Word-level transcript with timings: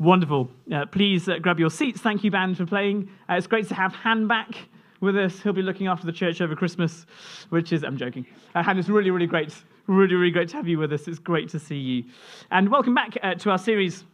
Wonderful. 0.00 0.48
Uh, 0.72 0.86
please 0.86 1.28
uh, 1.28 1.38
grab 1.38 1.58
your 1.58 1.70
seats. 1.70 2.00
Thank 2.00 2.22
you, 2.22 2.30
band, 2.30 2.56
for 2.56 2.64
playing. 2.64 3.10
Uh, 3.28 3.34
it's 3.34 3.48
great 3.48 3.66
to 3.66 3.74
have 3.74 3.92
Han 3.96 4.28
back 4.28 4.54
with 5.00 5.16
us. 5.16 5.40
He'll 5.40 5.52
be 5.52 5.60
looking 5.60 5.88
after 5.88 6.06
the 6.06 6.12
church 6.12 6.40
over 6.40 6.54
Christmas, 6.54 7.04
which 7.48 7.72
is, 7.72 7.82
I'm 7.82 7.96
joking. 7.96 8.24
Uh, 8.54 8.62
Han, 8.62 8.78
it's 8.78 8.88
really, 8.88 9.10
really 9.10 9.26
great. 9.26 9.52
Really, 9.88 10.14
really 10.14 10.30
great 10.30 10.50
to 10.50 10.56
have 10.56 10.68
you 10.68 10.78
with 10.78 10.92
us. 10.92 11.08
It's 11.08 11.18
great 11.18 11.48
to 11.48 11.58
see 11.58 11.78
you. 11.78 12.04
And 12.52 12.68
welcome 12.70 12.94
back 12.94 13.18
uh, 13.24 13.34
to 13.34 13.50
our 13.50 13.58
series 13.58 14.04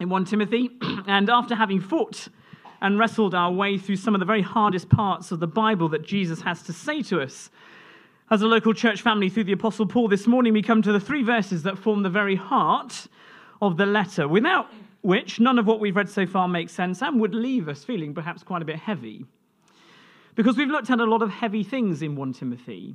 in 0.00 0.08
1 0.08 0.24
Timothy. 0.24 0.70
and 1.06 1.30
after 1.30 1.54
having 1.54 1.80
fought 1.80 2.26
and 2.80 2.98
wrestled 2.98 3.32
our 3.32 3.52
way 3.52 3.78
through 3.78 3.96
some 3.96 4.16
of 4.16 4.18
the 4.18 4.26
very 4.26 4.42
hardest 4.42 4.88
parts 4.88 5.30
of 5.30 5.38
the 5.38 5.46
Bible 5.46 5.88
that 5.90 6.04
Jesus 6.04 6.40
has 6.40 6.64
to 6.64 6.72
say 6.72 7.00
to 7.04 7.20
us, 7.20 7.48
as 8.32 8.42
a 8.42 8.46
local 8.46 8.74
church 8.74 9.02
family 9.02 9.28
through 9.28 9.44
the 9.44 9.52
Apostle 9.52 9.86
Paul, 9.86 10.08
this 10.08 10.26
morning 10.26 10.52
we 10.52 10.62
come 10.62 10.82
to 10.82 10.90
the 10.90 10.98
three 10.98 11.22
verses 11.22 11.62
that 11.62 11.78
form 11.78 12.02
the 12.02 12.10
very 12.10 12.34
heart 12.34 13.06
of 13.60 13.76
the 13.76 13.86
letter. 13.86 14.26
Without 14.26 14.68
which 15.02 15.40
none 15.40 15.58
of 15.58 15.66
what 15.66 15.80
we've 15.80 15.96
read 15.96 16.08
so 16.08 16.26
far 16.26 16.48
makes 16.48 16.72
sense 16.72 17.02
and 17.02 17.20
would 17.20 17.34
leave 17.34 17.68
us 17.68 17.84
feeling 17.84 18.14
perhaps 18.14 18.42
quite 18.42 18.62
a 18.62 18.64
bit 18.64 18.76
heavy. 18.76 19.26
Because 20.34 20.56
we've 20.56 20.68
looked 20.68 20.90
at 20.90 21.00
a 21.00 21.04
lot 21.04 21.22
of 21.22 21.30
heavy 21.30 21.62
things 21.62 22.02
in 22.02 22.16
1 22.16 22.32
Timothy. 22.32 22.94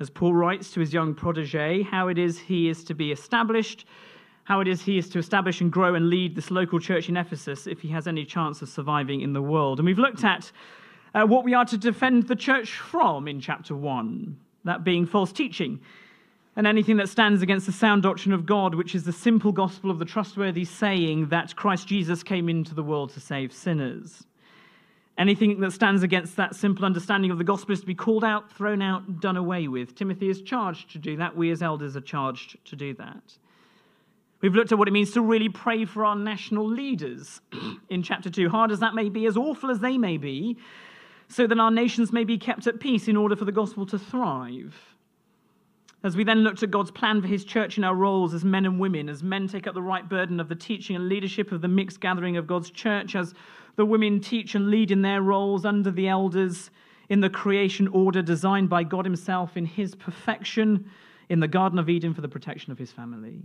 As 0.00 0.10
Paul 0.10 0.34
writes 0.34 0.70
to 0.72 0.80
his 0.80 0.92
young 0.92 1.14
protege, 1.14 1.82
how 1.82 2.08
it 2.08 2.18
is 2.18 2.38
he 2.38 2.68
is 2.68 2.84
to 2.84 2.94
be 2.94 3.10
established, 3.10 3.86
how 4.44 4.60
it 4.60 4.68
is 4.68 4.82
he 4.82 4.98
is 4.98 5.08
to 5.10 5.18
establish 5.18 5.60
and 5.60 5.72
grow 5.72 5.94
and 5.94 6.10
lead 6.10 6.34
this 6.34 6.50
local 6.50 6.78
church 6.78 7.08
in 7.08 7.16
Ephesus 7.16 7.66
if 7.66 7.80
he 7.80 7.88
has 7.88 8.06
any 8.06 8.24
chance 8.24 8.60
of 8.60 8.68
surviving 8.68 9.20
in 9.20 9.32
the 9.32 9.42
world. 9.42 9.78
And 9.78 9.86
we've 9.86 9.98
looked 9.98 10.24
at 10.24 10.50
uh, 11.14 11.24
what 11.24 11.44
we 11.44 11.54
are 11.54 11.64
to 11.64 11.78
defend 11.78 12.24
the 12.24 12.36
church 12.36 12.72
from 12.72 13.28
in 13.28 13.40
chapter 13.40 13.74
1, 13.74 14.36
that 14.64 14.84
being 14.84 15.06
false 15.06 15.32
teaching 15.32 15.80
and 16.58 16.66
anything 16.66 16.96
that 16.96 17.08
stands 17.08 17.40
against 17.40 17.66
the 17.66 17.72
sound 17.72 18.02
doctrine 18.02 18.34
of 18.34 18.44
God, 18.44 18.74
which 18.74 18.96
is 18.96 19.04
the 19.04 19.12
simple 19.12 19.52
gospel 19.52 19.92
of 19.92 20.00
the 20.00 20.04
trustworthy 20.04 20.64
saying 20.64 21.28
that 21.28 21.54
Christ 21.54 21.86
Jesus 21.86 22.24
came 22.24 22.48
into 22.48 22.74
the 22.74 22.82
world 22.82 23.10
to 23.10 23.20
save 23.20 23.52
sinners. 23.52 24.24
Anything 25.16 25.60
that 25.60 25.70
stands 25.70 26.02
against 26.02 26.34
that 26.34 26.56
simple 26.56 26.84
understanding 26.84 27.30
of 27.30 27.38
the 27.38 27.44
gospel 27.44 27.74
is 27.74 27.80
to 27.80 27.86
be 27.86 27.94
called 27.94 28.24
out, 28.24 28.50
thrown 28.50 28.82
out, 28.82 29.20
done 29.20 29.36
away 29.36 29.68
with. 29.68 29.94
Timothy 29.94 30.30
is 30.30 30.42
charged 30.42 30.90
to 30.90 30.98
do 30.98 31.16
that. 31.18 31.36
We 31.36 31.52
as 31.52 31.62
elders 31.62 31.96
are 31.96 32.00
charged 32.00 32.56
to 32.64 32.74
do 32.74 32.92
that. 32.94 33.38
We've 34.40 34.54
looked 34.54 34.72
at 34.72 34.78
what 34.78 34.88
it 34.88 34.92
means 34.92 35.12
to 35.12 35.20
really 35.20 35.48
pray 35.48 35.84
for 35.84 36.04
our 36.04 36.16
national 36.16 36.68
leaders 36.68 37.40
in 37.88 38.02
chapter 38.02 38.30
2, 38.30 38.48
hard 38.48 38.72
as 38.72 38.80
that 38.80 38.96
may 38.96 39.08
be, 39.08 39.26
as 39.26 39.36
awful 39.36 39.70
as 39.70 39.78
they 39.78 39.96
may 39.96 40.16
be, 40.16 40.56
so 41.28 41.46
that 41.46 41.60
our 41.60 41.70
nations 41.70 42.12
may 42.12 42.24
be 42.24 42.36
kept 42.36 42.66
at 42.66 42.80
peace 42.80 43.06
in 43.06 43.16
order 43.16 43.36
for 43.36 43.44
the 43.44 43.52
gospel 43.52 43.86
to 43.86 43.98
thrive. 43.98 44.74
As 46.04 46.16
we 46.16 46.22
then 46.22 46.40
looked 46.40 46.62
at 46.62 46.70
God's 46.70 46.92
plan 46.92 47.20
for 47.20 47.26
his 47.26 47.44
church 47.44 47.76
in 47.76 47.82
our 47.82 47.94
roles 47.94 48.32
as 48.32 48.44
men 48.44 48.64
and 48.64 48.78
women, 48.78 49.08
as 49.08 49.22
men 49.22 49.48
take 49.48 49.66
up 49.66 49.74
the 49.74 49.82
right 49.82 50.08
burden 50.08 50.38
of 50.38 50.48
the 50.48 50.54
teaching 50.54 50.94
and 50.94 51.08
leadership 51.08 51.50
of 51.50 51.60
the 51.60 51.68
mixed 51.68 52.00
gathering 52.00 52.36
of 52.36 52.46
God's 52.46 52.70
church, 52.70 53.16
as 53.16 53.34
the 53.74 53.84
women 53.84 54.20
teach 54.20 54.54
and 54.54 54.70
lead 54.70 54.92
in 54.92 55.02
their 55.02 55.22
roles 55.22 55.64
under 55.64 55.90
the 55.90 56.08
elders 56.08 56.70
in 57.08 57.20
the 57.20 57.30
creation 57.30 57.88
order 57.88 58.22
designed 58.22 58.68
by 58.68 58.84
God 58.84 59.04
himself 59.04 59.56
in 59.56 59.66
his 59.66 59.94
perfection 59.94 60.88
in 61.28 61.40
the 61.40 61.48
Garden 61.48 61.78
of 61.78 61.88
Eden 61.88 62.14
for 62.14 62.20
the 62.20 62.28
protection 62.28 62.70
of 62.70 62.78
his 62.78 62.92
family. 62.92 63.42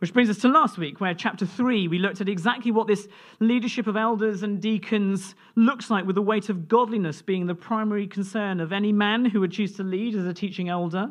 Which 0.00 0.14
brings 0.14 0.30
us 0.30 0.38
to 0.38 0.48
last 0.48 0.78
week, 0.78 0.98
where 0.98 1.12
chapter 1.12 1.44
3, 1.44 1.86
we 1.88 1.98
looked 1.98 2.22
at 2.22 2.28
exactly 2.28 2.72
what 2.72 2.86
this 2.86 3.06
leadership 3.38 3.86
of 3.86 3.98
elders 3.98 4.42
and 4.42 4.58
deacons 4.58 5.34
looks 5.56 5.90
like, 5.90 6.06
with 6.06 6.14
the 6.16 6.22
weight 6.22 6.48
of 6.48 6.68
godliness 6.68 7.20
being 7.20 7.46
the 7.46 7.54
primary 7.54 8.06
concern 8.06 8.60
of 8.60 8.72
any 8.72 8.92
man 8.92 9.26
who 9.26 9.40
would 9.40 9.52
choose 9.52 9.76
to 9.76 9.82
lead 9.82 10.14
as 10.14 10.26
a 10.26 10.32
teaching 10.32 10.70
elder, 10.70 11.10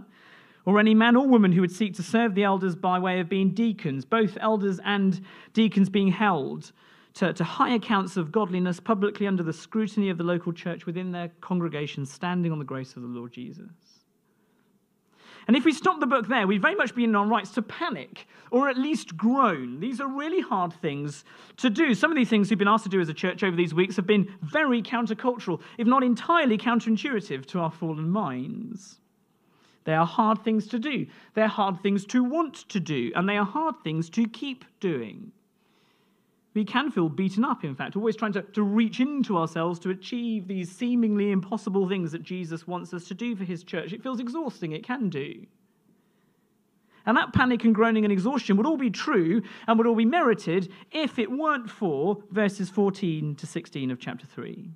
or 0.66 0.80
any 0.80 0.96
man 0.96 1.16
or 1.16 1.28
woman 1.28 1.52
who 1.52 1.62
would 1.62 1.72
seek 1.72 1.94
to 1.98 2.04
serve 2.04 2.34
the 2.34 2.44
elders 2.44 2.76
by 2.76 2.98
way 2.98 3.20
of 3.20 3.30
being 3.30 3.52
deacons, 3.52 4.06
both 4.06 4.40
elders 4.42 4.80
and 4.84 5.22
deacons 5.54 5.88
being 5.88 6.08
held 6.08 6.72
to, 7.14 7.32
to 7.32 7.44
high 7.44 7.76
accounts 7.76 8.18
of 8.18 8.32
godliness 8.32 8.80
publicly 8.80 9.28
under 9.28 9.44
the 9.44 9.54
scrutiny 9.54 10.10
of 10.10 10.18
the 10.18 10.24
local 10.24 10.52
church 10.52 10.88
within 10.88 11.12
their 11.12 11.28
congregation, 11.42 12.08
standing 12.08 12.52
on 12.52 12.58
the 12.58 12.66
grace 12.66 12.96
of 12.96 13.04
the 13.04 13.08
Lord 13.08 13.34
Jesus. 13.34 13.70
And 15.50 15.58
if 15.58 15.66
we 15.66 15.74
stop 15.74 16.00
the 16.00 16.06
book 16.06 16.28
there, 16.28 16.46
we'd 16.46 16.62
very 16.62 16.76
much 16.76 16.94
be 16.94 17.06
in 17.06 17.16
our 17.16 17.26
rights 17.26 17.50
to 17.54 17.64
panic 17.64 18.28
or 18.52 18.70
at 18.70 18.78
least 18.78 19.18
groan. 19.18 19.80
These 19.80 20.00
are 20.00 20.08
really 20.08 20.42
hard 20.42 20.72
things 20.74 21.26
to 21.58 21.72
do. 21.72 21.96
Some 21.96 22.12
of 22.12 22.16
these 22.16 22.30
things 22.30 22.52
we've 22.52 22.60
been 22.60 22.68
asked 22.68 22.84
to 22.84 22.90
do 22.92 23.02
as 23.02 23.10
a 23.10 23.16
church 23.16 23.42
over 23.42 23.58
these 23.58 23.74
weeks 23.74 23.96
have 23.96 24.06
been 24.06 24.32
very 24.44 24.84
countercultural, 24.84 25.60
if 25.80 25.88
not 25.88 26.04
entirely 26.04 26.56
counterintuitive 26.56 27.48
to 27.48 27.62
our 27.62 27.72
fallen 27.72 28.12
minds. 28.12 29.00
They 29.86 29.96
are 29.96 30.06
hard 30.06 30.44
things 30.44 30.68
to 30.68 30.78
do. 30.78 31.08
They're 31.34 31.48
hard 31.48 31.82
things 31.82 32.06
to 32.06 32.24
want 32.24 32.70
to 32.70 32.80
do, 32.80 33.12
and 33.16 33.28
they 33.28 33.38
are 33.38 33.44
hard 33.44 33.74
things 33.84 34.08
to 34.12 34.28
keep 34.28 34.66
doing. 34.80 35.32
We 36.54 36.66
can 36.66 36.90
feel 36.90 37.10
beaten 37.10 37.46
up, 37.46 37.64
in 37.64 37.76
fact, 37.76 37.96
always 37.96 38.16
trying 38.16 38.34
to, 38.34 38.42
to 38.42 38.64
reach 38.64 39.00
into 39.00 39.38
ourselves 39.38 39.80
to 39.80 39.92
achieve 39.92 40.48
these 40.48 40.72
seemingly 40.72 41.32
impossible 41.32 41.88
things 41.88 42.12
that 42.12 42.24
Jesus 42.24 42.68
wants 42.68 42.94
us 42.94 43.08
to 43.08 43.14
do 43.14 43.36
for 43.36 43.44
his 43.44 43.64
church. 43.64 43.94
It 43.94 44.02
feels 44.02 44.20
exhausting, 44.20 44.72
it 44.72 44.84
can 44.84 45.10
do. 45.10 45.46
And 47.06 47.16
that 47.18 47.34
panic 47.34 47.64
and 47.64 47.74
groaning 47.74 48.04
and 48.04 48.12
exhaustion 48.12 48.58
would 48.58 48.66
all 48.66 48.78
be 48.78 48.90
true 48.90 49.42
and 49.68 49.78
would 49.78 49.88
all 49.88 49.96
be 49.96 50.06
merited 50.06 50.72
if 50.92 51.18
it 51.18 51.32
weren't 51.32 51.70
for 51.70 52.18
verses 52.32 52.70
14 52.70 53.36
to 53.36 53.48
16 53.48 53.92
of 53.92 54.00
chapter 54.00 54.26
3. 54.26 54.70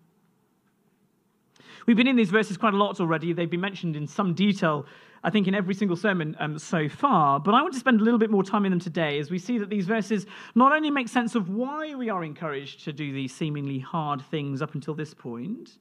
We've 1.86 1.98
been 1.98 2.08
in 2.08 2.16
these 2.16 2.32
verses 2.32 2.58
quite 2.58 2.74
a 2.74 2.78
lot 2.78 3.00
already. 3.00 3.34
They've 3.34 3.50
been 3.50 3.62
mentioned 3.62 3.96
in 3.96 4.08
some 4.08 4.34
detail 4.34 4.86
I 5.24 5.30
think, 5.30 5.48
in 5.48 5.56
every 5.56 5.74
single 5.74 5.96
sermon 5.96 6.36
um, 6.40 6.60
so 6.60 6.90
far. 6.90 7.40
But 7.40 7.56
I 7.56 7.62
want 7.62 7.74
to 7.74 7.80
spend 7.80 8.02
a 8.02 8.04
little 8.04 8.20
bit 8.20 8.30
more 8.30 8.44
time 8.44 8.66
in 8.66 8.72
them 8.72 8.80
today 8.80 9.20
as 9.20 9.32
we 9.32 9.40
see 9.40 9.58
that 9.58 9.70
these 9.70 9.86
verses 9.86 10.26
not 10.54 10.74
only 10.74 10.92
make 10.92 11.08
sense 11.08 11.34
of 11.34 11.50
why 11.50 11.96
we 11.96 12.10
are 12.10 12.24
encouraged 12.26 12.84
to 12.84 12.94
do 12.94 13.14
these 13.14 13.34
seemingly 13.34 13.80
hard 13.80 14.22
things 14.22 14.62
up 14.62 14.76
until 14.76 14.94
this 14.94 15.14
point, 15.14 15.78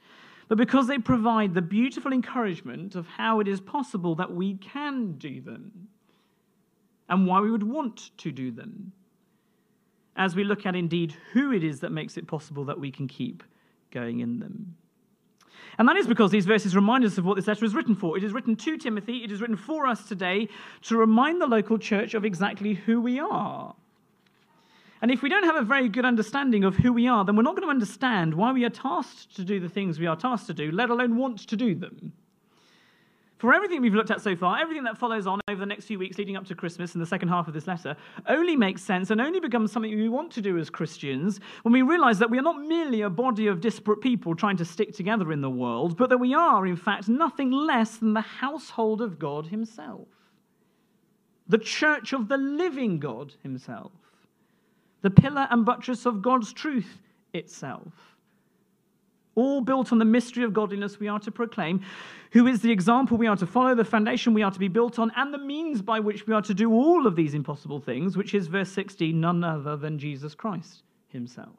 but 0.47 0.59
because 0.59 0.87
they 0.87 0.99
provide 0.99 1.55
the 1.55 1.63
beautiful 1.63 2.13
encouragement 2.13 2.95
of 2.95 3.07
how 3.09 3.41
it 3.41 3.49
is 3.49 3.61
possible 3.61 4.15
that 4.15 4.33
we 4.33 4.55
can 4.59 5.13
do 5.19 5.41
them 5.41 5.89
and 7.09 7.27
why 7.27 7.41
we 7.41 7.51
would 7.51 7.65
want 7.65 8.17
to 8.19 8.31
do 8.31 8.53
them. 8.53 8.93
As 10.15 10.37
we 10.37 10.45
look 10.45 10.67
at 10.67 10.77
indeed 10.77 11.17
who 11.33 11.53
it 11.53 11.65
is 11.65 11.81
that 11.81 11.91
makes 11.91 12.17
it 12.17 12.29
possible 12.29 12.65
that 12.67 12.79
we 12.79 12.93
can 12.93 13.09
keep 13.09 13.43
going 13.91 14.21
in 14.21 14.39
them. 14.39 14.77
And 15.79 15.89
that 15.89 15.97
is 15.97 16.07
because 16.07 16.31
these 16.31 16.47
verses 16.47 16.77
remind 16.77 17.05
us 17.05 17.19
of 17.19 17.25
what 17.25 17.37
this 17.37 17.47
letter 17.47 17.65
is 17.65 17.75
written 17.75 17.95
for. 17.95 18.17
It 18.17 18.25
is 18.25 18.33
written 18.33 18.57
to 18.57 18.77
Timothy, 18.77 19.25
it 19.25 19.33
is 19.33 19.41
written 19.41 19.57
for 19.57 19.87
us 19.87 20.07
today 20.07 20.49
to 20.83 20.97
remind 20.97 21.41
the 21.41 21.47
local 21.47 21.79
church 21.79 22.15
of 22.15 22.25
exactly 22.25 22.75
who 22.75 23.01
we 23.01 23.19
are. 23.19 23.75
And 25.01 25.11
if 25.11 25.21
we 25.21 25.29
don't 25.29 25.45
have 25.45 25.57
a 25.57 25.63
very 25.63 25.89
good 25.89 26.05
understanding 26.05 26.63
of 26.63 26.77
who 26.77 26.93
we 26.93 27.09
are, 27.09 27.25
then 27.25 27.35
we're 27.35 27.43
not 27.43 27.57
going 27.57 27.67
to 27.67 27.71
understand 27.71 28.35
why 28.35 28.53
we 28.53 28.65
are 28.65 28.71
tasked 28.71 29.35
to 29.35 29.45
do 29.45 29.59
the 29.59 29.69
things 29.69 29.99
we 29.99 30.07
are 30.07 30.15
tasked 30.15 30.47
to 30.47 30.55
do, 30.55 30.71
let 30.71 30.91
alone 30.91 31.17
want 31.17 31.41
to 31.49 31.57
do 31.57 31.75
them. 31.75 32.13
For 33.43 33.53
everything 33.53 33.83
we've 33.83 33.93
looked 33.93 34.13
at 34.13 34.21
so 34.21 34.37
far, 34.37 34.61
everything 34.61 34.85
that 34.85 34.97
follows 34.97 35.27
on 35.27 35.41
over 35.49 35.59
the 35.59 35.67
next 35.67 35.87
few 35.87 35.99
weeks 35.99 36.17
leading 36.17 36.37
up 36.37 36.47
to 36.47 36.55
Christmas 36.55 36.95
and 36.95 37.03
the 37.03 37.07
second 37.07 37.27
half 37.27 37.49
of 37.49 37.55
this 37.55 37.67
letter 37.67 37.97
only 38.29 38.55
makes 38.55 38.83
sense 38.83 39.11
and 39.11 39.21
only 39.21 39.41
becomes 39.41 39.73
something 39.73 39.91
we 39.91 40.09
want 40.09 40.31
to 40.35 40.41
do 40.41 40.59
as 40.59 40.71
Christians 40.71 41.41
when 41.65 41.73
we 41.73 41.83
realize 41.83 42.21
that 42.21 42.31
we 42.31 42.39
are 42.39 42.43
not 42.43 42.61
merely 42.61 43.01
a 43.01 43.11
body 43.11 43.49
of 43.49 43.61
disparate 43.61 44.01
people 44.01 44.37
trying 44.37 44.59
to 44.59 44.65
stick 44.65 44.95
together 44.95 45.33
in 45.33 45.41
the 45.41 45.51
world, 45.51 45.97
but 45.97 46.09
that 46.11 46.19
we 46.19 46.33
are, 46.33 46.65
in 46.69 46.77
fact, 46.77 47.09
nothing 47.09 47.51
less 47.51 47.97
than 47.97 48.13
the 48.13 48.21
household 48.21 49.03
of 49.03 49.19
God 49.19 49.49
Himself, 49.49 50.07
the 51.49 51.59
church 51.59 52.13
of 52.13 52.29
the 52.29 52.37
living 52.37 53.01
God 53.01 53.35
Himself, 53.43 53.91
the 55.01 55.11
pillar 55.11 55.49
and 55.51 55.67
buttress 55.67 56.07
of 56.07 56.23
God's 56.23 56.53
truth 56.53 57.03
itself 57.35 58.12
all 59.35 59.61
built 59.61 59.93
on 59.93 59.99
the 59.99 60.05
mystery 60.05 60.45
of 60.45 60.53
godliness 60.53 61.01
we 61.01 61.09
are 61.09 61.21
to 61.21 61.31
proclaim, 61.31 61.81
who 62.33 62.47
is 62.47 62.61
the 62.61 62.71
example 62.71 63.17
we 63.17 63.27
are 63.27 63.37
to 63.37 63.47
follow, 63.47 63.75
the 63.75 63.85
foundation 63.85 64.35
we 64.35 64.43
are 64.43 64.51
to 64.51 64.59
be 64.59 64.69
built 64.69 64.99
on, 64.99 65.13
and 65.17 65.33
the 65.33 65.39
means 65.39 65.83
by 65.83 66.01
which 66.01 66.27
we 66.27 66.35
are 66.35 66.43
to 66.43 66.55
do 66.55 66.73
all 66.73 67.07
of 67.07 67.17
these 67.17 67.35
impossible 67.35 67.81
things, 67.81 68.17
which 68.17 68.35
is 68.35 68.47
verse 68.47 68.71
16 68.71 69.19
none 69.21 69.45
other 69.45 69.77
than 69.77 69.99
Jesus 69.99 70.35
Christ 70.35 70.83
himself. 71.09 71.57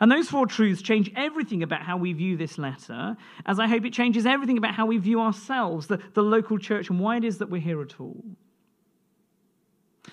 And 0.00 0.10
those 0.10 0.28
four 0.28 0.46
truths 0.46 0.82
change 0.82 1.12
everything 1.16 1.62
about 1.62 1.82
how 1.82 1.96
we 1.96 2.12
view 2.12 2.36
this 2.36 2.58
letter, 2.58 3.16
as 3.46 3.60
I 3.60 3.68
hope 3.68 3.84
it 3.84 3.92
changes 3.92 4.26
everything 4.26 4.58
about 4.58 4.74
how 4.74 4.86
we 4.86 4.98
view 4.98 5.20
ourselves, 5.20 5.86
the, 5.86 6.00
the 6.14 6.22
local 6.22 6.58
church, 6.58 6.90
and 6.90 6.98
why 6.98 7.16
it 7.16 7.24
is 7.24 7.38
that 7.38 7.50
we're 7.50 7.60
here 7.60 7.80
at 7.80 8.00
all. 8.00 8.24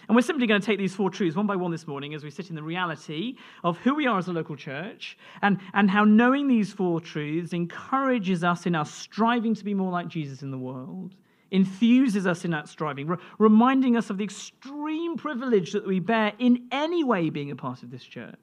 And 0.08 0.16
we're 0.16 0.22
simply 0.22 0.46
going 0.46 0.62
to 0.62 0.66
take 0.66 0.78
these 0.78 0.94
four 0.94 1.10
truths 1.10 1.36
one 1.36 1.48
by 1.48 1.56
one 1.56 1.72
this 1.72 1.88
morning 1.88 2.14
as 2.14 2.24
we 2.24 2.30
sit 2.30 2.50
in 2.50 2.56
the 2.56 2.64
reality 2.64 3.36
of 3.64 3.78
who 3.80 3.96
we 3.96 4.06
are 4.06 4.20
as 4.20 4.28
a 4.28 4.34
local 4.34 4.56
church 4.56 5.18
and, 5.42 5.60
and 5.74 5.90
how 5.90 6.04
knowing 6.04 6.48
these 6.48 6.72
four 6.72 7.02
truths 7.02 7.54
encourages 7.54 8.44
us 8.44 8.66
in 8.66 8.76
our 8.76 8.86
striving 8.86 9.56
to 9.56 9.64
be 9.64 9.74
more 9.74 9.92
like 9.92 10.08
Jesus 10.08 10.44
in 10.44 10.52
the 10.52 10.58
world, 10.58 11.16
infuses 11.50 12.28
us 12.28 12.46
in 12.46 12.52
that 12.52 12.68
striving, 12.68 13.08
re- 13.08 13.18
reminding 13.40 13.98
us 13.98 14.12
of 14.12 14.20
the 14.20 14.24
extreme 14.24 15.18
privilege 15.18 15.72
that 15.72 15.88
we 15.88 16.00
bear 16.00 16.34
in 16.38 16.68
any 16.72 17.04
way 17.04 17.32
being 17.32 17.50
a 17.50 17.56
part 17.56 17.82
of 17.82 17.90
this 17.90 18.04
church. 18.04 18.36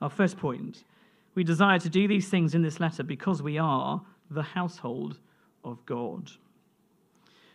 Our 0.00 0.10
first 0.10 0.36
point 0.36 0.84
we 1.34 1.44
desire 1.44 1.78
to 1.78 1.90
do 1.90 2.08
these 2.08 2.28
things 2.28 2.54
in 2.54 2.62
this 2.62 2.80
letter 2.80 3.02
because 3.02 3.42
we 3.42 3.58
are 3.58 4.00
the 4.30 4.42
household 4.42 5.18
of 5.64 5.84
God. 5.84 6.30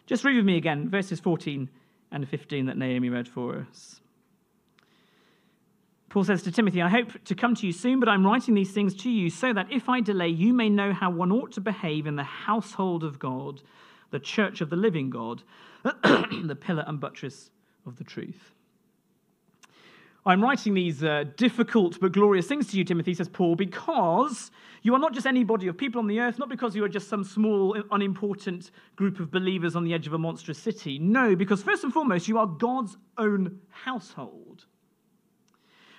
Just 0.06 0.24
read 0.24 0.36
with 0.36 0.46
me 0.46 0.58
again, 0.58 0.88
verses 0.88 1.20
14 1.20 1.68
and 2.12 2.28
15 2.28 2.66
that 2.66 2.78
Naomi 2.78 3.10
read 3.10 3.28
for 3.28 3.66
us. 3.70 4.02
Paul 6.10 6.26
says 6.26 6.44
to 6.44 6.52
Timothy, 6.52 6.82
I 6.82 6.90
hope 6.90 7.24
to 7.24 7.36
come 7.36 7.56
to 7.56 7.66
you 7.66 7.72
soon, 7.72 8.02
but 8.02 8.10
I'm 8.10 8.26
writing 8.26 8.54
these 8.54 8.72
things 8.74 8.94
to 8.96 9.10
you 9.10 9.30
so 9.30 9.54
that 9.54 9.72
if 9.72 9.88
I 9.88 10.02
delay, 10.02 10.28
you 10.28 10.54
may 10.54 10.70
know 10.70 10.92
how 10.92 11.10
one 11.10 11.32
ought 11.32 11.54
to 11.54 11.62
behave 11.62 12.06
in 12.06 12.18
the 12.18 12.24
household 12.24 13.06
of 13.06 13.18
God, 13.18 13.62
the 14.10 14.20
church 14.20 14.60
of 14.60 14.70
the 14.70 14.76
living 14.76 15.10
God, 15.10 15.42
the 15.84 16.58
pillar 16.60 16.84
and 16.86 17.00
buttress 17.00 17.50
of 17.86 17.96
the 17.96 18.04
truth. 18.04 18.52
I'm 20.24 20.44
writing 20.44 20.76
these 20.76 21.04
uh, 21.04 21.26
difficult 21.36 22.00
but 22.00 22.12
glorious 22.12 22.46
things 22.46 22.68
to 22.68 22.78
you, 22.78 22.84
Timothy, 22.84 23.16
says 23.16 23.28
Paul, 23.28 23.56
because 23.56 24.52
you 24.84 24.94
are 24.94 25.00
not 25.00 25.14
just 25.14 25.26
any 25.26 25.44
body 25.44 25.68
of 25.68 25.78
people 25.78 26.00
on 26.00 26.06
the 26.06 26.20
earth, 26.20 26.38
not 26.38 26.48
because 26.48 26.76
you 26.76 26.84
are 26.84 26.90
just 26.90 27.08
some 27.08 27.24
small, 27.24 27.76
unimportant 27.90 28.70
group 28.96 29.20
of 29.20 29.32
believers 29.32 29.76
on 29.76 29.84
the 29.84 29.94
edge 29.96 30.06
of 30.06 30.14
a 30.14 30.20
monstrous 30.20 30.60
city. 30.60 31.00
No, 31.00 31.36
because 31.36 31.64
first 31.64 31.84
and 31.84 31.92
foremost, 31.92 32.28
you 32.28 32.38
are 32.38 32.46
God's 32.46 32.98
own 33.18 33.60
household. 33.70 34.66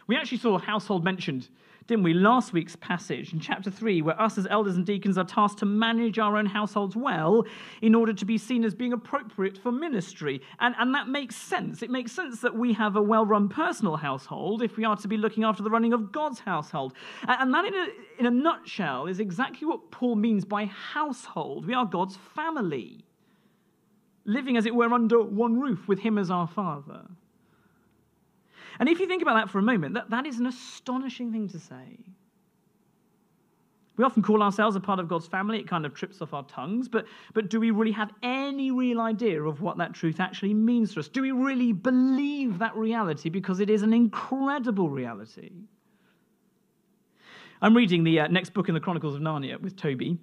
We 0.07 0.17
actually 0.17 0.39
saw 0.39 0.59
household 0.59 1.03
mentioned 1.03 1.49
didn't 1.87 2.05
we, 2.05 2.15
last 2.15 2.53
week's 2.53 2.77
passage 2.77 3.33
in 3.33 3.41
chapter 3.41 3.71
3, 3.71 4.03
where 4.03 4.21
us 4.21 4.39
as 4.39 4.47
elders 4.49 4.77
and 4.77 4.87
deacons 4.87 5.19
are 5.19 5.25
tasked 5.25 5.59
to 5.59 5.67
manage 5.67 6.19
our 6.19 6.37
own 6.37 6.47
households 6.47 6.95
well 6.95 7.45
in 7.81 7.95
order 7.95 8.13
to 8.13 8.25
be 8.25 8.39
seen 8.39 8.65
as 8.65 8.75
being 8.75 8.93
appropriate 8.93 9.59
for 9.59 9.73
ministry. 9.73 10.41
And, 10.61 10.75
and 10.79 10.95
that 10.95 11.09
makes 11.09 11.35
sense. 11.35 11.83
It 11.83 11.91
makes 11.91 12.13
sense 12.13 12.41
that 12.41 12.55
we 12.55 12.73
have 12.75 12.97
a 12.97 13.03
well 13.03 13.27
run 13.27 13.49
personal 13.49 13.97
household 13.97 14.63
if 14.63 14.77
we 14.77 14.85
are 14.85 14.97
to 14.97 15.09
be 15.09 15.17
looking 15.17 15.45
after 15.45 15.63
the 15.63 15.71
running 15.71 15.93
of 15.93 16.13
God's 16.13 16.39
household. 16.41 16.93
And 17.27 17.53
that, 17.53 17.65
in 17.65 17.75
a, 17.75 17.87
in 18.21 18.27
a 18.27 18.31
nutshell, 18.31 19.07
is 19.07 19.19
exactly 19.19 19.67
what 19.67 19.91
Paul 19.91 20.17
means 20.17 20.45
by 20.45 20.67
household. 20.67 21.67
We 21.67 21.75
are 21.75 21.85
God's 21.85 22.17
family, 22.35 23.05
living, 24.25 24.57
as 24.57 24.67
it 24.67 24.75
were, 24.75 24.93
under 24.93 25.21
one 25.23 25.61
roof 25.61 25.89
with 25.89 25.99
Him 25.99 26.17
as 26.19 26.31
our 26.31 26.47
Father. 26.47 27.07
And 28.79 28.89
if 28.89 29.01
you 29.01 29.07
think 29.07 29.23
about 29.23 29.35
that 29.35 29.51
for 29.51 29.59
a 29.59 29.63
moment, 29.63 29.95
that, 29.95 30.11
that 30.11 30.27
is 30.27 30.39
an 30.39 30.47
astonishing 30.47 31.33
thing 31.33 31.49
to 31.51 31.59
say. 31.59 31.99
We 33.97 34.05
often 34.05 34.23
call 34.23 34.43
ourselves 34.43 34.75
a 34.75 34.81
part 34.81 34.99
of 34.99 35.09
God's 35.09 35.27
family. 35.27 35.59
It 35.59 35.69
kind 35.69 35.85
of 35.85 35.95
trips 35.95 36.23
off 36.23 36.33
our 36.33 36.45
tongues. 36.45 36.89
But, 36.89 37.07
but 37.35 37.51
do 37.51 37.61
we 37.61 37.71
really 37.71 37.93
have 37.93 38.11
any 38.23 38.71
real 38.71 39.01
idea 39.01 39.43
of 39.43 39.61
what 39.61 39.77
that 39.79 39.93
truth 39.93 40.19
actually 40.19 40.55
means 40.55 40.95
to 40.95 41.01
us? 41.01 41.09
Do 41.09 41.21
we 41.21 41.31
really 41.31 41.73
believe 41.73 42.59
that 42.59 42.75
reality? 42.75 43.29
Because 43.29 43.61
it 43.61 43.69
is 43.69 43.83
an 43.83 43.93
incredible 43.93 44.89
reality. 44.89 45.51
I'm 47.61 47.77
reading 47.77 48.03
the 48.03 48.21
uh, 48.21 48.29
next 48.29 48.55
book 48.55 48.69
in 48.69 48.75
the 48.75 48.81
Chronicles 48.81 49.15
of 49.15 49.21
Narnia 49.21 49.61
with 49.61 49.77
Toby, 49.77 50.19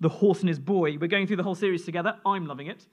The 0.00 0.08
Horse 0.08 0.40
and 0.40 0.48
His 0.48 0.58
Boy. 0.58 0.96
We're 0.98 1.06
going 1.06 1.26
through 1.26 1.36
the 1.36 1.42
whole 1.42 1.54
series 1.54 1.84
together. 1.84 2.16
I'm 2.24 2.46
loving 2.46 2.66
it. 2.66 2.86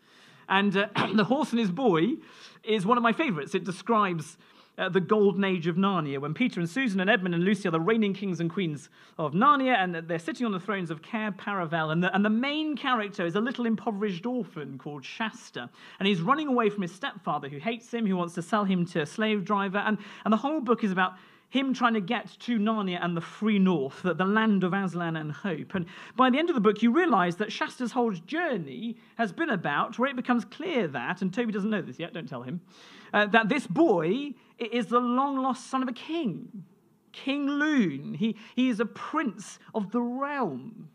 And 0.49 0.75
uh, 0.75 0.87
The 1.15 1.23
Horse 1.23 1.51
and 1.51 1.59
His 1.59 1.71
Boy 1.71 2.17
is 2.63 2.85
one 2.85 2.97
of 2.97 3.03
my 3.03 3.13
favorites. 3.13 3.55
It 3.55 3.63
describes 3.63 4.37
uh, 4.79 4.89
the 4.89 5.01
golden 5.01 5.43
age 5.43 5.67
of 5.67 5.75
Narnia, 5.75 6.19
when 6.19 6.33
Peter 6.33 6.59
and 6.59 6.69
Susan 6.69 6.99
and 6.99 7.09
Edmund 7.09 7.35
and 7.35 7.43
Lucy 7.43 7.67
are 7.67 7.71
the 7.71 7.79
reigning 7.79 8.13
kings 8.13 8.39
and 8.39 8.49
queens 8.49 8.89
of 9.17 9.33
Narnia, 9.33 9.75
and 9.77 9.93
they're 9.93 10.17
sitting 10.17 10.45
on 10.45 10.51
the 10.51 10.59
thrones 10.59 10.89
of 10.89 11.01
Cair 11.01 11.31
Paravel. 11.31 11.91
And 11.91 12.03
the, 12.03 12.15
and 12.15 12.23
the 12.23 12.29
main 12.29 12.77
character 12.77 13.25
is 13.25 13.35
a 13.35 13.41
little 13.41 13.65
impoverished 13.65 14.25
orphan 14.25 14.77
called 14.77 15.03
Shasta. 15.03 15.69
And 15.99 16.07
he's 16.07 16.21
running 16.21 16.47
away 16.47 16.69
from 16.69 16.81
his 16.81 16.93
stepfather, 16.93 17.49
who 17.49 17.57
hates 17.57 17.93
him, 17.93 18.07
who 18.07 18.15
wants 18.15 18.35
to 18.35 18.41
sell 18.41 18.63
him 18.63 18.85
to 18.87 19.01
a 19.01 19.05
slave 19.05 19.43
driver. 19.43 19.79
And, 19.79 19.97
and 20.23 20.31
the 20.31 20.37
whole 20.37 20.61
book 20.61 20.83
is 20.83 20.91
about 20.91 21.13
him 21.49 21.73
trying 21.73 21.95
to 21.95 22.01
get 22.01 22.37
to 22.39 22.59
Narnia 22.59 23.03
and 23.03 23.17
the 23.17 23.21
free 23.21 23.57
north, 23.57 24.03
the, 24.03 24.13
the 24.13 24.25
land 24.25 24.63
of 24.63 24.73
Aslan 24.73 25.15
and 25.15 25.31
hope. 25.31 25.73
And 25.73 25.87
by 26.15 26.29
the 26.29 26.37
end 26.37 26.49
of 26.49 26.55
the 26.55 26.61
book, 26.61 26.83
you 26.83 26.91
realize 26.91 27.37
that 27.37 27.51
Shasta's 27.51 27.91
whole 27.91 28.11
journey 28.11 28.97
has 29.17 29.31
been 29.31 29.49
about 29.49 29.97
where 29.97 30.09
it 30.09 30.15
becomes 30.15 30.45
clear 30.45 30.87
that, 30.89 31.21
and 31.21 31.33
Toby 31.33 31.51
doesn't 31.51 31.69
know 31.69 31.81
this 31.81 31.99
yet, 31.99 32.13
don't 32.13 32.29
tell 32.29 32.43
him, 32.43 32.61
uh, 33.13 33.25
that 33.27 33.49
this 33.49 33.65
boy 33.65 34.35
is 34.59 34.87
the 34.87 34.99
long 34.99 35.41
lost 35.41 35.69
son 35.69 35.81
of 35.81 35.89
a 35.89 35.93
king, 35.93 36.63
King 37.11 37.47
Lune. 37.47 38.13
He, 38.13 38.35
he 38.55 38.69
is 38.69 38.79
a 38.79 38.85
prince 38.85 39.59
of 39.73 39.91
the 39.91 40.01
realm. 40.01 40.89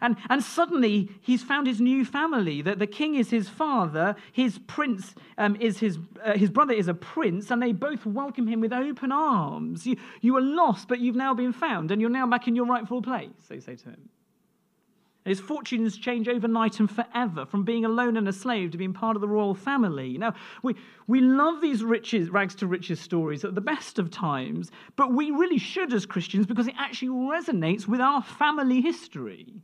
And, 0.00 0.16
and 0.28 0.42
suddenly 0.42 1.08
he's 1.20 1.42
found 1.42 1.66
his 1.66 1.80
new 1.80 2.04
family. 2.04 2.60
That 2.62 2.78
the 2.78 2.86
king 2.86 3.14
is 3.14 3.30
his 3.30 3.48
father, 3.48 4.16
his 4.32 4.58
prince 4.66 5.14
um, 5.38 5.56
is 5.60 5.78
his, 5.78 5.98
uh, 6.22 6.36
his 6.36 6.50
brother 6.50 6.74
is 6.74 6.88
a 6.88 6.94
prince, 6.94 7.50
and 7.50 7.62
they 7.62 7.72
both 7.72 8.04
welcome 8.04 8.46
him 8.46 8.60
with 8.60 8.72
open 8.72 9.12
arms. 9.12 9.86
You, 9.86 9.96
you 10.20 10.34
were 10.34 10.40
lost, 10.40 10.88
but 10.88 10.98
you've 10.98 11.16
now 11.16 11.32
been 11.32 11.52
found, 11.52 11.90
and 11.90 12.00
you're 12.00 12.10
now 12.10 12.26
back 12.26 12.48
in 12.48 12.56
your 12.56 12.66
rightful 12.66 13.02
place, 13.02 13.30
they 13.48 13.60
say 13.60 13.76
to 13.76 13.90
him. 13.90 14.08
His 15.24 15.40
fortunes 15.40 15.96
change 15.96 16.28
overnight 16.28 16.80
and 16.80 16.90
forever 16.90 17.46
from 17.46 17.64
being 17.64 17.84
alone 17.84 18.18
and 18.18 18.28
a 18.28 18.32
slave 18.32 18.72
to 18.72 18.78
being 18.78 18.92
part 18.92 19.16
of 19.16 19.22
the 19.22 19.28
royal 19.28 19.54
family. 19.54 20.18
Now, 20.18 20.34
we, 20.62 20.74
we 21.06 21.22
love 21.22 21.62
these 21.62 21.82
riches, 21.82 22.28
rags 22.28 22.54
to 22.56 22.66
riches 22.66 23.00
stories 23.00 23.42
at 23.42 23.54
the 23.54 23.62
best 23.62 23.98
of 23.98 24.10
times, 24.10 24.70
but 24.96 25.12
we 25.12 25.30
really 25.30 25.58
should 25.58 25.94
as 25.94 26.04
Christians 26.04 26.44
because 26.44 26.68
it 26.68 26.74
actually 26.78 27.08
resonates 27.08 27.88
with 27.88 28.02
our 28.02 28.22
family 28.22 28.82
history 28.82 29.62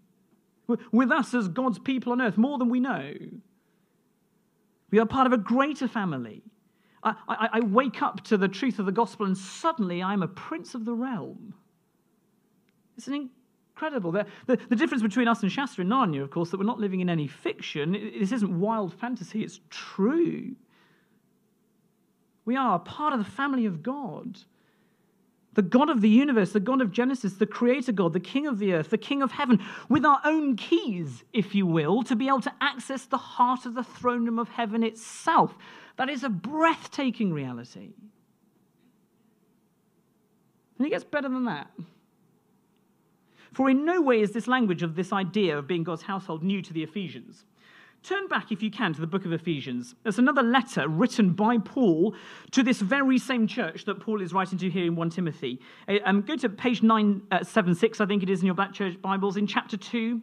with 0.92 1.10
us 1.10 1.34
as 1.34 1.48
God's 1.48 1.78
people 1.78 2.12
on 2.12 2.20
earth 2.20 2.36
more 2.36 2.58
than 2.58 2.68
we 2.68 2.80
know. 2.80 3.12
We 4.90 4.98
are 4.98 5.06
part 5.06 5.26
of 5.26 5.32
a 5.32 5.38
greater 5.38 5.88
family. 5.88 6.42
I, 7.02 7.14
I, 7.28 7.48
I, 7.54 7.60
wake 7.60 8.02
up 8.02 8.22
to 8.24 8.36
the 8.36 8.48
truth 8.48 8.78
of 8.78 8.86
the 8.86 8.92
gospel 8.92 9.24
and 9.24 9.36
suddenly 9.36 10.02
I'm 10.02 10.22
a 10.22 10.28
prince 10.28 10.74
of 10.74 10.84
the 10.84 10.92
realm. 10.92 11.54
It's 12.96 13.06
an 13.06 13.14
incredible. 13.80 14.12
The, 14.12 14.26
the, 14.46 14.58
the 14.68 14.76
difference 14.76 15.02
between 15.02 15.26
us 15.26 15.42
and 15.42 15.50
Shasta 15.50 15.80
and 15.80 15.90
Narnia, 15.90 16.22
of 16.22 16.30
course, 16.30 16.50
that 16.50 16.58
we're 16.58 16.66
not 16.66 16.78
living 16.78 17.00
in 17.00 17.08
any 17.08 17.26
fiction. 17.26 17.92
This 17.92 18.32
isn't 18.32 18.60
wild 18.60 18.92
fantasy, 18.92 19.42
it's 19.42 19.60
true. 19.70 20.54
We 22.44 22.56
are 22.56 22.78
part 22.78 23.12
of 23.12 23.18
the 23.18 23.30
family 23.30 23.66
of 23.66 23.82
God 23.82 24.38
the 25.54 25.62
God 25.62 25.90
of 25.90 26.00
the 26.00 26.08
universe, 26.08 26.52
the 26.52 26.60
God 26.60 26.80
of 26.80 26.92
Genesis, 26.92 27.34
the 27.34 27.44
creator 27.44 27.90
God, 27.90 28.12
the 28.12 28.20
King 28.20 28.46
of 28.46 28.60
the 28.60 28.72
earth, 28.72 28.90
the 28.90 28.96
King 28.96 29.20
of 29.20 29.32
heaven, 29.32 29.58
with 29.88 30.04
our 30.04 30.20
own 30.24 30.54
keys, 30.54 31.24
if 31.32 31.56
you 31.56 31.66
will, 31.66 32.04
to 32.04 32.14
be 32.14 32.28
able 32.28 32.40
to 32.42 32.52
access 32.60 33.04
the 33.04 33.18
heart 33.18 33.66
of 33.66 33.74
the 33.74 33.82
throne 33.82 34.24
room 34.24 34.38
of 34.38 34.48
heaven 34.48 34.84
itself. 34.84 35.58
That 35.96 36.08
is 36.08 36.22
a 36.22 36.28
breathtaking 36.28 37.32
reality. 37.32 37.90
And 40.78 40.86
it 40.86 40.90
gets 40.90 41.02
better 41.02 41.28
than 41.28 41.46
that. 41.46 41.68
For 43.52 43.68
in 43.68 43.84
no 43.84 44.00
way 44.00 44.20
is 44.20 44.32
this 44.32 44.46
language 44.46 44.82
of 44.82 44.94
this 44.94 45.12
idea 45.12 45.58
of 45.58 45.66
being 45.66 45.82
God's 45.82 46.02
household 46.02 46.42
new 46.42 46.62
to 46.62 46.72
the 46.72 46.82
Ephesians. 46.82 47.44
Turn 48.02 48.28
back, 48.28 48.50
if 48.50 48.62
you 48.62 48.70
can, 48.70 48.94
to 48.94 49.00
the 49.00 49.06
book 49.06 49.26
of 49.26 49.32
Ephesians. 49.32 49.94
There's 50.02 50.18
another 50.18 50.42
letter 50.42 50.88
written 50.88 51.32
by 51.32 51.58
Paul 51.58 52.14
to 52.52 52.62
this 52.62 52.80
very 52.80 53.18
same 53.18 53.46
church 53.46 53.84
that 53.84 54.00
Paul 54.00 54.22
is 54.22 54.32
writing 54.32 54.56
to 54.58 54.70
here 54.70 54.86
in 54.86 54.96
1 54.96 55.10
Timothy. 55.10 55.60
Uh, 55.86 55.96
um, 56.06 56.22
go 56.22 56.34
to 56.36 56.48
page 56.48 56.82
976, 56.82 58.00
uh, 58.00 58.04
I 58.04 58.06
think 58.06 58.22
it 58.22 58.30
is 58.30 58.40
in 58.40 58.46
your 58.46 58.54
Black 58.54 58.72
Church 58.72 59.00
Bibles. 59.02 59.36
In 59.36 59.46
chapter 59.46 59.76
2, 59.76 60.22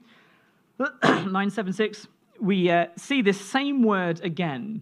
976, 0.79 2.07
we 2.41 2.69
uh, 2.71 2.87
see 2.95 3.21
this 3.21 3.39
same 3.39 3.83
word 3.83 4.21
again 4.23 4.81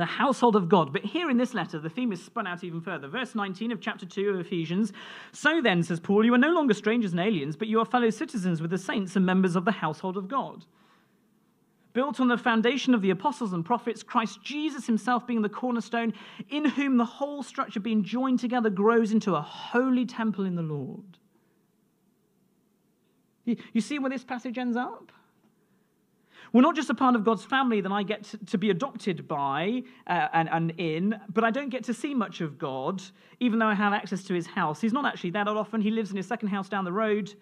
the 0.00 0.06
household 0.06 0.56
of 0.56 0.68
God. 0.68 0.92
But 0.92 1.04
here 1.04 1.30
in 1.30 1.36
this 1.36 1.54
letter, 1.54 1.78
the 1.78 1.88
theme 1.88 2.10
is 2.10 2.24
spun 2.24 2.46
out 2.46 2.64
even 2.64 2.80
further. 2.80 3.06
Verse 3.06 3.34
19 3.34 3.70
of 3.70 3.80
chapter 3.80 4.06
2 4.06 4.30
of 4.30 4.40
Ephesians. 4.40 4.92
So 5.32 5.60
then, 5.60 5.82
says 5.82 6.00
Paul, 6.00 6.24
you 6.24 6.34
are 6.34 6.38
no 6.38 6.52
longer 6.52 6.74
strangers 6.74 7.12
and 7.12 7.20
aliens, 7.20 7.56
but 7.56 7.68
you 7.68 7.78
are 7.80 7.84
fellow 7.84 8.10
citizens 8.10 8.60
with 8.60 8.70
the 8.70 8.78
saints 8.78 9.14
and 9.14 9.24
members 9.24 9.54
of 9.54 9.64
the 9.64 9.72
household 9.72 10.16
of 10.16 10.26
God 10.26 10.64
built 11.92 12.20
on 12.20 12.28
the 12.28 12.38
foundation 12.38 12.94
of 12.94 13.02
the 13.02 13.10
apostles 13.10 13.52
and 13.52 13.64
prophets, 13.64 14.04
Christ 14.04 14.40
Jesus 14.44 14.86
himself 14.86 15.26
being 15.26 15.42
the 15.42 15.48
cornerstone, 15.48 16.14
in 16.48 16.64
whom 16.64 16.96
the 16.96 17.04
whole 17.04 17.42
structure 17.42 17.80
being 17.80 18.04
joined 18.04 18.38
together 18.38 18.70
grows 18.70 19.10
into 19.10 19.34
a 19.34 19.40
holy 19.40 20.06
temple 20.06 20.44
in 20.44 20.54
the 20.54 20.62
Lord. 20.62 21.18
You 23.44 23.80
see 23.80 23.98
where 23.98 24.10
this 24.10 24.22
passage 24.22 24.58
ends 24.58 24.76
up? 24.76 25.10
We're 26.52 26.62
not 26.62 26.74
just 26.74 26.90
a 26.90 26.94
part 26.94 27.14
of 27.14 27.24
God's 27.24 27.44
family 27.44 27.80
that 27.80 27.92
I 27.92 28.02
get 28.02 28.34
to, 28.46 28.58
be 28.58 28.70
adopted 28.70 29.28
by 29.28 29.84
uh, 30.06 30.28
and, 30.32 30.48
and 30.48 30.70
in, 30.78 31.20
but 31.32 31.44
I 31.44 31.50
don't 31.50 31.68
get 31.68 31.84
to 31.84 31.94
see 31.94 32.12
much 32.12 32.40
of 32.40 32.58
God, 32.58 33.02
even 33.38 33.60
though 33.60 33.66
I 33.66 33.74
have 33.74 33.92
access 33.92 34.24
to 34.24 34.34
his 34.34 34.48
house. 34.48 34.80
He's 34.80 34.92
not 34.92 35.06
actually 35.06 35.30
that 35.30 35.46
often. 35.46 35.80
He 35.80 35.90
lives 35.90 36.10
in 36.10 36.16
his 36.16 36.26
second 36.26 36.48
house 36.48 36.68
down 36.68 36.84
the 36.84 36.92
road, 36.92 37.32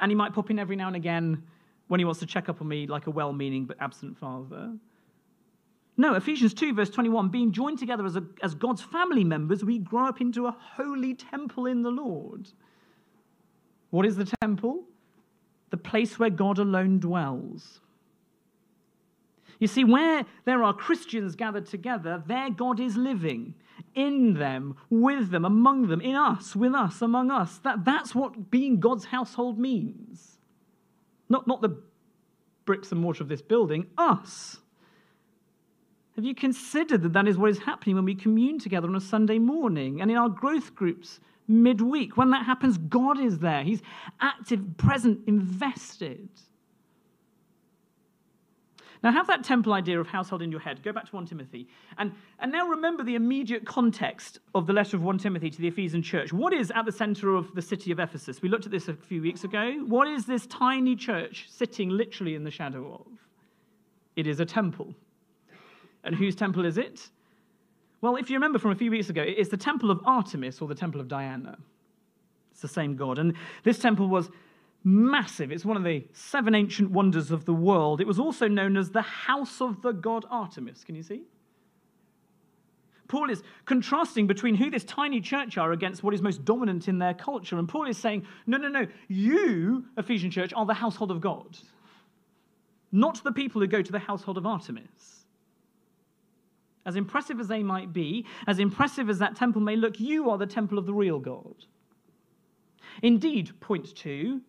and 0.00 0.10
he 0.10 0.14
might 0.14 0.32
pop 0.32 0.50
in 0.50 0.58
every 0.58 0.76
now 0.76 0.86
and 0.86 0.96
again 0.96 1.42
when 1.88 1.98
he 1.98 2.04
wants 2.04 2.20
to 2.20 2.26
check 2.26 2.48
up 2.48 2.60
on 2.60 2.68
me 2.68 2.86
like 2.86 3.08
a 3.08 3.10
well 3.10 3.32
meaning 3.32 3.64
but 3.64 3.76
absent 3.80 4.16
father. 4.16 4.72
No, 5.96 6.14
Ephesians 6.14 6.54
2, 6.54 6.72
verse 6.72 6.88
21 6.88 7.28
being 7.28 7.52
joined 7.52 7.78
together 7.78 8.06
as, 8.06 8.16
a, 8.16 8.24
as 8.42 8.54
God's 8.54 8.82
family 8.82 9.24
members, 9.24 9.64
we 9.64 9.78
grow 9.78 10.06
up 10.06 10.20
into 10.20 10.46
a 10.46 10.56
holy 10.76 11.14
temple 11.14 11.66
in 11.66 11.82
the 11.82 11.90
Lord. 11.90 12.48
What 13.90 14.06
is 14.06 14.16
the 14.16 14.32
temple? 14.40 14.84
The 15.70 15.76
place 15.76 16.18
where 16.18 16.30
God 16.30 16.58
alone 16.58 16.98
dwells. 16.98 17.80
You 19.62 19.68
see, 19.68 19.84
where 19.84 20.26
there 20.44 20.64
are 20.64 20.74
Christians 20.74 21.36
gathered 21.36 21.66
together, 21.66 22.20
there 22.26 22.50
God 22.50 22.80
is 22.80 22.96
living 22.96 23.54
in 23.94 24.34
them, 24.34 24.76
with 24.90 25.30
them, 25.30 25.44
among 25.44 25.86
them, 25.86 26.00
in 26.00 26.16
us, 26.16 26.56
with 26.56 26.74
us, 26.74 27.00
among 27.00 27.30
us. 27.30 27.58
That, 27.58 27.84
that's 27.84 28.12
what 28.12 28.50
being 28.50 28.80
God's 28.80 29.04
household 29.04 29.60
means. 29.60 30.36
Not, 31.28 31.46
not 31.46 31.62
the 31.62 31.80
bricks 32.64 32.90
and 32.90 33.00
mortar 33.00 33.22
of 33.22 33.28
this 33.28 33.40
building, 33.40 33.86
us. 33.96 34.58
Have 36.16 36.24
you 36.24 36.34
considered 36.34 37.02
that 37.04 37.12
that 37.12 37.28
is 37.28 37.38
what 37.38 37.50
is 37.50 37.60
happening 37.60 37.94
when 37.94 38.04
we 38.04 38.16
commune 38.16 38.58
together 38.58 38.88
on 38.88 38.96
a 38.96 39.00
Sunday 39.00 39.38
morning 39.38 40.00
and 40.00 40.10
in 40.10 40.16
our 40.16 40.28
growth 40.28 40.74
groups 40.74 41.20
midweek? 41.46 42.16
When 42.16 42.30
that 42.30 42.46
happens, 42.46 42.78
God 42.78 43.20
is 43.20 43.38
there. 43.38 43.62
He's 43.62 43.82
active, 44.20 44.76
present, 44.76 45.20
invested. 45.28 46.28
Now, 49.02 49.10
have 49.10 49.26
that 49.26 49.42
temple 49.42 49.72
idea 49.72 50.00
of 50.00 50.06
household 50.06 50.42
in 50.42 50.52
your 50.52 50.60
head. 50.60 50.82
Go 50.82 50.92
back 50.92 51.06
to 51.06 51.16
1 51.16 51.26
Timothy. 51.26 51.66
And, 51.98 52.12
and 52.38 52.52
now 52.52 52.68
remember 52.68 53.02
the 53.02 53.16
immediate 53.16 53.64
context 53.64 54.38
of 54.54 54.66
the 54.68 54.72
letter 54.72 54.96
of 54.96 55.02
1 55.02 55.18
Timothy 55.18 55.50
to 55.50 55.60
the 55.60 55.66
Ephesian 55.66 56.02
church. 56.02 56.32
What 56.32 56.52
is 56.52 56.70
at 56.70 56.84
the 56.84 56.92
center 56.92 57.34
of 57.34 57.52
the 57.54 57.62
city 57.62 57.90
of 57.90 57.98
Ephesus? 57.98 58.40
We 58.40 58.48
looked 58.48 58.64
at 58.64 58.70
this 58.70 58.86
a 58.86 58.94
few 58.94 59.20
weeks 59.20 59.42
ago. 59.42 59.72
What 59.86 60.06
is 60.06 60.24
this 60.26 60.46
tiny 60.46 60.94
church 60.94 61.46
sitting 61.50 61.88
literally 61.88 62.36
in 62.36 62.44
the 62.44 62.50
shadow 62.50 62.94
of? 62.94 63.06
It 64.14 64.28
is 64.28 64.38
a 64.38 64.46
temple. 64.46 64.94
And 66.04 66.14
whose 66.14 66.36
temple 66.36 66.64
is 66.64 66.78
it? 66.78 67.08
Well, 68.02 68.16
if 68.16 68.30
you 68.30 68.36
remember 68.36 68.58
from 68.58 68.70
a 68.70 68.76
few 68.76 68.90
weeks 68.90 69.10
ago, 69.10 69.24
it's 69.24 69.50
the 69.50 69.56
temple 69.56 69.90
of 69.90 70.00
Artemis 70.04 70.60
or 70.60 70.68
the 70.68 70.74
temple 70.74 71.00
of 71.00 71.08
Diana. 71.08 71.56
It's 72.52 72.60
the 72.60 72.68
same 72.68 72.94
god. 72.94 73.18
And 73.18 73.34
this 73.64 73.78
temple 73.78 74.08
was 74.08 74.30
massive. 74.84 75.52
It's 75.52 75.64
one 75.64 75.76
of 75.76 75.84
the 75.84 76.06
seven 76.12 76.54
ancient 76.54 76.90
wonders 76.90 77.30
of 77.30 77.44
the 77.44 77.54
world. 77.54 78.00
It 78.00 78.06
was 78.06 78.18
also 78.18 78.48
known 78.48 78.76
as 78.76 78.90
the 78.90 79.02
house 79.02 79.60
of 79.60 79.82
the 79.82 79.92
god 79.92 80.24
Artemis. 80.30 80.84
Can 80.84 80.94
you 80.94 81.02
see? 81.02 81.22
Paul 83.08 83.28
is 83.28 83.42
contrasting 83.66 84.26
between 84.26 84.54
who 84.54 84.70
this 84.70 84.84
tiny 84.84 85.20
church 85.20 85.58
are 85.58 85.72
against 85.72 86.02
what 86.02 86.14
is 86.14 86.22
most 86.22 86.46
dominant 86.46 86.88
in 86.88 86.98
their 86.98 87.12
culture. 87.12 87.58
And 87.58 87.68
Paul 87.68 87.86
is 87.86 87.98
saying, 87.98 88.26
no, 88.46 88.56
no, 88.56 88.68
no, 88.68 88.86
you, 89.08 89.84
Ephesian 89.98 90.30
church, 90.30 90.52
are 90.54 90.64
the 90.64 90.72
household 90.72 91.10
of 91.10 91.20
God, 91.20 91.58
not 92.90 93.22
the 93.22 93.32
people 93.32 93.60
who 93.60 93.66
go 93.66 93.82
to 93.82 93.92
the 93.92 93.98
household 93.98 94.38
of 94.38 94.46
Artemis. 94.46 95.26
As 96.86 96.96
impressive 96.96 97.38
as 97.38 97.48
they 97.48 97.62
might 97.62 97.92
be, 97.92 98.26
as 98.46 98.58
impressive 98.58 99.10
as 99.10 99.18
that 99.18 99.36
temple 99.36 99.60
may 99.60 99.76
look, 99.76 100.00
you 100.00 100.30
are 100.30 100.38
the 100.38 100.46
temple 100.46 100.78
of 100.78 100.86
the 100.86 100.94
real 100.94 101.18
God. 101.18 101.66
Indeed, 103.02 103.60
point 103.60 103.94
two, 103.94 104.40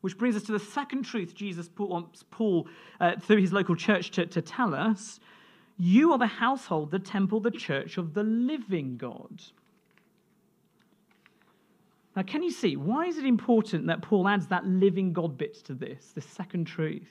which 0.00 0.16
brings 0.16 0.36
us 0.36 0.42
to 0.44 0.52
the 0.52 0.58
second 0.58 1.02
truth 1.02 1.34
Jesus 1.34 1.68
wants 1.76 2.24
Paul, 2.30 2.68
uh, 3.00 3.16
through 3.20 3.38
his 3.38 3.52
local 3.52 3.74
church, 3.74 4.10
to, 4.12 4.26
to 4.26 4.42
tell 4.42 4.74
us. 4.74 5.20
You 5.76 6.12
are 6.12 6.18
the 6.18 6.26
household, 6.26 6.90
the 6.90 6.98
temple, 6.98 7.40
the 7.40 7.50
church 7.50 7.98
of 7.98 8.14
the 8.14 8.22
living 8.22 8.96
God. 8.96 9.42
Now, 12.16 12.22
can 12.22 12.42
you 12.42 12.50
see 12.50 12.76
why 12.76 13.06
is 13.06 13.16
it 13.16 13.24
important 13.24 13.86
that 13.86 14.02
Paul 14.02 14.26
adds 14.26 14.48
that 14.48 14.66
living 14.66 15.12
God 15.12 15.38
bit 15.38 15.54
to 15.64 15.74
this, 15.74 16.12
this 16.14 16.26
second 16.26 16.64
truth? 16.64 17.08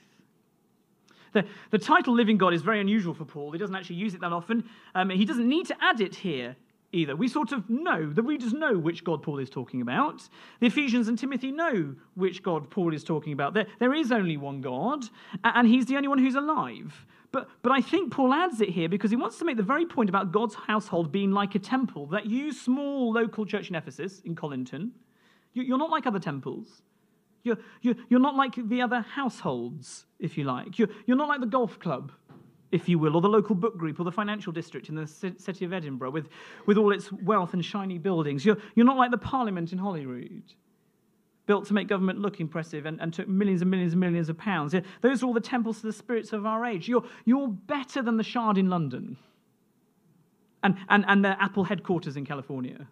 The, 1.32 1.44
the 1.70 1.78
title 1.78 2.14
living 2.14 2.36
God 2.36 2.52
is 2.52 2.62
very 2.62 2.80
unusual 2.80 3.14
for 3.14 3.24
Paul. 3.24 3.52
He 3.52 3.58
doesn't 3.58 3.74
actually 3.74 3.96
use 3.96 4.14
it 4.14 4.20
that 4.20 4.32
often. 4.32 4.68
Um, 4.94 5.10
he 5.10 5.24
doesn't 5.24 5.48
need 5.48 5.66
to 5.66 5.76
add 5.80 6.00
it 6.00 6.14
here 6.14 6.56
either. 6.92 7.14
We 7.14 7.28
sort 7.28 7.52
of 7.52 7.68
know, 7.68 8.10
the 8.10 8.22
readers 8.22 8.52
know 8.52 8.78
which 8.78 9.04
God 9.04 9.22
Paul 9.22 9.38
is 9.38 9.50
talking 9.50 9.82
about. 9.82 10.28
The 10.60 10.66
Ephesians 10.66 11.08
and 11.08 11.18
Timothy 11.18 11.52
know 11.52 11.94
which 12.14 12.42
God 12.42 12.70
Paul 12.70 12.94
is 12.94 13.04
talking 13.04 13.32
about. 13.32 13.54
There, 13.54 13.66
there 13.78 13.94
is 13.94 14.10
only 14.10 14.36
one 14.36 14.60
God, 14.60 15.04
and 15.44 15.68
he's 15.68 15.86
the 15.86 15.96
only 15.96 16.08
one 16.08 16.18
who's 16.18 16.34
alive. 16.34 17.06
But, 17.30 17.48
but 17.62 17.72
I 17.72 17.82
think 17.82 18.10
Paul 18.10 18.32
adds 18.32 18.60
it 18.60 18.70
here 18.70 18.88
because 18.88 19.10
he 19.10 19.16
wants 19.16 19.38
to 19.38 19.44
make 19.44 19.58
the 19.58 19.62
very 19.62 19.84
point 19.84 20.08
about 20.08 20.32
God's 20.32 20.54
household 20.54 21.12
being 21.12 21.30
like 21.30 21.54
a 21.54 21.58
temple, 21.58 22.06
that 22.06 22.26
you, 22.26 22.52
small 22.52 23.12
local 23.12 23.44
church 23.44 23.68
in 23.68 23.76
Ephesus, 23.76 24.20
in 24.24 24.34
Colinton, 24.34 24.92
you, 25.52 25.74
are 25.74 25.78
not 25.78 25.90
like 25.90 26.06
other 26.06 26.18
temples. 26.18 26.82
You're, 27.42 27.58
you're, 27.82 27.96
you're 28.08 28.20
not 28.20 28.34
like 28.34 28.54
the 28.68 28.80
other 28.80 29.00
households, 29.00 30.06
if 30.18 30.38
you 30.38 30.44
like. 30.44 30.78
You're, 30.78 30.88
you're 31.06 31.16
not 31.16 31.28
like 31.28 31.40
the 31.40 31.46
golf 31.46 31.78
club 31.78 32.12
if 32.70 32.88
you 32.88 32.98
will, 32.98 33.16
or 33.16 33.20
the 33.20 33.28
local 33.28 33.54
book 33.54 33.76
group, 33.78 33.98
or 33.98 34.04
the 34.04 34.12
financial 34.12 34.52
district 34.52 34.88
in 34.88 34.94
the 34.94 35.06
city 35.06 35.64
of 35.64 35.72
Edinburgh 35.72 36.10
with, 36.10 36.28
with 36.66 36.76
all 36.76 36.92
its 36.92 37.10
wealth 37.12 37.54
and 37.54 37.64
shiny 37.64 37.98
buildings. 37.98 38.44
You're, 38.44 38.58
you're 38.74 38.86
not 38.86 38.96
like 38.96 39.10
the 39.10 39.18
Parliament 39.18 39.72
in 39.72 39.78
Holyrood, 39.78 40.42
built 41.46 41.66
to 41.66 41.74
make 41.74 41.88
government 41.88 42.18
look 42.18 42.40
impressive 42.40 42.84
and, 42.84 43.00
and 43.00 43.12
took 43.12 43.26
millions 43.26 43.62
and 43.62 43.70
millions 43.70 43.92
and 43.92 44.00
millions 44.00 44.28
of 44.28 44.36
pounds. 44.36 44.74
Those 45.00 45.22
are 45.22 45.26
all 45.26 45.32
the 45.32 45.40
temples 45.40 45.80
to 45.80 45.86
the 45.86 45.92
spirits 45.92 46.32
of 46.32 46.44
our 46.44 46.64
age. 46.64 46.88
You're, 46.88 47.04
you're 47.24 47.48
better 47.48 48.02
than 48.02 48.18
the 48.18 48.24
Shard 48.24 48.58
in 48.58 48.68
London 48.68 49.16
and, 50.62 50.76
and, 50.88 51.04
and 51.08 51.24
their 51.24 51.36
Apple 51.40 51.64
headquarters 51.64 52.16
in 52.16 52.26
California. 52.26 52.86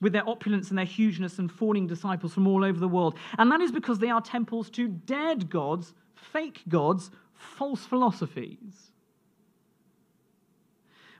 With 0.00 0.12
their 0.12 0.28
opulence 0.28 0.68
and 0.68 0.76
their 0.76 0.84
hugeness 0.84 1.38
and 1.38 1.50
fawning 1.50 1.86
disciples 1.86 2.34
from 2.34 2.46
all 2.46 2.62
over 2.62 2.78
the 2.78 2.88
world. 2.88 3.16
And 3.38 3.50
that 3.50 3.62
is 3.62 3.72
because 3.72 4.00
they 4.00 4.10
are 4.10 4.20
temples 4.20 4.68
to 4.70 4.88
dead 4.88 5.48
gods, 5.48 5.94
fake 6.14 6.60
gods, 6.68 7.10
false 7.56 7.84
philosophies. 7.84 8.90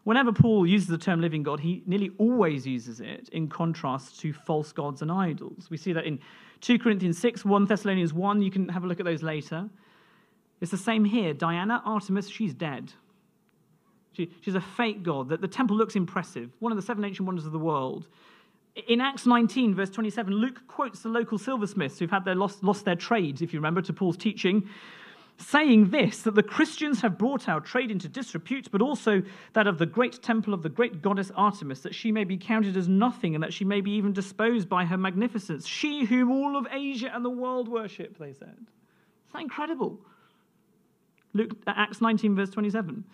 Whenever 0.04 0.32
Paul 0.32 0.66
uses 0.66 0.88
the 0.88 0.98
term 0.98 1.20
living 1.20 1.42
God, 1.42 1.60
he 1.60 1.82
nearly 1.86 2.10
always 2.18 2.66
uses 2.66 3.00
it 3.00 3.30
in 3.30 3.48
contrast 3.48 4.20
to 4.20 4.34
false 4.34 4.70
gods 4.70 5.00
and 5.00 5.10
idols. 5.10 5.68
We 5.70 5.78
see 5.78 5.94
that 5.94 6.04
in 6.04 6.18
2 6.60 6.78
Corinthians 6.78 7.18
6, 7.18 7.44
1 7.44 7.64
Thessalonians 7.64 8.12
1. 8.12 8.42
You 8.42 8.50
can 8.50 8.68
have 8.68 8.84
a 8.84 8.86
look 8.86 9.00
at 9.00 9.06
those 9.06 9.22
later. 9.22 9.68
It's 10.60 10.70
the 10.70 10.76
same 10.76 11.06
here. 11.06 11.32
Diana, 11.32 11.82
Artemis, 11.86 12.28
she's 12.28 12.52
dead. 12.52 12.92
She, 14.12 14.30
she's 14.42 14.54
a 14.54 14.60
fake 14.60 15.02
god. 15.02 15.30
The, 15.30 15.38
the 15.38 15.48
temple 15.48 15.76
looks 15.76 15.96
impressive, 15.96 16.50
one 16.60 16.70
of 16.70 16.76
the 16.76 16.82
seven 16.82 17.04
ancient 17.04 17.26
wonders 17.26 17.46
of 17.46 17.52
the 17.52 17.58
world. 17.58 18.06
In 18.86 19.00
Acts 19.00 19.24
19, 19.24 19.74
verse 19.74 19.90
27, 19.90 20.32
Luke 20.34 20.62
quotes 20.68 21.00
the 21.00 21.08
local 21.08 21.38
silversmiths 21.38 21.98
who've 21.98 22.10
had 22.10 22.24
their 22.24 22.34
lost, 22.34 22.62
lost 22.62 22.84
their 22.84 22.96
trade, 22.96 23.40
if 23.40 23.52
you 23.52 23.58
remember, 23.58 23.80
to 23.82 23.92
Paul's 23.92 24.16
teaching 24.16 24.68
saying 25.38 25.90
this 25.90 26.22
that 26.22 26.34
the 26.34 26.42
Christians 26.42 27.00
have 27.00 27.18
brought 27.18 27.48
our 27.48 27.60
trade 27.60 27.90
into 27.90 28.08
disrepute, 28.08 28.70
but 28.70 28.80
also 28.80 29.22
that 29.52 29.66
of 29.66 29.78
the 29.78 29.86
great 29.86 30.22
temple 30.22 30.54
of 30.54 30.62
the 30.62 30.68
great 30.68 31.02
goddess 31.02 31.30
Artemis, 31.34 31.80
that 31.80 31.94
she 31.94 32.12
may 32.12 32.24
be 32.24 32.36
counted 32.36 32.76
as 32.76 32.88
nothing 32.88 33.34
and 33.34 33.42
that 33.42 33.52
she 33.52 33.64
may 33.64 33.80
be 33.80 33.92
even 33.92 34.12
disposed 34.12 34.68
by 34.68 34.84
her 34.84 34.96
magnificence. 34.96 35.66
She 35.66 36.04
whom 36.04 36.30
all 36.30 36.56
of 36.56 36.66
Asia 36.70 37.10
and 37.12 37.24
the 37.24 37.30
world 37.30 37.68
worship, 37.68 38.18
they 38.18 38.32
said. 38.32 38.56
Is 38.58 39.32
that 39.32 39.42
incredible? 39.42 39.98
Luke, 41.32 41.56
uh, 41.66 41.72
Acts 41.76 42.00
19, 42.00 42.36
verse 42.36 42.50
27. 42.50 43.04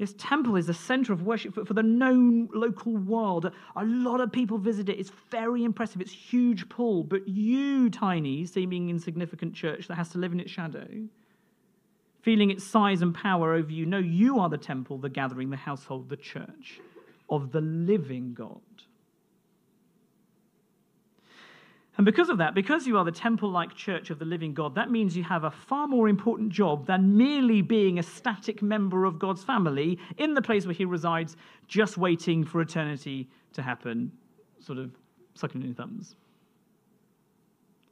This 0.00 0.14
temple 0.16 0.56
is 0.56 0.66
the 0.66 0.72
center 0.72 1.12
of 1.12 1.24
worship 1.24 1.52
for, 1.52 1.66
for 1.66 1.74
the 1.74 1.82
known 1.82 2.48
local 2.54 2.96
world. 2.96 3.52
A 3.76 3.84
lot 3.84 4.22
of 4.22 4.32
people 4.32 4.56
visit 4.56 4.88
it. 4.88 4.98
It's 4.98 5.12
very 5.30 5.62
impressive. 5.62 6.00
It's 6.00 6.10
huge 6.10 6.70
pull. 6.70 7.04
But 7.04 7.28
you, 7.28 7.90
tiny, 7.90 8.46
seeming 8.46 8.88
insignificant 8.88 9.52
church 9.52 9.88
that 9.88 9.96
has 9.96 10.08
to 10.12 10.18
live 10.18 10.32
in 10.32 10.40
its 10.40 10.50
shadow, 10.50 10.88
feeling 12.22 12.50
its 12.50 12.64
size 12.64 13.02
and 13.02 13.14
power 13.14 13.52
over 13.52 13.70
you, 13.70 13.84
no, 13.84 13.98
you 13.98 14.38
are 14.38 14.48
the 14.48 14.56
temple, 14.56 14.96
the 14.96 15.10
gathering, 15.10 15.50
the 15.50 15.58
household, 15.58 16.08
the 16.08 16.16
church 16.16 16.80
of 17.28 17.52
the 17.52 17.60
living 17.60 18.32
God. 18.32 18.62
And 22.00 22.06
because 22.06 22.30
of 22.30 22.38
that, 22.38 22.54
because 22.54 22.86
you 22.86 22.96
are 22.96 23.04
the 23.04 23.12
temple 23.12 23.50
like 23.50 23.74
church 23.74 24.08
of 24.08 24.18
the 24.18 24.24
living 24.24 24.54
God, 24.54 24.74
that 24.74 24.90
means 24.90 25.14
you 25.14 25.22
have 25.24 25.44
a 25.44 25.50
far 25.50 25.86
more 25.86 26.08
important 26.08 26.48
job 26.48 26.86
than 26.86 27.14
merely 27.14 27.60
being 27.60 27.98
a 27.98 28.02
static 28.02 28.62
member 28.62 29.04
of 29.04 29.18
God's 29.18 29.44
family 29.44 29.98
in 30.16 30.32
the 30.32 30.40
place 30.40 30.64
where 30.64 30.72
He 30.72 30.86
resides, 30.86 31.36
just 31.68 31.98
waiting 31.98 32.42
for 32.42 32.62
eternity 32.62 33.28
to 33.52 33.60
happen, 33.60 34.10
sort 34.60 34.78
of 34.78 34.92
sucking 35.34 35.60
in 35.60 35.66
your 35.66 35.74
thumbs. 35.74 36.16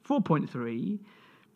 4.3 0.09 0.99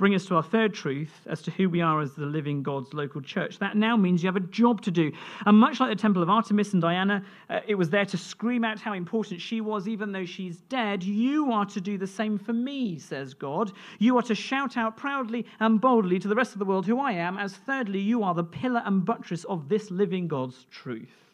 bring 0.02 0.16
us 0.16 0.26
to 0.26 0.34
our 0.34 0.42
third 0.42 0.74
truth 0.74 1.12
as 1.26 1.42
to 1.42 1.52
who 1.52 1.70
we 1.70 1.80
are 1.80 2.00
as 2.00 2.12
the 2.14 2.26
living 2.26 2.60
God's 2.60 2.92
local 2.92 3.20
church. 3.20 3.60
That 3.60 3.76
now 3.76 3.96
means 3.96 4.20
you 4.20 4.26
have 4.26 4.34
a 4.34 4.40
job 4.40 4.82
to 4.82 4.90
do. 4.90 5.12
And 5.46 5.56
much 5.56 5.78
like 5.78 5.90
the 5.90 6.02
temple 6.02 6.24
of 6.24 6.28
Artemis 6.28 6.72
and 6.72 6.82
Diana, 6.82 7.24
uh, 7.48 7.60
it 7.68 7.76
was 7.76 7.88
there 7.88 8.04
to 8.06 8.18
scream 8.18 8.64
out 8.64 8.80
how 8.80 8.94
important 8.94 9.40
she 9.40 9.60
was, 9.60 9.86
even 9.86 10.10
though 10.10 10.24
she's 10.24 10.56
dead. 10.62 11.04
You 11.04 11.52
are 11.52 11.66
to 11.66 11.80
do 11.80 11.98
the 11.98 12.06
same 12.08 12.36
for 12.36 12.52
me, 12.52 12.98
says 12.98 13.32
God. 13.32 13.70
You 14.00 14.16
are 14.18 14.22
to 14.22 14.34
shout 14.34 14.76
out 14.76 14.96
proudly 14.96 15.46
and 15.60 15.80
boldly 15.80 16.18
to 16.18 16.26
the 16.26 16.34
rest 16.34 16.52
of 16.52 16.58
the 16.58 16.64
world 16.64 16.84
who 16.84 16.98
I 16.98 17.12
am, 17.12 17.38
as 17.38 17.54
thirdly, 17.54 18.00
you 18.00 18.24
are 18.24 18.34
the 18.34 18.42
pillar 18.42 18.82
and 18.84 19.04
buttress 19.04 19.44
of 19.44 19.68
this 19.68 19.92
living 19.92 20.26
God's 20.26 20.66
truth. 20.68 21.31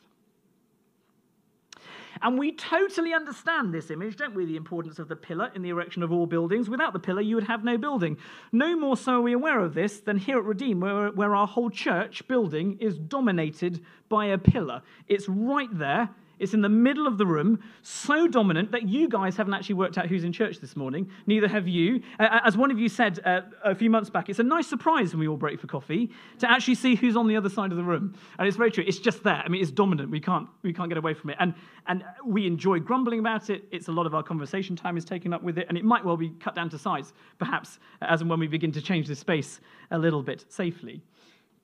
And 2.23 2.39
we 2.39 2.53
totally 2.53 3.13
understand 3.13 3.73
this 3.73 3.91
image, 3.91 4.17
don't 4.17 4.35
we? 4.35 4.45
The 4.45 4.57
importance 4.57 4.99
of 4.99 5.09
the 5.09 5.17
pillar 5.17 5.51
in 5.55 5.63
the 5.63 5.69
erection 5.69 6.03
of 6.03 6.13
all 6.13 6.27
buildings. 6.27 6.69
Without 6.69 6.93
the 6.93 6.99
pillar, 6.99 7.21
you 7.21 7.35
would 7.35 7.45
have 7.45 7.65
no 7.65 7.79
building. 7.79 8.17
No 8.53 8.77
more 8.77 8.97
so 8.97 9.15
are 9.15 9.21
we 9.21 9.33
aware 9.33 9.61
of 9.61 9.75
this 9.75 10.01
than 10.01 10.19
here 10.19 10.39
at 10.39 10.45
Redeem, 10.45 10.81
where, 10.81 11.11
where 11.11 11.35
our 11.35 11.47
whole 11.47 11.71
church 11.71 12.27
building 12.29 12.79
is 12.81 12.99
dominated 12.99 13.85
by 14.09 14.27
a 14.27 14.39
pillar. 14.39 14.83
It's 15.07 15.29
right 15.29 15.69
there 15.73 16.11
it's 16.39 16.55
in 16.55 16.61
the 16.61 16.69
middle 16.69 17.07
of 17.07 17.19
the 17.19 17.27
room, 17.27 17.61
so 17.83 18.27
dominant 18.29 18.71
that 18.73 18.89
you 18.89 19.09
guys 19.09 19.37
haven't 19.37 19.55
actually 19.55 19.75
worked 19.77 19.99
out 19.99 20.07
who's 20.07 20.25
in 20.25 20.33
church 20.33 20.61
this 20.61 20.77
morning. 20.77 21.11
Neither 21.27 21.49
have 21.49 21.69
you. 21.69 22.03
As 22.19 22.57
one 22.57 22.71
of 22.71 22.79
you 22.79 22.89
said 22.89 23.21
uh, 23.25 23.43
a 23.65 23.75
few 23.75 23.91
months 23.91 24.11
back, 24.11 24.29
it's 24.29 24.39
a 24.39 24.45
nice 24.45 24.67
surprise 24.67 25.13
when 25.13 25.21
we 25.21 25.29
all 25.29 25.37
break 25.37 25.61
for 25.61 25.67
coffee 25.67 26.11
to 26.39 26.51
actually 26.51 26.75
see 26.75 26.95
who's 26.95 27.17
on 27.17 27.27
the 27.27 27.37
other 27.37 27.49
side 27.49 27.71
of 27.71 27.77
the 27.77 27.85
room. 27.85 28.15
And 28.39 28.47
it's 28.47 28.57
very 28.57 28.71
true. 28.71 28.85
It's 28.87 28.99
just 28.99 29.23
there. 29.23 29.43
I 29.45 29.49
mean, 29.49 29.63
it's 29.63 29.71
dominant. 29.71 30.11
We 30.11 30.21
can't, 30.21 30.49
we 30.63 30.73
can't 30.73 30.89
get 30.89 30.99
away 30.99 31.15
from 31.15 31.31
it. 31.31 31.37
And, 31.41 31.55
and 31.87 32.05
we 32.25 32.47
enjoy 32.47 32.81
grumbling 32.81 33.19
about 33.19 33.51
it. 33.51 33.65
It's 33.71 33.89
a 33.89 33.93
lot 33.93 34.07
of 34.07 34.15
our 34.15 34.23
conversation 34.23 34.77
time 34.77 34.97
is 34.97 35.05
taken 35.05 35.33
up 35.33 35.43
with 35.43 35.59
it. 35.59 35.67
And 35.69 35.77
it 35.77 35.85
might 35.85 36.05
well 36.05 36.17
be 36.17 36.31
cut 36.41 36.55
down 36.55 36.71
to 36.71 36.79
size, 36.79 37.13
perhaps, 37.39 37.79
as 38.03 38.21
and 38.21 38.31
when 38.31 38.41
we 38.41 38.47
begin 38.47 38.73
to 38.73 38.83
change 38.83 39.09
the 39.09 39.17
space 39.17 39.61
a 39.91 39.99
little 39.99 40.23
bit 40.23 40.45
safely. 40.49 41.03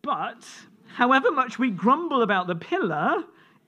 But 0.02 0.46
however 0.94 1.30
much 1.30 1.58
we 1.58 1.70
grumble 1.70 2.22
about 2.22 2.46
the 2.46 2.54
pillar, 2.54 3.24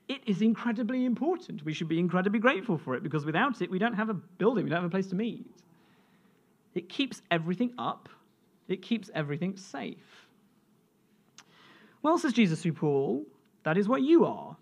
it 0.07 0.21
is 0.25 0.41
incredibly 0.41 1.05
important. 1.05 1.63
We 1.65 1.73
should 1.73 1.87
be 1.87 1.99
incredibly 1.99 2.39
grateful 2.39 2.77
for 2.77 2.95
it 2.95 3.03
because 3.03 3.25
without 3.25 3.61
it, 3.61 3.69
we 3.69 3.79
don't 3.79 3.93
have 3.93 4.09
a 4.09 4.13
building, 4.13 4.63
we 4.63 4.69
don't 4.69 4.81
have 4.81 4.87
a 4.87 4.91
place 4.91 5.07
to 5.07 5.15
meet. 5.15 5.45
It 6.75 6.89
keeps 6.89 7.21
everything 7.31 7.73
up, 7.77 8.09
it 8.67 8.81
keeps 8.81 9.09
everything 9.13 9.57
safe. 9.57 10.27
Well, 12.01 12.17
says 12.17 12.33
Jesus 12.33 12.61
through 12.61 12.73
Paul, 12.73 13.25
that 13.63 13.77
is 13.77 13.87
what 13.89 14.01
you 14.01 14.25
are, 14.25 14.55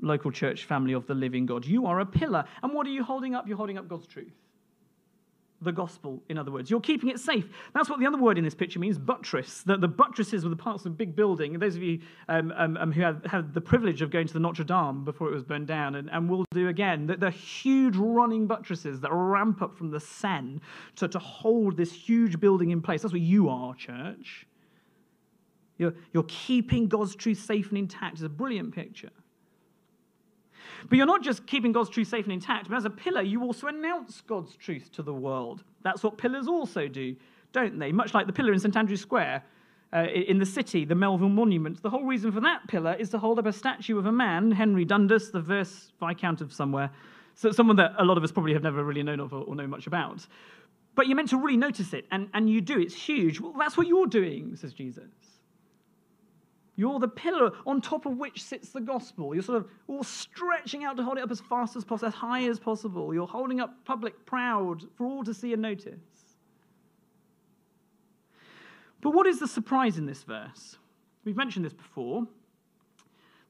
local 0.00 0.30
church 0.30 0.64
family 0.64 0.92
of 0.92 1.06
the 1.06 1.14
living 1.14 1.46
God. 1.46 1.64
You 1.64 1.86
are 1.86 2.00
a 2.00 2.06
pillar. 2.06 2.44
And 2.62 2.72
what 2.72 2.86
are 2.86 2.90
you 2.90 3.02
holding 3.02 3.34
up? 3.34 3.48
You're 3.48 3.56
holding 3.56 3.78
up 3.78 3.88
God's 3.88 4.06
truth 4.06 4.32
the 5.62 5.72
gospel, 5.72 6.22
in 6.28 6.38
other 6.38 6.50
words. 6.50 6.70
You're 6.70 6.80
keeping 6.80 7.10
it 7.10 7.18
safe. 7.18 7.48
That's 7.74 7.88
what 7.88 8.00
the 8.00 8.06
other 8.06 8.18
word 8.18 8.38
in 8.38 8.44
this 8.44 8.54
picture 8.54 8.78
means 8.78 8.98
buttress. 8.98 9.62
The, 9.62 9.76
the 9.76 9.88
buttresses 9.88 10.44
were 10.44 10.50
the 10.50 10.56
parts 10.56 10.84
of 10.84 10.92
a 10.92 10.94
big 10.94 11.14
building. 11.14 11.58
Those 11.58 11.76
of 11.76 11.82
you 11.82 12.00
um, 12.28 12.52
um, 12.56 12.76
um, 12.76 12.92
who 12.92 13.00
have 13.02 13.24
had 13.24 13.54
the 13.54 13.60
privilege 13.60 14.02
of 14.02 14.10
going 14.10 14.26
to 14.26 14.32
the 14.32 14.40
Notre 14.40 14.64
Dame 14.64 15.04
before 15.04 15.28
it 15.28 15.34
was 15.34 15.44
burned 15.44 15.66
down, 15.66 15.94
and, 15.94 16.10
and 16.10 16.28
will 16.28 16.44
do 16.52 16.68
again, 16.68 17.06
the, 17.06 17.16
the 17.16 17.30
huge 17.30 17.96
running 17.96 18.46
buttresses 18.46 19.00
that 19.00 19.10
ramp 19.12 19.62
up 19.62 19.76
from 19.76 19.90
the 19.90 20.00
Seine 20.00 20.60
to, 20.96 21.08
to 21.08 21.18
hold 21.18 21.76
this 21.76 21.92
huge 21.92 22.40
building 22.40 22.70
in 22.70 22.82
place. 22.82 23.02
That's 23.02 23.12
what 23.12 23.22
you 23.22 23.48
are, 23.48 23.74
church. 23.74 24.46
You're, 25.78 25.94
you're 26.12 26.24
keeping 26.28 26.88
God's 26.88 27.16
truth 27.16 27.40
safe 27.40 27.70
and 27.70 27.78
intact. 27.78 28.14
It's 28.14 28.22
a 28.22 28.28
brilliant 28.28 28.74
picture. 28.74 29.10
But 30.88 30.96
you're 30.96 31.06
not 31.06 31.22
just 31.22 31.46
keeping 31.46 31.72
God's 31.72 31.90
truth 31.90 32.08
safe 32.08 32.24
and 32.24 32.32
intact, 32.32 32.68
but 32.68 32.76
as 32.76 32.84
a 32.84 32.90
pillar, 32.90 33.22
you 33.22 33.42
also 33.42 33.66
announce 33.66 34.20
God's 34.22 34.56
truth 34.56 34.90
to 34.92 35.02
the 35.02 35.14
world. 35.14 35.62
That's 35.82 36.02
what 36.02 36.18
pillars 36.18 36.48
also 36.48 36.88
do, 36.88 37.16
don't 37.52 37.78
they? 37.78 37.92
Much 37.92 38.14
like 38.14 38.26
the 38.26 38.32
pillar 38.32 38.52
in 38.52 38.58
St 38.58 38.76
Andrew's 38.76 39.00
Square 39.00 39.44
uh, 39.94 40.06
in 40.06 40.38
the 40.38 40.46
city, 40.46 40.84
the 40.84 40.94
Melville 40.94 41.28
Monument. 41.28 41.82
The 41.82 41.90
whole 41.90 42.04
reason 42.04 42.32
for 42.32 42.40
that 42.40 42.66
pillar 42.66 42.94
is 42.98 43.10
to 43.10 43.18
hold 43.18 43.38
up 43.38 43.46
a 43.46 43.52
statue 43.52 43.98
of 43.98 44.06
a 44.06 44.12
man, 44.12 44.50
Henry 44.50 44.84
Dundas, 44.84 45.30
the 45.30 45.40
verse 45.40 45.92
Viscount 46.00 46.40
of 46.40 46.52
somewhere, 46.52 46.90
so 47.34 47.50
someone 47.50 47.76
that 47.76 47.92
a 47.98 48.04
lot 48.04 48.16
of 48.16 48.24
us 48.24 48.32
probably 48.32 48.52
have 48.52 48.62
never 48.62 48.84
really 48.84 49.02
known 49.02 49.20
of 49.20 49.32
or, 49.32 49.44
or 49.44 49.54
know 49.54 49.66
much 49.66 49.86
about. 49.86 50.26
But 50.94 51.06
you're 51.06 51.16
meant 51.16 51.30
to 51.30 51.38
really 51.38 51.56
notice 51.56 51.92
it, 51.94 52.06
and, 52.10 52.28
and 52.34 52.50
you 52.50 52.60
do. 52.60 52.78
It's 52.78 52.94
huge. 52.94 53.40
Well, 53.40 53.54
that's 53.58 53.76
what 53.76 53.86
you're 53.86 54.06
doing, 54.06 54.56
says 54.56 54.74
Jesus. 54.74 55.10
You're 56.76 56.98
the 56.98 57.08
pillar 57.08 57.52
on 57.66 57.80
top 57.80 58.06
of 58.06 58.16
which 58.16 58.42
sits 58.42 58.70
the 58.70 58.80
gospel. 58.80 59.34
You're 59.34 59.42
sort 59.42 59.58
of 59.58 59.68
all 59.88 60.02
stretching 60.02 60.84
out 60.84 60.96
to 60.96 61.04
hold 61.04 61.18
it 61.18 61.24
up 61.24 61.30
as 61.30 61.40
fast 61.40 61.76
as 61.76 61.84
possible, 61.84 62.08
as 62.08 62.14
high 62.14 62.44
as 62.48 62.58
possible. 62.58 63.12
You're 63.12 63.26
holding 63.26 63.60
up 63.60 63.84
public 63.84 64.24
proud 64.24 64.82
for 64.96 65.06
all 65.06 65.22
to 65.24 65.34
see 65.34 65.52
and 65.52 65.60
notice. 65.60 66.00
But 69.02 69.10
what 69.10 69.26
is 69.26 69.38
the 69.38 69.48
surprise 69.48 69.98
in 69.98 70.06
this 70.06 70.22
verse? 70.22 70.78
We've 71.24 71.36
mentioned 71.36 71.64
this 71.64 71.72
before. 71.72 72.26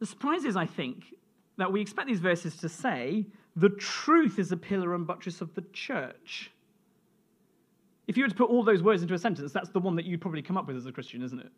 The 0.00 0.06
surprise 0.06 0.44
is, 0.44 0.56
I 0.56 0.66
think, 0.66 1.14
that 1.58 1.70
we 1.70 1.80
expect 1.80 2.08
these 2.08 2.20
verses 2.20 2.56
to 2.56 2.68
say 2.68 3.26
the 3.54 3.68
truth 3.68 4.38
is 4.38 4.50
a 4.50 4.56
pillar 4.56 4.94
and 4.94 5.06
buttress 5.06 5.40
of 5.40 5.54
the 5.54 5.62
church. 5.72 6.50
If 8.08 8.16
you 8.16 8.24
were 8.24 8.28
to 8.28 8.34
put 8.34 8.50
all 8.50 8.64
those 8.64 8.82
words 8.82 9.02
into 9.02 9.14
a 9.14 9.18
sentence, 9.18 9.52
that's 9.52 9.68
the 9.68 9.78
one 9.78 9.94
that 9.96 10.06
you'd 10.06 10.20
probably 10.20 10.42
come 10.42 10.56
up 10.56 10.66
with 10.66 10.76
as 10.76 10.86
a 10.86 10.92
Christian, 10.92 11.22
isn't 11.22 11.38
it? 11.38 11.52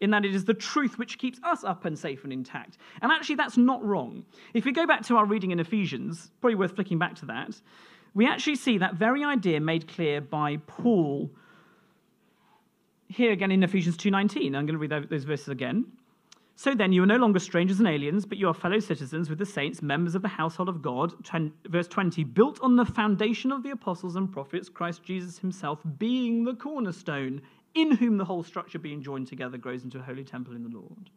In 0.00 0.10
that 0.10 0.24
it 0.24 0.34
is 0.34 0.44
the 0.44 0.54
truth 0.54 0.98
which 0.98 1.18
keeps 1.18 1.40
us 1.42 1.64
up 1.64 1.84
and 1.84 1.98
safe 1.98 2.24
and 2.24 2.32
intact. 2.32 2.78
And 3.02 3.10
actually, 3.10 3.36
that's 3.36 3.56
not 3.56 3.84
wrong. 3.84 4.24
If 4.54 4.64
we 4.64 4.72
go 4.72 4.86
back 4.86 5.02
to 5.06 5.16
our 5.16 5.26
reading 5.26 5.50
in 5.50 5.60
Ephesians, 5.60 6.30
probably 6.40 6.56
worth 6.56 6.74
flicking 6.74 6.98
back 6.98 7.14
to 7.16 7.26
that, 7.26 7.60
we 8.14 8.26
actually 8.26 8.56
see 8.56 8.78
that 8.78 8.94
very 8.94 9.24
idea 9.24 9.60
made 9.60 9.88
clear 9.88 10.20
by 10.20 10.58
Paul 10.66 11.30
here 13.08 13.32
again 13.32 13.50
in 13.50 13.62
Ephesians 13.62 13.96
2:19. 13.96 14.54
I'm 14.54 14.66
going 14.66 14.68
to 14.68 14.78
read 14.78 15.08
those 15.08 15.24
verses 15.24 15.48
again. 15.48 15.86
So 16.58 16.74
then, 16.74 16.92
you 16.92 17.04
are 17.04 17.06
no 17.06 17.18
longer 17.18 17.38
strangers 17.38 17.78
and 17.78 17.86
aliens, 17.86 18.26
but 18.26 18.36
you 18.36 18.48
are 18.48 18.52
fellow 18.52 18.80
citizens 18.80 19.30
with 19.30 19.38
the 19.38 19.46
saints, 19.46 19.80
members 19.80 20.16
of 20.16 20.22
the 20.22 20.28
household 20.28 20.68
of 20.68 20.82
God. 20.82 21.12
verse 21.68 21.86
20, 21.86 22.24
built 22.24 22.60
on 22.60 22.74
the 22.74 22.84
foundation 22.84 23.52
of 23.52 23.62
the 23.62 23.70
apostles 23.70 24.16
and 24.16 24.32
prophets, 24.32 24.68
Christ 24.68 25.04
Jesus 25.04 25.38
himself 25.38 25.78
being 25.98 26.42
the 26.42 26.54
cornerstone, 26.54 27.42
in 27.74 27.92
whom 27.92 28.18
the 28.18 28.24
whole 28.24 28.42
structure 28.42 28.78
being 28.78 29.02
joined 29.02 29.26
together 29.26 29.58
grows 29.58 29.84
into 29.84 29.98
a 29.98 30.02
holy 30.02 30.24
temple 30.24 30.54
in 30.54 30.62
the 30.62 30.76
Lord. 30.76 31.10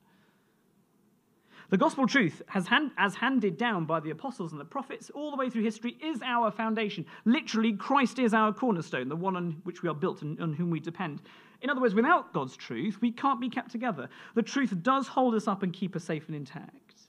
The 1.71 1.77
gospel 1.77 2.05
truth, 2.05 2.41
as, 2.53 2.67
hand, 2.67 2.91
as 2.97 3.15
handed 3.15 3.57
down 3.57 3.85
by 3.85 4.01
the 4.01 4.09
apostles 4.09 4.51
and 4.51 4.59
the 4.59 4.65
prophets 4.65 5.09
all 5.11 5.31
the 5.31 5.37
way 5.37 5.49
through 5.49 5.63
history, 5.63 5.97
is 6.03 6.21
our 6.21 6.51
foundation. 6.51 7.05
Literally, 7.23 7.71
Christ 7.71 8.19
is 8.19 8.33
our 8.33 8.51
cornerstone, 8.51 9.07
the 9.07 9.15
one 9.15 9.37
on 9.37 9.61
which 9.63 9.81
we 9.81 9.87
are 9.87 9.95
built 9.95 10.21
and 10.21 10.37
on 10.41 10.51
whom 10.51 10.69
we 10.69 10.81
depend. 10.81 11.21
In 11.61 11.69
other 11.69 11.79
words, 11.79 11.95
without 11.95 12.33
God's 12.33 12.57
truth, 12.57 12.99
we 12.99 13.09
can't 13.09 13.39
be 13.39 13.49
kept 13.49 13.71
together. 13.71 14.09
The 14.35 14.41
truth 14.41 14.73
does 14.81 15.07
hold 15.07 15.33
us 15.33 15.47
up 15.47 15.63
and 15.63 15.71
keep 15.71 15.95
us 15.95 16.03
safe 16.03 16.27
and 16.27 16.35
intact. 16.35 17.03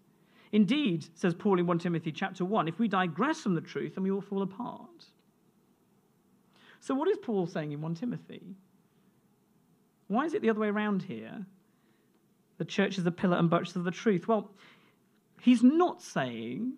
Indeed, 0.53 1.07
says 1.15 1.35
Paul 1.35 1.59
in 1.59 1.67
1 1.67 1.81
Timothy 1.81 2.13
chapter 2.13 2.45
1, 2.45 2.69
if 2.69 2.79
we 2.79 2.87
digress 2.87 3.41
from 3.41 3.57
the 3.57 3.61
truth, 3.61 3.97
then 3.97 4.05
we 4.05 4.13
will 4.13 4.21
fall 4.21 4.43
apart. 4.43 5.07
So, 6.79 6.95
what 6.95 7.09
is 7.09 7.19
Paul 7.19 7.47
saying 7.47 7.73
in 7.73 7.81
1 7.81 7.95
Timothy? 7.97 8.43
Why 10.13 10.27
is 10.27 10.35
it 10.35 10.43
the 10.43 10.51
other 10.51 10.61
way 10.61 10.69
around 10.69 11.03
here? 11.03 11.47
The 12.59 12.67
church 12.67 12.99
is 12.99 13.05
the 13.05 13.11
pillar 13.11 13.39
and 13.39 13.49
buttress 13.49 13.77
of 13.77 13.85
the 13.85 13.91
truth. 13.91 14.29
Well, 14.29 14.51
he's 15.41 15.63
not 15.63 16.03
saying 16.03 16.75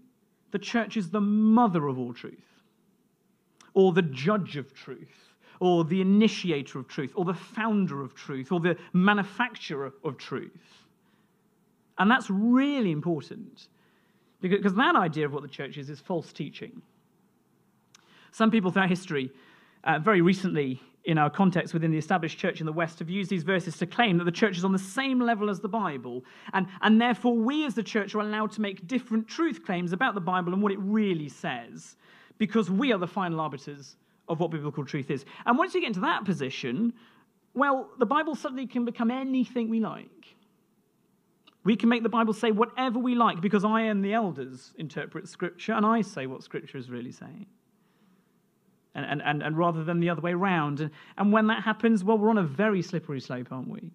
the 0.53 0.59
church 0.61 0.97
is 0.97 1.11
the 1.11 1.20
mother 1.20 1.88
of 1.88 1.99
all 1.99 2.12
truth, 2.12 2.62
or 3.75 3.92
the 3.92 4.03
judge 4.03 4.57
of 4.57 4.73
truth, 4.73 5.35
or 5.59 5.85
the 5.85 6.01
initiator 6.01 6.79
of 6.79 6.87
truth, 6.87 7.11
or 7.16 7.25
the 7.25 7.35
founder 7.35 8.03
of 8.03 8.14
truth, 8.14 8.53
or 8.53 8.61
the 8.61 8.77
manufacturer 8.92 9.92
of 10.05 10.16
truth. 10.16 10.85
And 11.99 12.09
that's 12.09 12.31
really 12.31 12.92
important 12.92 13.66
because 14.40 14.75
that 14.75 14.94
idea 14.94 15.27
of 15.27 15.33
what 15.33 15.42
the 15.42 15.49
church 15.49 15.77
is 15.77 15.90
is 15.90 15.99
false 15.99 16.33
teaching. 16.33 16.83
Some 18.31 18.53
people 18.53 18.70
throughout 18.70 18.90
history, 18.90 19.33
uh, 19.83 19.99
very 19.99 20.20
recently 20.20 20.81
in 21.05 21.19
our 21.19 21.29
context 21.29 21.75
within 21.75 21.90
the 21.90 21.99
established 21.99 22.38
church 22.38 22.61
in 22.61 22.67
the 22.67 22.73
West 22.73 22.99
have 22.99 23.11
used 23.11 23.31
these 23.31 23.43
verses 23.43 23.77
to 23.77 23.87
claim 23.87 24.17
that 24.19 24.25
the 24.25 24.33
church 24.33 24.57
is 24.57 24.64
on 24.64 24.73
the 24.73 24.79
same 24.79 25.21
level 25.21 25.51
as 25.51 25.61
the 25.61 25.69
Bible, 25.69 26.25
and, 26.53 26.67
and 26.81 27.01
therefore 27.01 27.37
we 27.37 27.67
as 27.67 27.75
the 27.75 27.83
church 27.83 28.14
are 28.14 28.21
allowed 28.21 28.51
to 28.53 28.61
make 28.61 28.87
different 28.87 29.29
truth 29.29 29.64
claims 29.64 29.93
about 29.93 30.14
the 30.14 30.21
Bible 30.21 30.53
and 30.53 30.62
what 30.62 30.73
it 30.73 30.79
really 30.81 31.29
says, 31.29 31.97
because 32.38 32.71
we 32.71 32.93
are 32.93 32.99
the 32.99 33.07
final 33.07 33.40
arbiters 33.40 33.97
of 34.29 34.40
what 34.40 34.51
biblical 34.51 34.85
truth 34.85 35.11
is. 35.11 35.27
And 35.45 35.59
once 35.59 35.75
you 35.75 35.81
get 35.81 35.88
into 35.88 36.01
that 36.01 36.25
position, 36.25 36.95
well, 37.53 37.90
the 37.99 38.07
Bible 38.07 38.35
suddenly 38.35 38.67
can 38.67 38.87
become 38.87 39.11
anything 39.11 39.69
we 39.69 39.81
like. 39.81 40.09
We 41.64 41.77
can 41.77 41.88
make 41.88 42.03
the 42.03 42.09
Bible 42.09 42.33
say 42.35 42.51
whatever 42.51 42.99
we 42.99 43.14
like 43.14 43.40
because 43.40 43.64
I 43.64 43.83
and 43.83 44.05
the 44.05 44.12
elders 44.14 44.73
interpret 44.77 45.29
Scripture 45.29 45.73
and 45.73 45.85
I 45.85 46.03
say 46.03 46.27
what 46.27 46.43
Scripture 46.43 46.79
is 46.79 46.90
really 46.90 47.12
saying 47.12 47.47
and, 48.95 49.23
and, 49.23 49.43
and, 49.43 49.59
rather 49.59 49.83
than 49.83 50.01
the 50.01 50.09
other 50.09 50.21
way 50.21 50.33
around. 50.33 50.81
And, 50.81 50.91
and 51.19 51.33
when 51.33 51.49
that 51.49 51.63
happens, 51.63 52.05
well, 52.05 52.17
we're 52.17 52.31
on 52.31 52.39
a 52.39 52.45
very 52.45 52.81
slippery 52.81 53.21
slope, 53.21 53.49
aren't 53.51 53.69
we? 53.69 53.91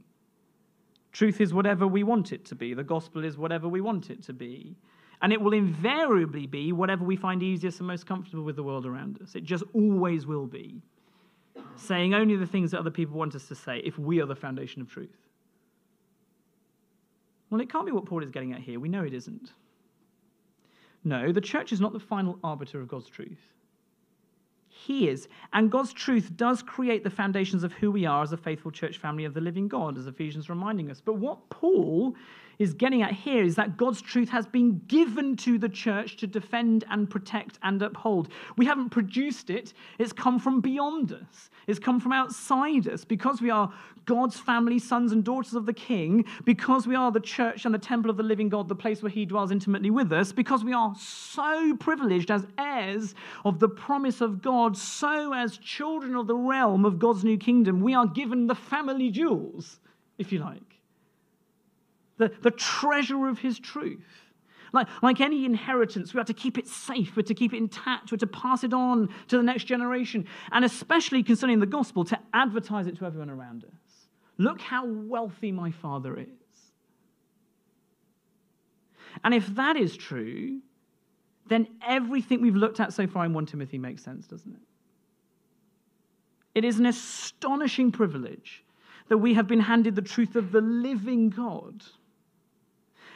Truth 1.12 1.42
is 1.42 1.54
whatever 1.54 1.88
we 1.88 2.04
want 2.04 2.34
it 2.34 2.46
to 2.46 2.56
be. 2.56 2.74
The 2.74 2.84
gospel 2.84 3.24
is 3.24 3.38
whatever 3.38 3.68
we 3.68 3.82
want 3.82 4.10
it 4.10 4.22
to 4.24 4.34
be. 4.34 4.76
And 5.22 5.34
it 5.34 5.42
will 5.42 5.54
invariably 5.54 6.48
be 6.48 6.72
whatever 6.72 7.04
we 7.04 7.16
find 7.16 7.44
easiest 7.44 7.80
and 7.80 7.88
most 7.88 8.06
comfortable 8.06 8.44
with 8.44 8.56
the 8.56 8.64
world 8.64 8.86
around 8.86 9.22
us. 9.22 9.36
It 9.36 9.44
just 9.44 9.64
always 9.74 10.26
will 10.26 10.46
be. 10.46 10.82
Saying 11.76 12.14
only 12.14 12.36
the 12.36 12.46
things 12.46 12.72
that 12.72 12.80
other 12.80 12.92
people 12.92 13.18
want 13.18 13.36
us 13.36 13.48
to 13.48 13.56
say 13.56 13.80
if 13.84 13.98
we 13.98 14.22
are 14.22 14.26
the 14.26 14.36
foundation 14.36 14.82
of 14.82 14.90
truth. 14.90 15.18
Well, 17.50 17.60
it 17.60 17.72
can't 17.72 17.86
be 17.86 17.92
what 17.92 18.06
Paul 18.06 18.24
is 18.24 18.30
getting 18.30 18.54
at 18.54 18.60
here. 18.60 18.80
We 18.80 18.90
know 18.90 19.04
it 19.04 19.14
isn't. 19.14 19.52
No, 21.04 21.32
the 21.32 21.42
church 21.42 21.72
is 21.72 21.82
not 21.82 21.94
the 21.94 22.00
final 22.00 22.38
arbiter 22.44 22.80
of 22.80 22.88
God's 22.88 23.10
truth. 23.10 23.40
He 24.86 25.10
is. 25.10 25.28
And 25.52 25.70
God's 25.70 25.92
truth 25.92 26.32
does 26.38 26.63
create 26.63 27.04
the 27.04 27.10
foundations 27.10 27.63
of 27.63 27.74
who 27.74 27.92
we 27.92 28.06
are 28.06 28.24
as 28.24 28.32
a 28.32 28.38
faithful 28.38 28.72
church 28.72 28.98
family 28.98 29.26
of 29.26 29.34
the 29.34 29.42
living 29.42 29.68
God, 29.68 29.98
as 29.98 30.08
Ephesians 30.08 30.50
reminding 30.50 30.89
us. 30.89 31.02
But 31.02 31.15
what 31.15 31.50
Paul 31.50 32.15
is 32.60 32.74
getting 32.74 33.02
at 33.02 33.13
here 33.13 33.41
is 33.41 33.56
that 33.56 33.78
God's 33.78 34.02
truth 34.02 34.30
has 34.30 34.45
been 34.45 34.82
given 34.88 35.38
to 35.38 35.58
the 35.58 35.69
church 35.69 36.17
to 36.17 36.28
defend 36.28 36.84
and 36.89 37.10
protect 37.10 37.58
and 37.63 37.82
uphold. 37.82 38.28
We 38.58 38.65
haven't 38.65 38.89
produced 38.89 39.50
it, 39.50 39.74
it's 39.98 40.12
come 40.12 40.39
from 40.39 40.60
beyond 40.60 41.13
us, 41.13 41.50
it's 41.67 41.80
come 41.80 42.02
from 42.02 42.12
outside 42.12 42.88
us. 42.89 43.06
Because 43.06 43.41
we 43.41 43.50
are 43.50 43.74
God's 44.06 44.38
family, 44.38 44.78
sons 44.78 45.13
and 45.13 45.24
daughters 45.24 45.54
of 45.54 45.65
the 45.65 45.74
King, 45.74 46.26
because 46.43 46.86
we 46.86 46.95
are 46.95 47.12
the 47.12 47.19
church 47.22 47.63
and 47.63 47.74
the 47.74 47.80
temple 47.80 48.12
of 48.12 48.17
the 48.17 48.24
living 48.24 48.50
God, 48.50 48.67
the 48.67 48.76
place 48.76 49.02
where 49.02 49.10
He 49.10 49.26
dwells 49.26 49.52
intimately 49.52 49.89
with 49.89 50.12
us, 50.12 50.34
because 50.34 50.65
we 50.65 50.74
are 50.74 50.93
so 51.00 51.78
privileged 51.78 52.30
as 52.30 52.45
heirs 52.58 53.15
of 53.45 53.60
the 53.60 53.69
promise 53.69 54.19
of 54.19 54.41
God, 54.41 54.76
so 54.76 55.34
as 55.34 55.58
children 55.58 56.15
of 56.15 56.28
the 56.28 56.36
realm 56.36 56.84
of 56.84 57.00
God's 57.00 57.24
new 57.24 57.38
kingdom, 57.38 57.80
we 57.80 57.93
are 57.93 58.08
given 58.08 58.48
the 58.48 58.56
family 58.56 59.10
jewels, 59.12 59.80
if 60.17 60.34
you 60.34 60.39
like 60.39 60.68
the, 62.19 62.32
the 62.41 62.51
treasure 62.51 63.27
of 63.27 63.39
his 63.39 63.58
truth. 63.58 64.05
Like, 64.71 64.88
like 65.01 65.19
any 65.19 65.45
inheritance, 65.45 66.13
we 66.13 66.19
have 66.19 66.27
to 66.27 66.34
keep 66.34 66.60
it 66.60 66.67
safe, 66.67 67.15
we're 67.15 67.23
to 67.23 67.34
keep 67.34 67.53
it 67.53 67.58
intact, 67.58 68.12
we're 68.12 68.19
to 68.19 68.27
pass 68.27 68.63
it 68.63 68.71
on 68.71 69.10
to 69.29 69.38
the 69.38 69.41
next 69.41 69.63
generation, 69.63 70.27
and 70.51 70.63
especially 70.63 71.23
concerning 71.23 71.60
the 71.60 71.65
gospel, 71.65 72.05
to 72.05 72.19
advertise 72.34 72.86
it 72.86 72.97
to 72.97 73.05
everyone 73.05 73.32
around 73.32 73.63
us. 73.63 74.08
Look 74.38 74.62
how 74.62 74.86
wealthy 74.86 75.51
my 75.51 75.71
father 75.71 76.19
is. 76.19 76.27
And 79.23 79.34
if 79.34 79.47
that 79.55 79.75
is 79.75 79.97
true, 79.97 80.60
then 81.47 81.67
everything 81.86 82.41
we've 82.41 82.55
looked 82.55 82.79
at 82.79 82.93
so 82.93 83.08
far 83.08 83.25
in 83.25 83.34
1 83.34 83.47
Timothy 83.47 83.79
makes 83.79 84.03
sense, 84.03 84.27
doesn't 84.27 84.53
it? 84.53 84.62
It 86.53 86.63
is 86.63 86.77
an 86.77 86.86
astonishing 86.86 87.91
privilege 87.91 88.63
that 89.08 89.17
we 89.17 89.34
have 89.34 89.47
been 89.47 89.60
handed 89.60 89.95
the 89.95 90.01
truth 90.01 90.36
of 90.36 90.51
the 90.51 90.62
living 90.62 91.32
God. 91.32 91.84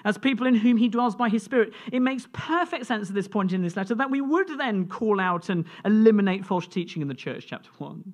As 0.06 0.18
people 0.18 0.48
in 0.48 0.56
whom 0.56 0.78
he 0.78 0.90
dwells 0.90 1.16
by 1.16 1.30
his 1.30 1.44
Spirit, 1.44 1.74
it 1.92 2.02
makes 2.02 2.28
perfect 2.34 2.86
sense 2.86 3.10
at 3.10 3.16
this 3.16 3.28
point 3.28 3.54
in 3.54 3.62
this 3.62 3.78
letter 3.78 3.96
that 3.96 4.12
we 4.12 4.22
would 4.22 4.58
then 4.58 4.88
call 4.88 5.20
out 5.20 5.50
and 5.50 5.66
eliminate 5.86 6.46
false 6.46 6.68
teaching 6.68 7.02
in 7.02 7.08
the 7.08 7.14
church, 7.14 7.46
chapter 7.48 7.70
1, 7.78 8.14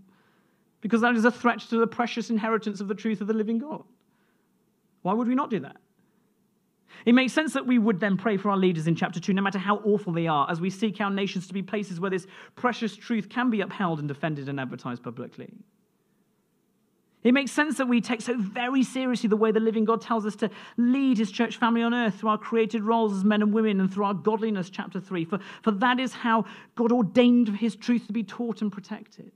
because 0.82 1.02
that 1.02 1.16
is 1.16 1.26
a 1.26 1.32
threat 1.32 1.60
to 1.60 1.78
the 1.78 1.88
precious 1.88 2.30
inheritance 2.30 2.80
of 2.80 2.88
the 2.88 2.96
truth 2.96 3.22
of 3.22 3.28
the 3.28 3.34
living 3.34 3.58
God. 3.58 3.84
Why 5.02 5.14
would 5.14 5.28
we 5.28 5.36
not 5.36 5.50
do 5.50 5.60
that? 5.62 5.78
It 7.06 7.14
makes 7.14 7.34
sense 7.34 7.54
that 7.54 7.66
we 7.66 7.80
would 7.80 8.00
then 8.00 8.18
pray 8.18 8.38
for 8.38 8.50
our 8.50 8.58
leaders 8.58 8.88
in 8.88 8.96
chapter 8.96 9.20
2, 9.20 9.34
no 9.34 9.42
matter 9.42 9.60
how 9.60 9.78
awful 9.78 10.12
they 10.12 10.28
are, 10.28 10.50
as 10.52 10.60
we 10.60 10.70
seek 10.70 11.00
our 11.00 11.10
nations 11.10 11.48
to 11.48 11.54
be 11.54 11.62
places 11.62 12.00
where 12.00 12.12
this 12.12 12.28
precious 12.56 12.96
truth 12.96 13.30
can 13.30 13.50
be 13.50 13.62
upheld 13.62 14.00
and 14.00 14.08
defended 14.08 14.50
and 14.50 14.60
advertised 14.60 15.02
publicly. 15.02 15.54
It 17.22 17.34
makes 17.34 17.52
sense 17.52 17.78
that 17.78 17.88
we 17.88 18.00
take 18.00 18.22
so 18.22 18.38
very 18.38 18.82
seriously 18.82 19.28
the 19.28 19.36
way 19.36 19.52
the 19.52 19.60
living 19.60 19.84
God 19.84 20.02
tells 20.02 20.26
us 20.26 20.38
to 20.38 20.50
lead 20.78 21.18
his 21.18 21.32
church 21.32 21.58
family 21.58 21.82
on 21.82 21.94
earth 21.94 22.16
through 22.16 22.30
our 22.30 22.38
created 22.38 22.82
roles 22.84 23.14
as 23.14 23.26
men 23.26 23.42
and 23.42 23.54
women 23.54 23.82
and 23.82 23.94
through 23.94 24.06
our 24.06 24.14
godliness, 24.14 24.70
chapter 24.70 25.02
3. 25.02 25.26
For, 25.26 25.40
for 25.62 25.72
that 25.72 26.00
is 26.00 26.14
how 26.14 26.46
God 26.76 26.92
ordained 26.92 27.50
his 27.50 27.76
truth 27.76 28.08
to 28.08 28.14
be 28.14 28.24
taught 28.24 28.62
and 28.62 28.72
protected. 28.72 29.32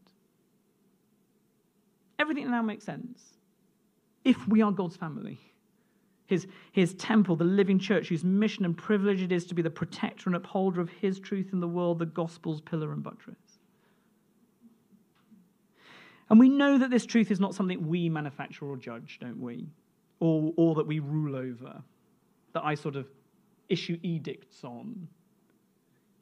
Everything 2.18 2.50
now 2.50 2.62
makes 2.62 2.86
sense 2.86 3.22
if 4.24 4.48
we 4.48 4.62
are 4.62 4.72
God's 4.72 4.96
family 4.96 5.40
his, 6.34 6.48
his 6.72 6.94
temple, 6.96 7.36
the 7.36 7.44
living 7.44 7.80
church, 7.80 8.10
whose 8.10 8.24
mission 8.24 8.66
and 8.66 8.78
privilege 8.78 9.22
it 9.22 9.32
is 9.32 9.46
to 9.46 9.54
be 9.54 9.62
the 9.62 9.70
protector 9.70 10.30
and 10.30 10.36
upholder 10.36 10.82
of 10.82 10.90
his 10.90 11.20
truth 11.20 11.50
in 11.54 11.60
the 11.60 11.68
world, 11.68 12.00
the 12.00 12.06
gospel's 12.06 12.62
pillar 12.62 12.92
and 12.92 13.04
buttress. 13.04 13.38
And 16.34 16.40
we 16.40 16.50
know 16.50 16.80
that 16.80 16.90
this 16.90 17.06
truth 17.06 17.30
is 17.30 17.40
not 17.40 17.54
something 17.54 17.88
we 17.88 18.10
manufacture 18.10 18.66
or 18.66 18.76
judge, 18.76 19.20
don't 19.22 19.40
we? 19.40 19.68
Or, 20.20 20.52
or 20.58 20.74
that 20.74 20.88
we 20.88 20.98
rule 20.98 21.36
over, 21.36 21.84
that 22.54 22.64
I 22.66 22.74
sort 22.74 22.96
of 22.96 23.06
issue 23.70 24.00
edicts 24.02 24.64
on. 24.64 25.08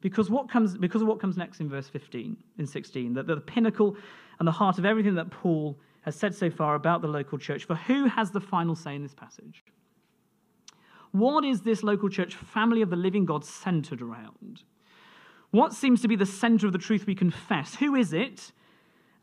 Because, 0.02 0.30
what 0.30 0.50
comes, 0.50 0.78
because 0.78 1.02
of 1.02 1.08
what 1.08 1.22
comes 1.22 1.38
next 1.38 1.62
in 1.62 1.70
verse 1.70 1.88
15, 1.88 2.36
in 2.58 2.68
16, 2.68 3.14
that 3.14 3.26
the 3.26 3.38
pinnacle 3.38 3.96
and 4.40 4.46
the 4.46 4.52
heart 4.52 4.78
of 4.78 4.84
everything 4.84 5.16
that 5.16 5.32
Paul 5.32 5.80
has 6.02 6.14
said 6.14 6.36
so 6.36 6.50
far 6.50 6.76
about 6.76 7.02
the 7.02 7.08
local 7.08 7.38
church. 7.38 7.64
For 7.64 7.76
who 7.76 8.08
has 8.08 8.32
the 8.32 8.42
final 8.42 8.76
say 8.76 8.96
in 8.96 9.04
this 9.04 9.16
passage? 9.16 9.64
What 11.12 11.46
is 11.46 11.62
this 11.62 11.84
local 11.84 12.10
church 12.10 12.36
family 12.36 12.82
of 12.82 12.90
the 12.90 12.98
living 12.98 13.24
God 13.24 13.46
centered 13.46 14.02
around? 14.02 14.64
What 15.52 15.72
seems 15.72 16.02
to 16.02 16.10
be 16.10 16.18
the 16.18 16.26
center 16.26 16.68
of 16.68 16.74
the 16.74 16.80
truth 16.80 17.08
we 17.08 17.16
confess? 17.16 17.76
Who 17.76 17.96
is 17.96 18.12
it? 18.12 18.52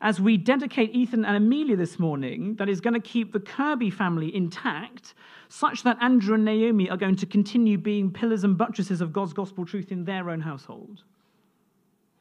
As 0.01 0.21
we 0.21 0.37
dedicate 0.37 0.95
Ethan 0.95 1.25
and 1.25 1.35
Amelia 1.35 1.75
this 1.75 1.99
morning, 1.99 2.55
that 2.55 2.69
is 2.69 2.79
going 2.79 2.93
to 2.93 3.01
keep 3.01 3.33
the 3.33 3.39
Kirby 3.39 3.89
family 3.89 4.33
intact, 4.33 5.13
such 5.49 5.83
that 5.83 5.97
Andrew 6.01 6.35
and 6.35 6.45
Naomi 6.45 6.89
are 6.89 6.95
going 6.95 7.17
to 7.17 7.25
continue 7.25 7.77
being 7.77 8.09
pillars 8.09 8.45
and 8.45 8.57
buttresses 8.57 9.01
of 9.01 9.11
God's 9.11 9.33
gospel 9.33 9.65
truth 9.65 9.91
in 9.91 10.05
their 10.05 10.29
own 10.29 10.39
household, 10.39 11.03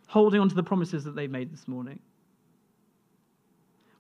holding 0.09 0.41
on 0.41 0.49
to 0.49 0.57
the 0.57 0.63
promises 0.63 1.05
that 1.05 1.15
they've 1.15 1.31
made 1.31 1.53
this 1.53 1.69
morning. 1.69 2.01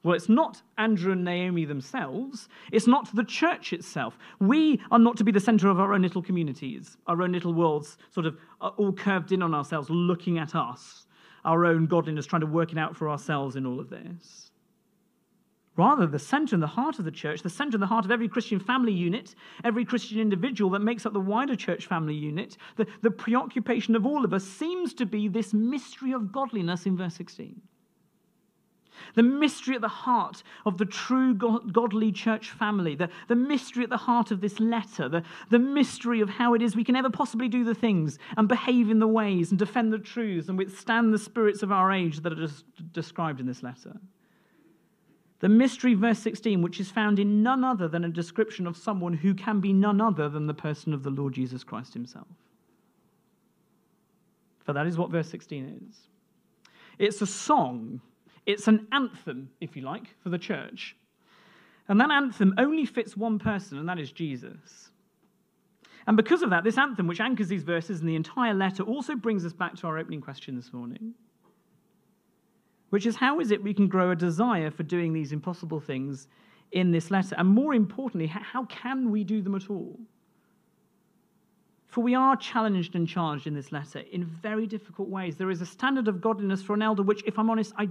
Well, 0.02 0.14
it's 0.14 0.28
not 0.28 0.62
Andrew 0.76 1.12
and 1.12 1.24
Naomi 1.24 1.64
themselves. 1.64 2.48
It's 2.72 2.86
not 2.86 3.14
the 3.14 3.24
church 3.24 3.72
itself. 3.72 4.16
We 4.40 4.80
are 4.90 4.98
not 4.98 5.16
to 5.18 5.24
be 5.24 5.32
the 5.32 5.40
center 5.40 5.68
of 5.68 5.78
our 5.78 5.92
own 5.92 6.02
little 6.02 6.22
communities, 6.22 6.96
our 7.06 7.20
own 7.20 7.32
little 7.32 7.52
worlds, 7.52 7.98
sort 8.10 8.26
of 8.26 8.38
uh, 8.60 8.68
all 8.76 8.92
curved 8.92 9.32
in 9.32 9.42
on 9.42 9.54
ourselves, 9.54 9.90
looking 9.90 10.38
at 10.38 10.54
us, 10.54 11.07
our 11.48 11.64
own 11.64 11.86
godliness, 11.86 12.26
trying 12.26 12.40
to 12.40 12.46
work 12.46 12.72
it 12.72 12.78
out 12.78 12.96
for 12.96 13.08
ourselves 13.08 13.56
in 13.56 13.66
all 13.66 13.80
of 13.80 13.90
this. 13.90 14.50
Rather, 15.76 16.06
the 16.06 16.18
center 16.18 16.54
and 16.54 16.62
the 16.62 16.66
heart 16.66 16.98
of 16.98 17.04
the 17.04 17.10
church, 17.10 17.42
the 17.42 17.48
center 17.48 17.76
and 17.76 17.82
the 17.82 17.86
heart 17.86 18.04
of 18.04 18.10
every 18.10 18.28
Christian 18.28 18.58
family 18.58 18.92
unit, 18.92 19.34
every 19.64 19.84
Christian 19.84 20.18
individual 20.18 20.70
that 20.72 20.80
makes 20.80 21.06
up 21.06 21.12
the 21.12 21.20
wider 21.20 21.54
church 21.54 21.86
family 21.86 22.14
unit, 22.14 22.56
the, 22.76 22.86
the 23.02 23.10
preoccupation 23.10 23.94
of 23.94 24.04
all 24.04 24.24
of 24.24 24.34
us 24.34 24.44
seems 24.44 24.92
to 24.94 25.06
be 25.06 25.28
this 25.28 25.54
mystery 25.54 26.12
of 26.12 26.32
godliness 26.32 26.84
in 26.84 26.96
verse 26.96 27.14
16 27.14 27.60
the 29.14 29.22
mystery 29.22 29.74
at 29.74 29.80
the 29.80 29.88
heart 29.88 30.42
of 30.66 30.78
the 30.78 30.84
true 30.84 31.34
godly 31.34 32.12
church 32.12 32.50
family, 32.50 32.94
the, 32.94 33.08
the 33.28 33.36
mystery 33.36 33.84
at 33.84 33.90
the 33.90 33.96
heart 33.96 34.30
of 34.30 34.40
this 34.40 34.60
letter, 34.60 35.08
the, 35.08 35.22
the 35.50 35.58
mystery 35.58 36.20
of 36.20 36.28
how 36.28 36.54
it 36.54 36.62
is 36.62 36.76
we 36.76 36.84
can 36.84 36.96
ever 36.96 37.10
possibly 37.10 37.48
do 37.48 37.64
the 37.64 37.74
things 37.74 38.18
and 38.36 38.48
behave 38.48 38.90
in 38.90 38.98
the 38.98 39.06
ways 39.06 39.50
and 39.50 39.58
defend 39.58 39.92
the 39.92 39.98
truths 39.98 40.48
and 40.48 40.58
withstand 40.58 41.12
the 41.12 41.18
spirits 41.18 41.62
of 41.62 41.72
our 41.72 41.92
age 41.92 42.20
that 42.20 42.32
are 42.32 42.36
just 42.36 42.64
described 42.92 43.40
in 43.40 43.46
this 43.46 43.62
letter. 43.62 43.98
The 45.40 45.48
mystery, 45.48 45.94
verse 45.94 46.18
16, 46.18 46.62
which 46.62 46.80
is 46.80 46.90
found 46.90 47.18
in 47.18 47.42
none 47.42 47.62
other 47.62 47.86
than 47.86 48.04
a 48.04 48.08
description 48.08 48.66
of 48.66 48.76
someone 48.76 49.12
who 49.12 49.34
can 49.34 49.60
be 49.60 49.72
none 49.72 50.00
other 50.00 50.28
than 50.28 50.46
the 50.46 50.54
person 50.54 50.92
of 50.92 51.04
the 51.04 51.10
Lord 51.10 51.34
Jesus 51.34 51.62
Christ 51.62 51.94
himself. 51.94 52.26
For 54.64 54.72
that 54.72 54.86
is 54.86 54.98
what 54.98 55.10
verse 55.10 55.30
16 55.30 55.86
is. 55.88 55.96
It's 56.98 57.22
a 57.22 57.26
song 57.26 58.00
it's 58.48 58.66
an 58.66 58.88
anthem, 58.92 59.50
if 59.60 59.76
you 59.76 59.82
like, 59.82 60.06
for 60.22 60.30
the 60.30 60.38
church. 60.38 60.96
And 61.86 62.00
that 62.00 62.10
anthem 62.10 62.54
only 62.56 62.86
fits 62.86 63.14
one 63.14 63.38
person, 63.38 63.78
and 63.78 63.86
that 63.88 63.98
is 63.98 64.10
Jesus. 64.10 64.88
And 66.06 66.16
because 66.16 66.40
of 66.40 66.48
that, 66.50 66.64
this 66.64 66.78
anthem, 66.78 67.06
which 67.06 67.20
anchors 67.20 67.48
these 67.48 67.62
verses 67.62 68.00
and 68.00 68.08
the 68.08 68.16
entire 68.16 68.54
letter, 68.54 68.82
also 68.82 69.14
brings 69.14 69.44
us 69.44 69.52
back 69.52 69.76
to 69.76 69.86
our 69.86 69.98
opening 69.98 70.22
question 70.22 70.56
this 70.56 70.72
morning, 70.72 71.12
which 72.88 73.04
is 73.04 73.16
how 73.16 73.38
is 73.38 73.50
it 73.50 73.62
we 73.62 73.74
can 73.74 73.86
grow 73.86 74.12
a 74.12 74.16
desire 74.16 74.70
for 74.70 74.82
doing 74.82 75.12
these 75.12 75.32
impossible 75.32 75.78
things 75.78 76.26
in 76.72 76.90
this 76.90 77.10
letter? 77.10 77.34
And 77.36 77.50
more 77.50 77.74
importantly, 77.74 78.28
how 78.28 78.64
can 78.64 79.10
we 79.10 79.24
do 79.24 79.42
them 79.42 79.54
at 79.54 79.68
all? 79.68 80.00
For 81.86 82.02
we 82.02 82.14
are 82.14 82.34
challenged 82.36 82.94
and 82.94 83.06
charged 83.06 83.46
in 83.46 83.52
this 83.52 83.72
letter 83.72 83.98
in 84.10 84.24
very 84.24 84.66
difficult 84.66 85.10
ways. 85.10 85.36
There 85.36 85.50
is 85.50 85.60
a 85.60 85.66
standard 85.66 86.08
of 86.08 86.22
godliness 86.22 86.62
for 86.62 86.72
an 86.72 86.80
elder, 86.80 87.02
which, 87.02 87.22
if 87.26 87.38
I'm 87.38 87.50
honest, 87.50 87.74
I 87.76 87.88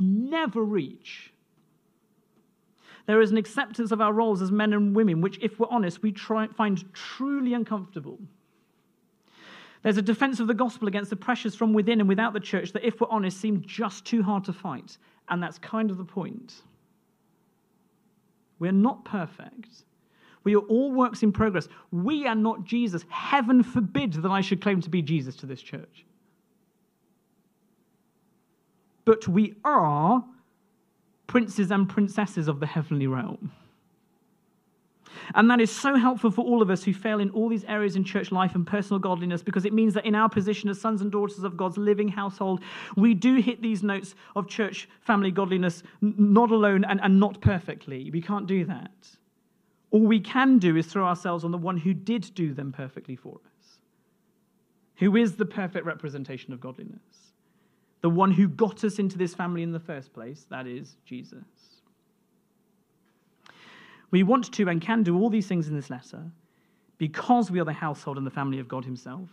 never 0.00 0.62
reach. 0.62 1.32
There 3.06 3.20
is 3.20 3.30
an 3.30 3.36
acceptance 3.36 3.92
of 3.92 4.00
our 4.00 4.12
roles 4.12 4.42
as 4.42 4.50
men 4.50 4.72
and 4.72 4.94
women, 4.94 5.20
which, 5.20 5.38
if 5.40 5.60
we're 5.60 5.68
honest, 5.70 6.02
we 6.02 6.12
try, 6.12 6.48
find 6.48 6.82
truly 6.92 7.54
uncomfortable. 7.54 8.18
There's 9.82 9.96
a 9.96 10.02
defense 10.02 10.40
of 10.40 10.48
the 10.48 10.54
gospel 10.54 10.88
against 10.88 11.10
the 11.10 11.16
pressures 11.16 11.54
from 11.54 11.72
within 11.72 12.00
and 12.00 12.08
without 12.08 12.32
the 12.32 12.40
church 12.40 12.72
that, 12.72 12.84
if 12.84 13.00
we're 13.00 13.08
honest, 13.08 13.40
seem 13.40 13.62
just 13.64 14.04
too 14.04 14.22
hard 14.22 14.44
to 14.46 14.52
fight. 14.52 14.98
And 15.28 15.40
that's 15.40 15.58
kind 15.58 15.90
of 15.90 15.98
the 15.98 16.04
point. 16.04 16.54
We're 18.58 18.72
not 18.72 19.04
perfect. 19.04 19.84
We 20.42 20.56
are 20.56 20.60
all 20.60 20.92
works 20.92 21.22
in 21.22 21.30
progress. 21.32 21.68
We 21.92 22.26
are 22.26 22.34
not 22.34 22.64
Jesus. 22.64 23.04
Heaven 23.08 23.62
forbid 23.62 24.14
that 24.14 24.30
I 24.30 24.40
should 24.40 24.60
claim 24.62 24.80
to 24.80 24.90
be 24.90 25.02
Jesus 25.02 25.36
to 25.36 25.46
this 25.46 25.62
church 25.62 26.05
but 29.06 29.26
we 29.26 29.54
are 29.64 30.22
princes 31.26 31.70
and 31.70 31.88
princesses 31.88 32.48
of 32.48 32.60
the 32.60 32.66
heavenly 32.66 33.06
realm. 33.06 33.52
And 35.34 35.50
that 35.50 35.60
is 35.60 35.74
so 35.74 35.96
helpful 35.96 36.30
for 36.30 36.44
all 36.44 36.60
of 36.60 36.70
us 36.70 36.84
who 36.84 36.92
fail 36.92 37.20
in 37.20 37.30
all 37.30 37.48
these 37.48 37.64
areas 37.64 37.96
in 37.96 38.04
church 38.04 38.30
life 38.30 38.54
and 38.54 38.66
personal 38.66 38.98
godliness 38.98 39.42
because 39.42 39.64
it 39.64 39.72
means 39.72 39.94
that 39.94 40.04
in 40.04 40.14
our 40.14 40.28
position 40.28 40.68
as 40.68 40.80
sons 40.80 41.00
and 41.00 41.10
daughters 41.10 41.42
of 41.42 41.56
God's 41.56 41.78
living 41.78 42.08
household, 42.08 42.60
we 42.96 43.14
do 43.14 43.36
hit 43.36 43.62
these 43.62 43.82
notes 43.82 44.14
of 44.34 44.46
church 44.46 44.88
family 45.00 45.30
godliness 45.30 45.82
not 46.00 46.50
alone 46.50 46.84
and, 46.84 47.00
and 47.02 47.18
not 47.18 47.40
perfectly. 47.40 48.10
We 48.10 48.20
can't 48.20 48.46
do 48.46 48.64
that. 48.66 48.90
All 49.90 50.00
we 50.00 50.20
can 50.20 50.58
do 50.58 50.76
is 50.76 50.86
throw 50.86 51.06
ourselves 51.06 51.44
on 51.44 51.52
the 51.52 51.58
one 51.58 51.78
who 51.78 51.94
did 51.94 52.34
do 52.34 52.52
them 52.52 52.72
perfectly 52.72 53.16
for 53.16 53.36
us, 53.36 53.78
who 54.96 55.16
is 55.16 55.36
the 55.36 55.46
perfect 55.46 55.86
representation 55.86 56.52
of 56.52 56.60
godliness 56.60 57.26
the 58.06 58.10
one 58.10 58.30
who 58.30 58.46
got 58.46 58.84
us 58.84 59.00
into 59.00 59.18
this 59.18 59.34
family 59.34 59.64
in 59.64 59.72
the 59.72 59.80
first 59.80 60.12
place, 60.12 60.46
that 60.48 60.64
is 60.64 60.94
Jesus. 61.04 61.42
We 64.12 64.22
want 64.22 64.52
to 64.52 64.68
and 64.68 64.80
can 64.80 65.02
do 65.02 65.18
all 65.18 65.28
these 65.28 65.48
things 65.48 65.66
in 65.66 65.74
this 65.74 65.90
letter 65.90 66.22
because 66.98 67.50
we 67.50 67.58
are 67.58 67.64
the 67.64 67.72
household 67.72 68.16
and 68.16 68.24
the 68.24 68.30
family 68.30 68.60
of 68.60 68.68
God 68.68 68.84
Himself, 68.84 69.28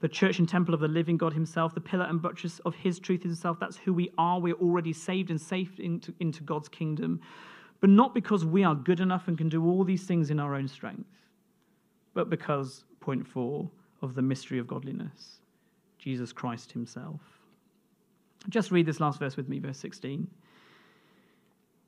the 0.00 0.06
church 0.06 0.38
and 0.38 0.48
temple 0.48 0.72
of 0.72 0.78
the 0.78 0.86
living 0.86 1.16
God 1.16 1.32
Himself, 1.32 1.74
the 1.74 1.80
pillar 1.80 2.04
and 2.04 2.22
buttress 2.22 2.60
of 2.60 2.76
His 2.76 3.00
truth 3.00 3.24
Himself. 3.24 3.58
That's 3.58 3.78
who 3.78 3.92
we 3.92 4.12
are. 4.16 4.38
We're 4.38 4.54
already 4.54 4.92
saved 4.92 5.30
and 5.30 5.40
saved 5.40 5.80
into, 5.80 6.14
into 6.20 6.44
God's 6.44 6.68
kingdom, 6.68 7.20
but 7.80 7.90
not 7.90 8.14
because 8.14 8.44
we 8.44 8.62
are 8.62 8.76
good 8.76 9.00
enough 9.00 9.26
and 9.26 9.36
can 9.36 9.48
do 9.48 9.68
all 9.68 9.82
these 9.82 10.04
things 10.04 10.30
in 10.30 10.38
our 10.38 10.54
own 10.54 10.68
strength, 10.68 11.10
but 12.14 12.30
because, 12.30 12.84
point 13.00 13.26
four, 13.26 13.68
of 14.00 14.14
the 14.14 14.22
mystery 14.22 14.60
of 14.60 14.68
godliness 14.68 15.40
Jesus 15.98 16.32
Christ 16.32 16.70
Himself. 16.70 17.39
Just 18.48 18.70
read 18.70 18.86
this 18.86 19.00
last 19.00 19.18
verse 19.18 19.36
with 19.36 19.48
me, 19.48 19.58
verse 19.58 19.78
16. 19.78 20.26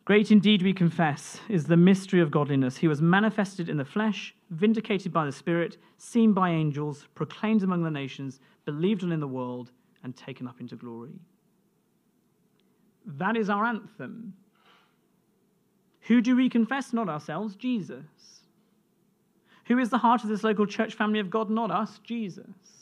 Great 0.04 0.32
indeed, 0.32 0.62
we 0.62 0.72
confess, 0.72 1.40
is 1.48 1.66
the 1.66 1.76
mystery 1.76 2.20
of 2.20 2.30
godliness. 2.30 2.76
He 2.76 2.88
was 2.88 3.00
manifested 3.00 3.68
in 3.68 3.76
the 3.76 3.84
flesh, 3.84 4.34
vindicated 4.50 5.12
by 5.12 5.24
the 5.24 5.32
Spirit, 5.32 5.76
seen 5.96 6.32
by 6.32 6.50
angels, 6.50 7.06
proclaimed 7.14 7.62
among 7.62 7.84
the 7.84 7.90
nations, 7.90 8.40
believed 8.64 9.04
on 9.04 9.12
in 9.12 9.20
the 9.20 9.28
world, 9.28 9.70
and 10.02 10.16
taken 10.16 10.48
up 10.48 10.60
into 10.60 10.74
glory. 10.74 11.20
That 13.06 13.36
is 13.36 13.48
our 13.48 13.64
anthem. 13.64 14.34
Who 16.02 16.20
do 16.20 16.34
we 16.34 16.48
confess? 16.48 16.92
Not 16.92 17.08
ourselves, 17.08 17.54
Jesus. 17.54 18.42
Who 19.66 19.78
is 19.78 19.90
the 19.90 19.98
heart 19.98 20.24
of 20.24 20.28
this 20.28 20.42
local 20.42 20.66
church 20.66 20.94
family 20.94 21.20
of 21.20 21.30
God? 21.30 21.48
Not 21.48 21.70
us, 21.70 22.00
Jesus. 22.02 22.81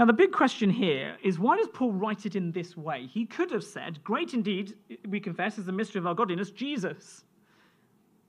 Now, 0.00 0.06
the 0.06 0.14
big 0.14 0.32
question 0.32 0.70
here 0.70 1.18
is 1.22 1.38
why 1.38 1.58
does 1.58 1.68
Paul 1.68 1.92
write 1.92 2.24
it 2.24 2.34
in 2.34 2.52
this 2.52 2.74
way? 2.74 3.06
He 3.06 3.26
could 3.26 3.50
have 3.50 3.62
said, 3.62 4.02
Great 4.02 4.32
indeed, 4.32 4.72
we 5.06 5.20
confess, 5.20 5.58
is 5.58 5.66
the 5.66 5.72
mystery 5.72 5.98
of 5.98 6.06
our 6.06 6.14
godliness, 6.14 6.50
Jesus. 6.50 7.24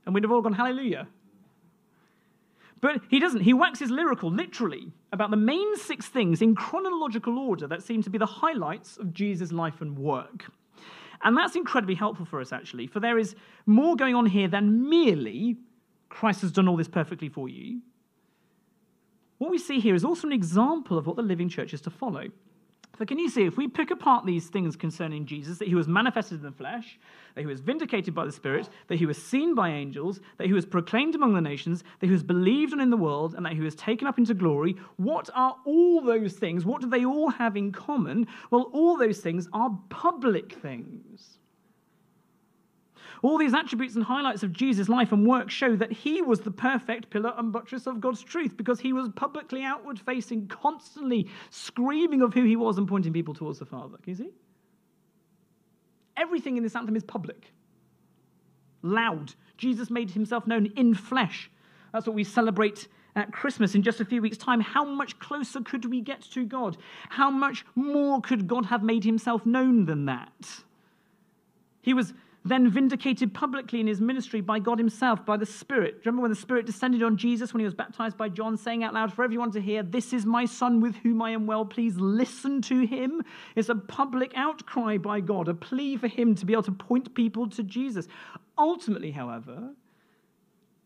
And 0.05 0.13
we'd 0.13 0.25
have 0.25 0.33
all 0.33 0.41
gone, 0.41 0.51
Hallelujah. 0.51 1.07
But 2.81 2.99
he 3.09 3.21
doesn't. 3.21 3.39
He 3.39 3.53
waxes 3.53 3.89
lyrical, 3.89 4.29
literally, 4.29 4.91
about 5.13 5.31
the 5.31 5.37
main 5.37 5.77
six 5.77 6.07
things 6.07 6.41
in 6.41 6.55
chronological 6.55 7.39
order 7.39 7.67
that 7.67 7.83
seem 7.83 8.03
to 8.03 8.09
be 8.09 8.17
the 8.17 8.25
highlights 8.25 8.97
of 8.97 9.13
Jesus' 9.13 9.53
life 9.53 9.79
and 9.79 9.97
work. 9.97 10.51
And 11.23 11.37
that's 11.37 11.55
incredibly 11.55 11.95
helpful 11.95 12.25
for 12.25 12.41
us, 12.41 12.51
actually, 12.51 12.87
for 12.87 12.99
there 12.99 13.17
is 13.17 13.33
more 13.65 13.95
going 13.95 14.15
on 14.15 14.25
here 14.25 14.49
than 14.49 14.89
merely 14.89 15.55
Christ 16.09 16.41
has 16.41 16.51
done 16.51 16.67
all 16.67 16.75
this 16.75 16.89
perfectly 16.89 17.29
for 17.29 17.47
you. 17.47 17.79
What 19.41 19.49
we 19.49 19.57
see 19.57 19.79
here 19.79 19.95
is 19.95 20.05
also 20.05 20.27
an 20.27 20.33
example 20.33 20.99
of 20.99 21.07
what 21.07 21.15
the 21.15 21.23
living 21.23 21.49
church 21.49 21.73
is 21.73 21.81
to 21.81 21.89
follow. 21.89 22.25
So, 22.99 23.05
can 23.05 23.17
you 23.17 23.27
see 23.27 23.43
if 23.43 23.57
we 23.57 23.67
pick 23.67 23.89
apart 23.89 24.23
these 24.23 24.45
things 24.45 24.75
concerning 24.75 25.25
Jesus, 25.25 25.57
that 25.57 25.67
he 25.67 25.73
was 25.73 25.87
manifested 25.87 26.37
in 26.37 26.43
the 26.43 26.51
flesh, 26.51 26.99
that 27.33 27.41
he 27.41 27.47
was 27.47 27.59
vindicated 27.59 28.13
by 28.13 28.23
the 28.23 28.31
Spirit, 28.31 28.69
that 28.87 28.99
he 28.99 29.07
was 29.07 29.17
seen 29.17 29.55
by 29.55 29.71
angels, 29.71 30.19
that 30.37 30.45
he 30.45 30.53
was 30.53 30.67
proclaimed 30.67 31.15
among 31.15 31.33
the 31.33 31.41
nations, 31.41 31.83
that 31.99 32.05
he 32.05 32.11
was 32.11 32.21
believed 32.21 32.71
on 32.71 32.79
in 32.79 32.91
the 32.91 32.97
world, 32.97 33.33
and 33.33 33.43
that 33.43 33.53
he 33.53 33.61
was 33.61 33.73
taken 33.73 34.05
up 34.05 34.19
into 34.19 34.35
glory, 34.35 34.75
what 34.97 35.27
are 35.33 35.55
all 35.65 36.01
those 36.01 36.33
things? 36.33 36.63
What 36.63 36.81
do 36.81 36.87
they 36.87 37.03
all 37.03 37.31
have 37.31 37.57
in 37.57 37.71
common? 37.71 38.27
Well, 38.51 38.69
all 38.73 38.95
those 38.95 39.21
things 39.21 39.49
are 39.53 39.75
public 39.89 40.53
things. 40.53 41.39
All 43.23 43.37
these 43.37 43.53
attributes 43.53 43.95
and 43.95 44.03
highlights 44.03 44.41
of 44.41 44.51
Jesus' 44.51 44.89
life 44.89 45.11
and 45.11 45.27
work 45.27 45.51
show 45.51 45.75
that 45.75 45.91
he 45.91 46.21
was 46.21 46.41
the 46.41 46.51
perfect 46.51 47.09
pillar 47.11 47.33
and 47.37 47.51
buttress 47.51 47.85
of 47.85 48.01
God's 48.01 48.23
truth 48.23 48.57
because 48.57 48.79
he 48.79 48.93
was 48.93 49.09
publicly 49.15 49.63
outward 49.63 49.99
facing, 49.99 50.47
constantly 50.47 51.29
screaming 51.51 52.21
of 52.21 52.33
who 52.33 52.43
he 52.43 52.55
was 52.55 52.77
and 52.77 52.87
pointing 52.87 53.13
people 53.13 53.33
towards 53.33 53.59
the 53.59 53.65
Father. 53.65 53.97
Can 53.97 54.09
you 54.09 54.15
see? 54.15 54.31
Everything 56.17 56.57
in 56.57 56.63
this 56.63 56.75
anthem 56.75 56.95
is 56.95 57.03
public, 57.03 57.51
loud. 58.81 59.33
Jesus 59.57 59.91
made 59.91 60.11
himself 60.11 60.47
known 60.47 60.67
in 60.75 60.95
flesh. 60.95 61.49
That's 61.93 62.07
what 62.07 62.15
we 62.15 62.23
celebrate 62.23 62.87
at 63.15 63.31
Christmas 63.31 63.75
in 63.75 63.83
just 63.83 63.99
a 64.01 64.05
few 64.05 64.21
weeks' 64.21 64.37
time. 64.37 64.61
How 64.61 64.83
much 64.83 65.19
closer 65.19 65.61
could 65.61 65.85
we 65.85 66.01
get 66.01 66.21
to 66.31 66.45
God? 66.45 66.77
How 67.09 67.29
much 67.29 67.65
more 67.75 68.21
could 68.21 68.47
God 68.47 68.65
have 68.65 68.83
made 68.83 69.03
himself 69.03 69.45
known 69.45 69.85
than 69.85 70.05
that? 70.05 70.63
He 71.81 71.93
was 71.93 72.13
then 72.43 72.69
vindicated 72.69 73.33
publicly 73.33 73.79
in 73.79 73.87
his 73.87 74.01
ministry 74.01 74.41
by 74.41 74.57
God 74.57 74.79
himself, 74.79 75.25
by 75.25 75.37
the 75.37 75.45
Spirit. 75.45 76.01
Remember 76.03 76.23
when 76.23 76.31
the 76.31 76.37
Spirit 76.37 76.65
descended 76.65 77.03
on 77.03 77.15
Jesus 77.17 77.53
when 77.53 77.59
he 77.59 77.65
was 77.65 77.75
baptized 77.75 78.17
by 78.17 78.29
John, 78.29 78.57
saying 78.57 78.83
out 78.83 78.95
loud 78.95 79.13
for 79.13 79.23
everyone 79.23 79.51
to 79.51 79.61
hear, 79.61 79.83
This 79.83 80.11
is 80.11 80.25
my 80.25 80.45
Son 80.45 80.81
with 80.81 80.95
whom 80.97 81.21
I 81.21 81.31
am 81.31 81.45
well 81.45 81.65
pleased. 81.65 82.01
Listen 82.01 82.61
to 82.63 82.81
him. 82.85 83.23
It's 83.55 83.69
a 83.69 83.75
public 83.75 84.33
outcry 84.35 84.97
by 84.97 85.19
God, 85.19 85.47
a 85.49 85.53
plea 85.53 85.97
for 85.97 86.07
him 86.07 86.33
to 86.35 86.45
be 86.45 86.53
able 86.53 86.63
to 86.63 86.71
point 86.71 87.13
people 87.13 87.47
to 87.51 87.63
Jesus. 87.63 88.07
Ultimately, 88.57 89.11
however, 89.11 89.73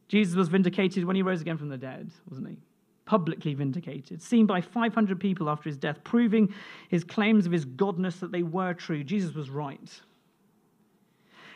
Jesus 0.09 0.35
was 0.35 0.49
vindicated 0.49 1.05
when 1.05 1.15
he 1.15 1.21
rose 1.21 1.41
again 1.41 1.57
from 1.57 1.69
the 1.69 1.77
dead, 1.77 2.11
wasn't 2.29 2.49
he? 2.49 2.57
Publicly 3.05 3.53
vindicated, 3.53 4.21
seen 4.21 4.45
by 4.45 4.59
500 4.59 5.19
people 5.19 5.49
after 5.49 5.69
his 5.69 5.77
death, 5.77 6.03
proving 6.03 6.53
his 6.89 7.05
claims 7.05 7.45
of 7.45 7.51
his 7.53 7.65
godness 7.65 8.19
that 8.19 8.31
they 8.31 8.43
were 8.43 8.73
true. 8.73 9.03
Jesus 9.03 9.33
was 9.33 9.49
right 9.49 10.01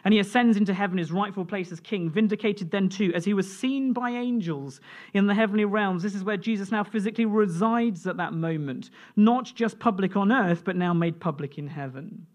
and 0.03 0.13
he 0.13 0.19
ascends 0.19 0.57
into 0.57 0.73
heaven, 0.73 0.97
his 0.97 1.11
rightful 1.11 1.45
place 1.45 1.71
as 1.71 1.79
king, 1.79 2.09
vindicated 2.09 2.71
then 2.71 2.89
too, 2.89 3.11
as 3.13 3.25
he 3.25 3.33
was 3.33 3.53
seen 3.53 3.93
by 3.93 4.11
angels 4.11 4.79
in 5.13 5.27
the 5.27 5.33
heavenly 5.33 5.65
realms. 5.65 6.03
This 6.03 6.15
is 6.15 6.23
where 6.23 6.37
Jesus 6.37 6.71
now 6.71 6.83
physically 6.83 7.25
resides 7.25 8.07
at 8.07 8.17
that 8.17 8.33
moment, 8.33 8.89
not 9.15 9.51
just 9.55 9.79
public 9.79 10.15
on 10.15 10.31
earth, 10.31 10.63
but 10.63 10.75
now 10.75 10.93
made 10.93 11.19
public 11.19 11.57
in 11.57 11.67
heaven. 11.67 12.25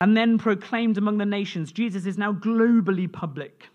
And 0.00 0.16
then 0.16 0.38
proclaimed 0.38 0.98
among 0.98 1.18
the 1.18 1.26
nations. 1.26 1.72
Jesus 1.72 2.06
is 2.06 2.16
now 2.16 2.32
globally 2.32 3.10
public 3.10 3.68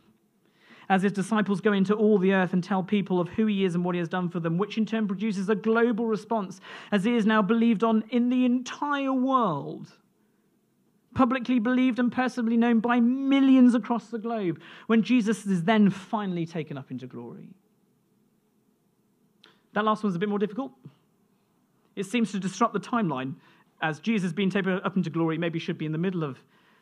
as 0.90 1.04
his 1.04 1.12
disciples 1.12 1.62
go 1.62 1.74
into 1.74 1.94
all 1.94 2.18
the 2.18 2.34
earth 2.34 2.54
and 2.54 2.64
tell 2.64 2.84
people 2.84 3.20
of 3.20 3.28
who 3.30 3.48
he 3.48 3.66
is 3.66 3.76
and 3.76 3.84
what 3.84 3.96
he 3.96 4.00
has 4.00 4.08
done 4.08 4.30
for 4.30 4.40
them, 4.40 4.58
which 4.58 4.78
in 4.78 4.86
turn 4.86 5.08
produces 5.08 5.50
a 5.50 5.56
global 5.56 6.06
response 6.06 6.62
as 6.92 7.04
he 7.04 7.16
is 7.16 7.26
now 7.26 7.42
believed 7.42 7.84
on 7.84 8.04
in 8.12 8.30
the 8.30 8.46
entire 8.46 9.14
world 9.14 9.92
publicly 11.16 11.58
believed 11.58 11.98
and 11.98 12.12
personally 12.12 12.58
known 12.58 12.80
by 12.80 13.00
millions 13.00 13.74
across 13.74 14.08
the 14.08 14.20
globe, 14.20 14.62
when 14.86 15.02
Jesus 15.02 15.48
is 15.48 15.64
then 15.64 15.90
finally 15.90 16.46
taken 16.46 16.78
up 16.78 16.92
into 16.92 17.08
glory. 17.08 17.50
That 19.74 19.84
last 19.84 20.04
one's 20.04 20.16
a 20.16 20.20
bit 20.20 20.30
more 20.30 20.40
difficult. 20.40 20.72
It 21.96 22.06
seems 22.06 22.32
to 22.34 22.40
disrupt 22.40 22.74
the 22.74 22.80
timeline, 22.80 23.36
as 23.82 24.00
Jesus 24.00 24.32
being 24.32 24.50
taken 24.50 24.80
up 24.84 24.96
into 24.96 25.10
glory 25.10 25.38
maybe 25.38 25.60
should 25.60 25.78
be 25.78 25.86
in 25.86 25.92
the 25.92 25.98
middle 25.98 26.24
of 26.24 26.38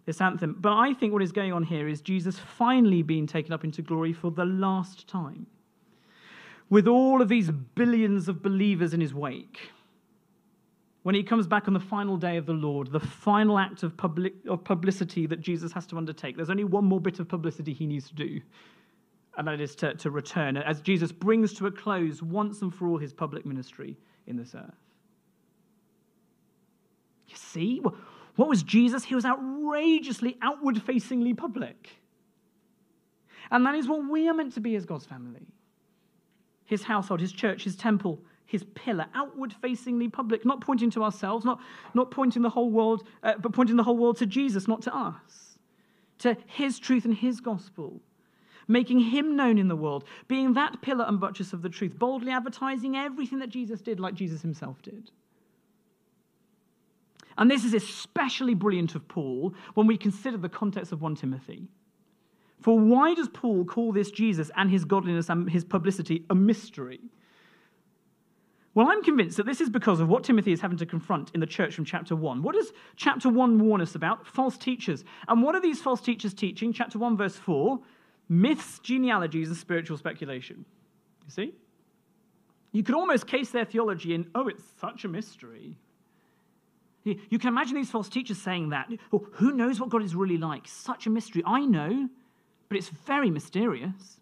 this 0.06 0.20
anthem. 0.20 0.58
But 0.60 0.74
I 0.74 0.94
think 0.94 1.14
what 1.14 1.22
is 1.22 1.32
going 1.32 1.54
on 1.54 1.64
here 1.64 1.88
is 1.88 2.02
Jesus 2.02 2.38
finally 2.38 3.02
being 3.02 3.26
taken 3.26 3.54
up 3.54 3.64
into 3.64 3.82
glory 3.82 4.14
for 4.14 4.32
the 4.32 4.46
last 4.46 5.08
time. 5.08 5.48
With 6.70 6.88
all 6.88 7.22
of 7.22 7.30
these 7.30 7.52
billions 7.52 8.28
of 8.28 8.42
believers 8.42 8.94
in 8.94 9.02
his 9.02 9.14
wake 9.14 9.72
when 11.04 11.16
he 11.16 11.24
comes 11.24 11.48
back 11.48 11.68
on 11.68 11.74
the 11.74 11.80
final 11.80 12.18
day 12.18 12.38
of 12.38 12.46
the 12.46 12.54
Lord, 12.54 12.92
the 12.92 13.00
final 13.00 13.60
act 13.60 13.84
of, 13.84 13.96
public, 13.96 14.34
of 14.48 14.64
publicity 14.64 15.28
that 15.28 15.42
Jesus 15.42 15.72
has 15.74 15.86
to 15.88 15.98
undertake, 15.98 16.38
there's 16.38 16.50
only 16.50 16.64
one 16.64 16.86
more 16.86 17.02
bit 17.02 17.20
of 17.20 17.28
publicity 17.28 17.74
he 17.74 17.86
needs 17.86 18.08
to 18.08 18.16
do, 18.16 18.42
and 19.38 19.48
that 19.48 19.60
is 19.60 19.76
to, 19.76 19.94
to 19.96 20.10
return 20.10 20.58
as 20.58 20.82
Jesus 20.82 21.12
brings 21.12 21.54
to 21.56 21.68
a 21.68 21.72
close 21.72 22.22
once 22.22 22.62
and 22.62 22.74
for 22.74 22.88
all 22.88 22.98
his 22.98 23.14
public 23.14 23.46
ministry 23.46 23.98
in 24.28 24.38
this 24.38 24.56
earth. 24.56 24.74
You 27.28 27.36
see, 27.36 27.82
what 28.36 28.48
was 28.48 28.64
Jesus? 28.64 29.04
He 29.04 29.16
was 29.16 29.26
outrageously 29.26 30.38
outward 30.42 30.82
facingly 30.82 31.34
public. 31.34 31.90
And 33.52 33.66
that 33.66 33.76
is 33.76 33.88
what 33.88 34.10
we 34.10 34.28
are 34.30 34.34
meant 34.34 34.54
to 34.54 34.62
be 34.62 34.76
as 34.76 34.86
God's 34.86 35.06
family 35.06 35.48
his 36.66 36.82
household, 36.82 37.20
his 37.20 37.34
church, 37.34 37.66
his 37.66 37.76
temple, 37.76 38.20
his 38.46 38.64
pillar, 38.76 39.08
outward 39.14 39.54
facingly 39.54 40.08
public, 40.08 40.46
not 40.46 40.62
pointing 40.62 40.92
to 40.92 41.04
ourselves, 41.04 41.46
not, 41.46 41.60
not 41.94 42.12
pointing 42.12 42.42
the 42.42 42.50
whole 42.50 42.70
world, 42.70 43.08
uh, 43.24 43.34
but 43.40 43.54
pointing 43.54 43.76
the 43.76 43.84
whole 43.84 43.98
world 43.98 44.18
to 44.18 44.26
Jesus, 44.26 44.68
not 44.68 44.82
to 44.84 44.96
us, 44.96 45.58
to 46.20 46.38
his 46.46 46.80
truth 46.80 47.06
and 47.06 47.16
his 47.16 47.40
gospel, 47.40 48.02
making 48.68 49.00
him 49.00 49.36
known 49.36 49.58
in 49.58 49.68
the 49.68 49.76
world, 49.76 50.04
being 50.28 50.54
that 50.54 50.82
pillar 50.82 51.06
and 51.08 51.20
buttress 51.20 51.54
of 51.54 51.62
the 51.62 51.70
truth, 51.70 51.98
boldly 51.98 52.32
advertising 52.32 52.96
everything 52.96 53.40
that 53.40 53.50
Jesus 53.50 53.82
did, 53.82 54.00
like 54.00 54.14
Jesus 54.14 54.42
himself 54.42 54.82
did. 54.82 55.12
And 57.38 57.50
this 57.50 57.66
is 57.66 57.74
especially 57.74 58.54
brilliant 58.54 58.96
of 58.96 59.08
Paul 59.08 59.56
when 59.74 59.88
we 59.88 59.98
consider 59.98 60.38
the 60.38 60.50
context 60.50 60.92
of 60.92 61.02
1 61.02 61.16
Timothy. 61.16 61.68
For 62.62 62.80
why 62.80 63.14
does 63.14 63.28
Paul 63.28 63.66
call 63.66 63.92
this 63.92 64.12
Jesus 64.12 64.50
and 64.56 64.70
his 64.70 64.86
godliness 64.86 65.30
and 65.30 65.50
his 65.50 65.66
publicity 65.66 66.26
a 66.30 66.36
mystery? 66.36 67.02
Well, 68.76 68.88
I'm 68.90 69.04
convinced 69.04 69.38
that 69.38 69.46
this 69.46 69.62
is 69.62 69.70
because 69.70 70.00
of 70.00 70.10
what 70.10 70.24
Timothy 70.24 70.52
is 70.52 70.62
having 70.62 70.80
to 70.80 70.86
confront 70.86 71.30
in 71.36 71.40
the 71.40 71.46
church 71.46 71.76
from 71.76 71.86
chapter 71.86 72.16
1. 72.16 72.42
What 72.42 72.56
does 72.56 72.74
chapter 72.96 73.30
1 73.30 73.60
warn 73.60 73.82
us 73.82 73.94
about? 73.94 74.26
False 74.26 74.58
teachers. 74.58 75.04
And 75.28 75.44
what 75.44 75.54
are 75.54 75.62
these 75.62 75.80
false 75.80 76.02
teachers 76.02 76.34
teaching? 76.34 76.74
Chapter 76.74 76.98
1, 76.98 77.16
verse 77.16 77.36
4 77.36 77.80
myths, 78.30 78.80
genealogies, 78.80 79.50
and 79.50 79.58
spiritual 79.58 79.98
speculation. 79.98 80.66
You 81.26 81.32
see? 81.32 81.54
You 82.72 82.82
could 82.82 82.96
almost 82.96 83.28
case 83.28 83.52
their 83.52 83.66
theology 83.66 84.16
in, 84.16 84.28
oh, 84.34 84.48
it's 84.48 84.64
such 84.80 85.06
a 85.06 85.08
mystery. 85.08 85.78
You 87.04 87.38
can 87.38 87.50
imagine 87.50 87.76
these 87.76 87.92
false 87.92 88.10
teachers 88.10 88.42
saying 88.42 88.70
that. 88.70 88.90
Oh, 89.12 89.28
who 89.34 89.52
knows 89.52 89.80
what 89.80 89.90
God 89.90 90.02
is 90.04 90.16
really 90.16 90.38
like? 90.38 90.68
Such 90.68 91.06
a 91.06 91.10
mystery. 91.10 91.44
I 91.46 91.66
know, 91.66 92.10
but 92.70 92.78
it's 92.78 92.90
very 92.90 93.30
mysterious. 93.30 94.20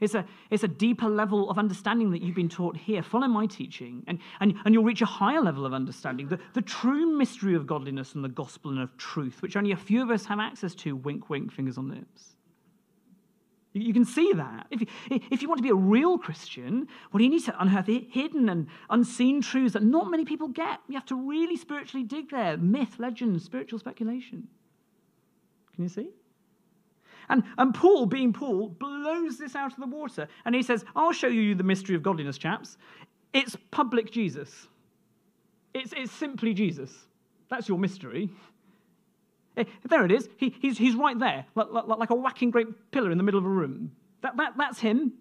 It's 0.00 0.14
a, 0.14 0.24
it's 0.50 0.62
a 0.62 0.68
deeper 0.68 1.08
level 1.08 1.50
of 1.50 1.58
understanding 1.58 2.10
that 2.12 2.22
you've 2.22 2.36
been 2.36 2.48
taught 2.48 2.76
here. 2.76 3.02
Follow 3.02 3.26
my 3.26 3.46
teaching, 3.46 4.04
and, 4.06 4.18
and, 4.40 4.54
and 4.64 4.74
you'll 4.74 4.84
reach 4.84 5.02
a 5.02 5.06
higher 5.06 5.40
level 5.40 5.66
of 5.66 5.74
understanding. 5.74 6.28
The, 6.28 6.38
the 6.54 6.62
true 6.62 7.06
mystery 7.18 7.54
of 7.54 7.66
godliness 7.66 8.14
and 8.14 8.22
the 8.22 8.28
gospel 8.28 8.70
and 8.70 8.80
of 8.80 8.96
truth, 8.96 9.42
which 9.42 9.56
only 9.56 9.72
a 9.72 9.76
few 9.76 10.02
of 10.02 10.10
us 10.10 10.26
have 10.26 10.38
access 10.38 10.74
to. 10.76 10.94
Wink, 10.94 11.28
wink, 11.28 11.52
fingers 11.52 11.78
on 11.78 11.88
lips. 11.88 12.36
You, 13.72 13.92
can 13.92 14.04
see 14.04 14.32
that. 14.32 14.66
If 14.70 14.80
you, 14.80 14.86
if 15.30 15.42
you 15.42 15.48
want 15.48 15.58
to 15.58 15.62
be 15.62 15.68
a 15.68 15.74
real 15.74 16.18
Christian, 16.18 16.88
well, 17.12 17.22
you 17.22 17.28
need 17.28 17.44
to 17.44 17.60
unearth 17.60 17.86
hidden 17.86 18.48
and 18.48 18.66
unseen 18.90 19.42
truths 19.42 19.74
that 19.74 19.82
not 19.82 20.10
many 20.10 20.24
people 20.24 20.48
get. 20.48 20.80
You 20.88 20.94
have 20.94 21.06
to 21.06 21.14
really 21.14 21.56
spiritually 21.56 22.04
dig 22.04 22.30
there 22.30 22.56
myth, 22.56 22.96
legend, 22.98 23.40
spiritual 23.42 23.78
speculation. 23.78 24.48
Can 25.74 25.84
you 25.84 25.88
see? 25.88 26.10
And, 27.30 27.42
and 27.58 27.74
Paul, 27.74 28.06
being 28.06 28.32
Paul, 28.32 28.68
blows 28.68 29.38
this 29.38 29.54
out 29.54 29.72
of 29.72 29.78
the 29.78 29.86
water 29.86 30.28
and 30.44 30.54
he 30.54 30.62
says, 30.62 30.84
I'll 30.96 31.12
show 31.12 31.28
you 31.28 31.54
the 31.54 31.62
mystery 31.62 31.94
of 31.94 32.02
godliness, 32.02 32.38
chaps. 32.38 32.76
It's 33.32 33.56
public 33.70 34.10
Jesus. 34.10 34.68
It's, 35.74 35.92
it's 35.96 36.12
simply 36.12 36.54
Jesus. 36.54 36.92
That's 37.50 37.68
your 37.68 37.78
mystery. 37.78 38.30
Eh, 39.56 39.64
there 39.88 40.04
it 40.04 40.12
is. 40.12 40.28
He, 40.36 40.54
he's, 40.60 40.78
he's 40.78 40.94
right 40.94 41.18
there, 41.18 41.44
like, 41.54 41.68
like, 41.70 41.98
like 41.98 42.10
a 42.10 42.14
whacking 42.14 42.50
great 42.50 42.68
pillar 42.90 43.10
in 43.10 43.18
the 43.18 43.24
middle 43.24 43.38
of 43.38 43.44
a 43.44 43.50
room. 43.50 43.92
That, 44.22 44.36
that, 44.36 44.54
that's 44.56 44.80
him. 44.80 45.12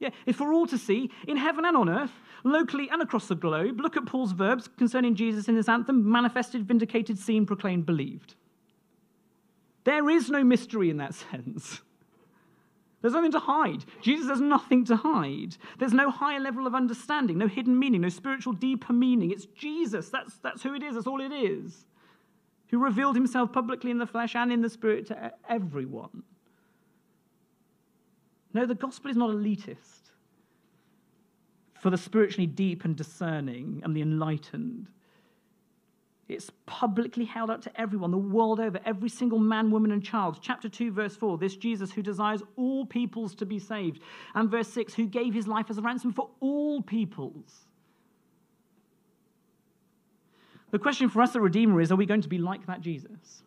Yeah, 0.00 0.10
it's 0.26 0.36
for 0.36 0.52
all 0.52 0.66
to 0.66 0.76
see 0.76 1.10
in 1.28 1.36
heaven 1.36 1.64
and 1.64 1.76
on 1.76 1.88
earth, 1.88 2.10
locally 2.42 2.88
and 2.90 3.00
across 3.00 3.28
the 3.28 3.34
globe. 3.34 3.80
Look 3.80 3.96
at 3.96 4.04
Paul's 4.04 4.32
verbs 4.32 4.68
concerning 4.76 5.14
Jesus 5.14 5.48
in 5.48 5.54
this 5.54 5.68
anthem 5.68 6.10
manifested, 6.10 6.66
vindicated, 6.66 7.18
seen, 7.18 7.46
proclaimed, 7.46 7.86
believed. 7.86 8.34
There 9.84 10.10
is 10.10 10.30
no 10.30 10.42
mystery 10.42 10.90
in 10.90 10.96
that 10.98 11.14
sense. 11.30 11.80
There's 13.00 13.12
nothing 13.12 13.32
to 13.32 13.38
hide. 13.38 13.84
Jesus 14.00 14.30
has 14.30 14.40
nothing 14.40 14.86
to 14.86 14.96
hide. 14.96 15.58
There's 15.78 15.92
no 15.92 16.10
higher 16.10 16.40
level 16.40 16.66
of 16.66 16.74
understanding, 16.74 17.36
no 17.36 17.46
hidden 17.48 17.78
meaning, 17.78 18.00
no 18.00 18.08
spiritual 18.08 18.54
deeper 18.54 18.94
meaning. 18.94 19.30
It's 19.30 19.44
Jesus. 19.44 20.08
That's, 20.08 20.38
that's 20.38 20.62
who 20.62 20.74
it 20.74 20.82
is. 20.82 20.94
That's 20.94 21.06
all 21.06 21.20
it 21.20 21.30
is. 21.30 21.84
Who 22.70 22.82
revealed 22.82 23.14
himself 23.14 23.52
publicly 23.52 23.90
in 23.90 23.98
the 23.98 24.06
flesh 24.06 24.34
and 24.34 24.50
in 24.50 24.62
the 24.62 24.70
spirit 24.70 25.06
to 25.08 25.32
everyone. 25.50 26.22
No, 28.54 28.64
the 28.64 28.74
gospel 28.74 29.10
is 29.10 29.18
not 29.18 29.30
elitist 29.30 30.04
for 31.78 31.90
the 31.90 31.98
spiritually 31.98 32.46
deep 32.46 32.86
and 32.86 32.96
discerning 32.96 33.82
and 33.84 33.94
the 33.94 34.00
enlightened. 34.00 34.88
It's 36.28 36.50
publicly 36.64 37.24
held 37.24 37.50
up 37.50 37.60
to 37.62 37.80
everyone, 37.80 38.10
the 38.10 38.16
world 38.16 38.58
over, 38.58 38.80
every 38.86 39.10
single 39.10 39.38
man, 39.38 39.70
woman, 39.70 39.90
and 39.90 40.02
child. 40.02 40.38
Chapter 40.40 40.68
2, 40.68 40.90
verse 40.90 41.16
4 41.16 41.36
this 41.36 41.56
Jesus 41.56 41.92
who 41.92 42.02
desires 42.02 42.42
all 42.56 42.86
peoples 42.86 43.34
to 43.36 43.46
be 43.46 43.58
saved. 43.58 44.00
And 44.34 44.50
verse 44.50 44.68
6 44.68 44.94
who 44.94 45.06
gave 45.06 45.34
his 45.34 45.46
life 45.46 45.66
as 45.68 45.78
a 45.78 45.82
ransom 45.82 46.12
for 46.12 46.30
all 46.40 46.80
peoples. 46.80 47.66
The 50.70 50.78
question 50.78 51.08
for 51.08 51.22
us, 51.22 51.32
the 51.32 51.40
Redeemer, 51.40 51.80
is 51.80 51.92
are 51.92 51.96
we 51.96 52.06
going 52.06 52.22
to 52.22 52.28
be 52.28 52.38
like 52.38 52.66
that 52.66 52.80
Jesus? 52.80 53.42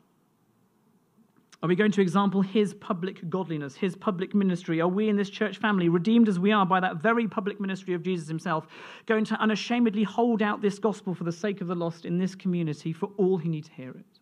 Are 1.64 1.70
we 1.70 1.76
going 1.76 1.92
to 1.92 2.02
example 2.02 2.42
his 2.42 2.76
public 2.76 3.28
godliness, 3.30 3.76
his 3.76 3.96
public 3.96 4.36
ministry? 4.36 4.80
Are 4.80 4.88
we 4.88 5.10
in 5.10 5.16
this 5.16 5.30
church 5.30 5.58
family, 5.58 5.90
redeemed 5.90 6.30
as 6.30 6.38
we 6.38 6.52
are 6.52 6.68
by 6.68 6.80
that 6.80 6.98
very 6.98 7.28
public 7.28 7.60
ministry 7.60 7.96
of 7.96 8.04
Jesus 8.04 8.28
himself, 8.28 8.68
going 9.08 9.26
to 9.26 9.36
unashamedly 9.42 10.04
hold 10.04 10.44
out 10.44 10.62
this 10.62 10.78
gospel 10.78 11.16
for 11.16 11.24
the 11.24 11.32
sake 11.32 11.60
of 11.60 11.68
the 11.68 11.76
lost 11.76 12.06
in 12.06 12.20
this 12.20 12.36
community 12.36 12.94
for 12.94 13.10
all 13.18 13.40
who 13.40 13.50
need 13.50 13.66
to 13.66 13.72
hear 13.72 13.90
it? 13.90 14.20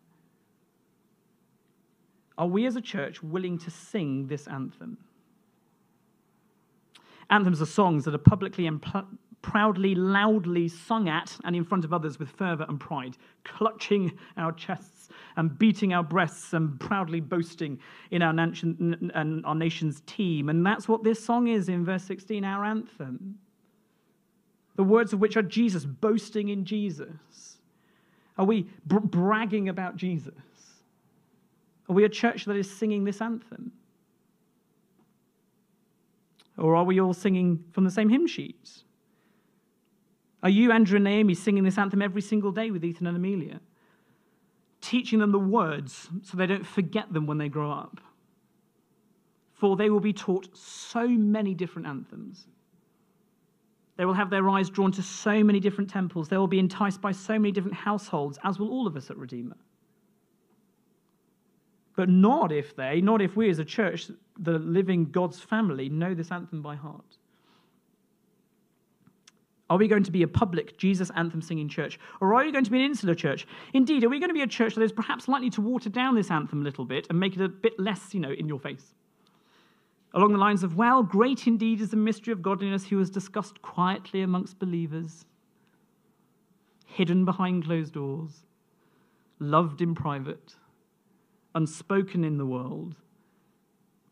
Are 2.37 2.47
we 2.47 2.65
as 2.65 2.77
a 2.77 2.81
church 2.81 3.21
willing 3.21 3.57
to 3.59 3.71
sing 3.71 4.27
this 4.27 4.47
anthem? 4.47 4.97
Anthems 7.29 7.61
are 7.61 7.65
songs 7.65 8.05
that 8.05 8.15
are 8.15 8.19
publicly 8.19 8.67
and 8.67 8.81
proudly, 9.45 9.93
loudly 9.93 10.67
sung 10.67 11.07
at 11.07 11.37
and 11.43 11.55
in 11.55 11.63
front 11.63 11.85
of 11.85 11.93
others 11.93 12.17
with 12.17 12.29
fervor 12.31 12.65
and 12.67 12.79
pride, 12.79 13.15
clutching 13.43 14.11
our 14.37 14.51
chests 14.51 15.09
and 15.37 15.59
beating 15.59 15.93
our 15.93 16.01
breasts 16.01 16.53
and 16.53 16.79
proudly 16.79 17.19
boasting 17.19 17.79
in 18.09 18.23
our, 18.23 18.33
nation, 18.33 19.11
and 19.13 19.45
our 19.45 19.53
nation's 19.53 20.01
team. 20.07 20.49
And 20.49 20.65
that's 20.65 20.87
what 20.87 21.03
this 21.03 21.23
song 21.23 21.47
is 21.47 21.69
in 21.69 21.85
verse 21.85 22.03
16, 22.05 22.43
our 22.43 22.65
anthem. 22.65 23.37
The 24.77 24.83
words 24.83 25.13
of 25.13 25.19
which 25.19 25.37
are 25.37 25.43
Jesus, 25.43 25.85
boasting 25.85 26.49
in 26.49 26.65
Jesus. 26.65 27.57
Are 28.39 28.45
we 28.45 28.67
br- 28.87 28.97
bragging 28.97 29.69
about 29.69 29.95
Jesus? 29.95 30.33
Are 31.87 31.93
we 31.93 32.03
a 32.03 32.09
church 32.09 32.45
that 32.45 32.55
is 32.55 32.69
singing 32.75 33.03
this 33.03 33.21
anthem? 33.21 33.71
Or 36.57 36.75
are 36.75 36.83
we 36.83 36.99
all 36.99 37.13
singing 37.13 37.63
from 37.73 37.83
the 37.83 37.91
same 37.91 38.09
hymn 38.09 38.25
sheets? 38.25 38.85
Are 40.45 40.49
you, 40.49 40.71
Andrew 40.71 40.97
and 40.97 41.05
Naomi, 41.05 41.33
singing 41.33 41.63
this 41.63 41.79
anthem 41.79 42.03
every 42.03 42.21
single 42.21 42.51
day 42.51 42.69
with 42.69 42.85
Ethan 42.85 43.07
and 43.07 43.17
Amelia? 43.17 43.59
Teaching 44.79 45.17
them 45.17 45.31
the 45.31 45.39
words 45.39 46.07
so 46.21 46.37
they 46.37 46.45
don't 46.45 46.67
forget 46.67 47.11
them 47.11 47.25
when 47.25 47.39
they 47.39 47.49
grow 47.49 47.71
up. 47.71 47.99
For 49.53 49.75
they 49.75 49.89
will 49.89 49.99
be 49.99 50.13
taught 50.13 50.55
so 50.55 51.07
many 51.07 51.55
different 51.55 51.87
anthems. 51.87 52.45
They 53.97 54.05
will 54.05 54.13
have 54.13 54.29
their 54.29 54.47
eyes 54.47 54.69
drawn 54.69 54.91
to 54.91 55.01
so 55.01 55.43
many 55.43 55.59
different 55.59 55.89
temples. 55.89 56.29
They 56.29 56.37
will 56.37 56.45
be 56.45 56.59
enticed 56.59 57.01
by 57.01 57.11
so 57.11 57.39
many 57.39 57.51
different 57.51 57.77
households, 57.77 58.37
as 58.43 58.59
will 58.59 58.69
all 58.69 58.85
of 58.85 58.95
us 58.95 59.09
at 59.09 59.17
Redeemer. 59.17 59.57
But 61.95 62.07
not 62.07 62.51
if 62.51 62.75
they, 62.75 63.01
not 63.01 63.19
if 63.19 63.35
we 63.35 63.49
as 63.49 63.57
a 63.57 63.65
church, 63.65 64.11
the 64.37 64.59
living 64.59 65.05
God's 65.05 65.39
family, 65.39 65.89
know 65.89 66.13
this 66.13 66.31
anthem 66.31 66.61
by 66.61 66.75
heart. 66.75 67.17
Are 69.69 69.77
we 69.77 69.87
going 69.87 70.03
to 70.03 70.11
be 70.11 70.21
a 70.21 70.27
public 70.27 70.77
Jesus 70.77 71.09
anthem 71.15 71.41
singing 71.41 71.67
church? 71.67 71.99
Or 72.21 72.35
are 72.35 72.45
you 72.45 72.51
going 72.51 72.65
to 72.65 72.71
be 72.71 72.77
an 72.77 72.85
insular 72.85 73.15
church? 73.15 73.47
Indeed, 73.73 74.03
are 74.03 74.09
we 74.09 74.19
going 74.19 74.29
to 74.29 74.35
be 74.35 74.43
a 74.43 74.47
church 74.47 74.75
that 74.75 74.83
is 74.83 74.91
perhaps 74.91 75.27
likely 75.27 75.49
to 75.51 75.61
water 75.61 75.89
down 75.89 76.15
this 76.15 76.29
anthem 76.29 76.61
a 76.61 76.63
little 76.63 76.85
bit 76.85 77.07
and 77.09 77.19
make 77.19 77.35
it 77.35 77.41
a 77.41 77.49
bit 77.49 77.79
less, 77.79 78.13
you 78.13 78.19
know, 78.19 78.31
in 78.31 78.47
your 78.47 78.59
face? 78.59 78.93
Along 80.13 80.33
the 80.33 80.39
lines 80.39 80.63
of, 80.63 80.77
well, 80.77 81.01
great 81.01 81.47
indeed 81.47 81.81
is 81.81 81.89
the 81.89 81.97
mystery 81.97 82.31
of 82.31 82.43
godliness 82.43 82.85
who 82.85 82.97
was 82.97 83.09
discussed 83.09 83.61
quietly 83.61 84.21
amongst 84.21 84.59
believers, 84.59 85.25
hidden 86.85 87.25
behind 87.25 87.65
closed 87.65 87.93
doors, 87.93 88.45
loved 89.39 89.81
in 89.81 89.95
private, 89.95 90.55
unspoken 91.55 92.23
in 92.23 92.37
the 92.37 92.45
world, 92.45 92.95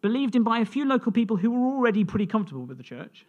believed 0.01 0.35
in 0.35 0.43
by 0.43 0.59
a 0.59 0.65
few 0.65 0.83
local 0.83 1.11
people 1.11 1.37
who 1.37 1.51
were 1.51 1.75
already 1.75 2.03
pretty 2.03 2.25
comfortable 2.25 2.65
with 2.65 2.77
the 2.77 2.83
church 2.83 3.25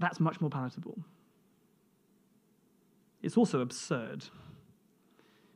that's 0.00 0.18
much 0.18 0.40
more 0.40 0.50
palatable. 0.50 0.98
It's 3.22 3.36
also 3.36 3.60
absurd 3.60 4.24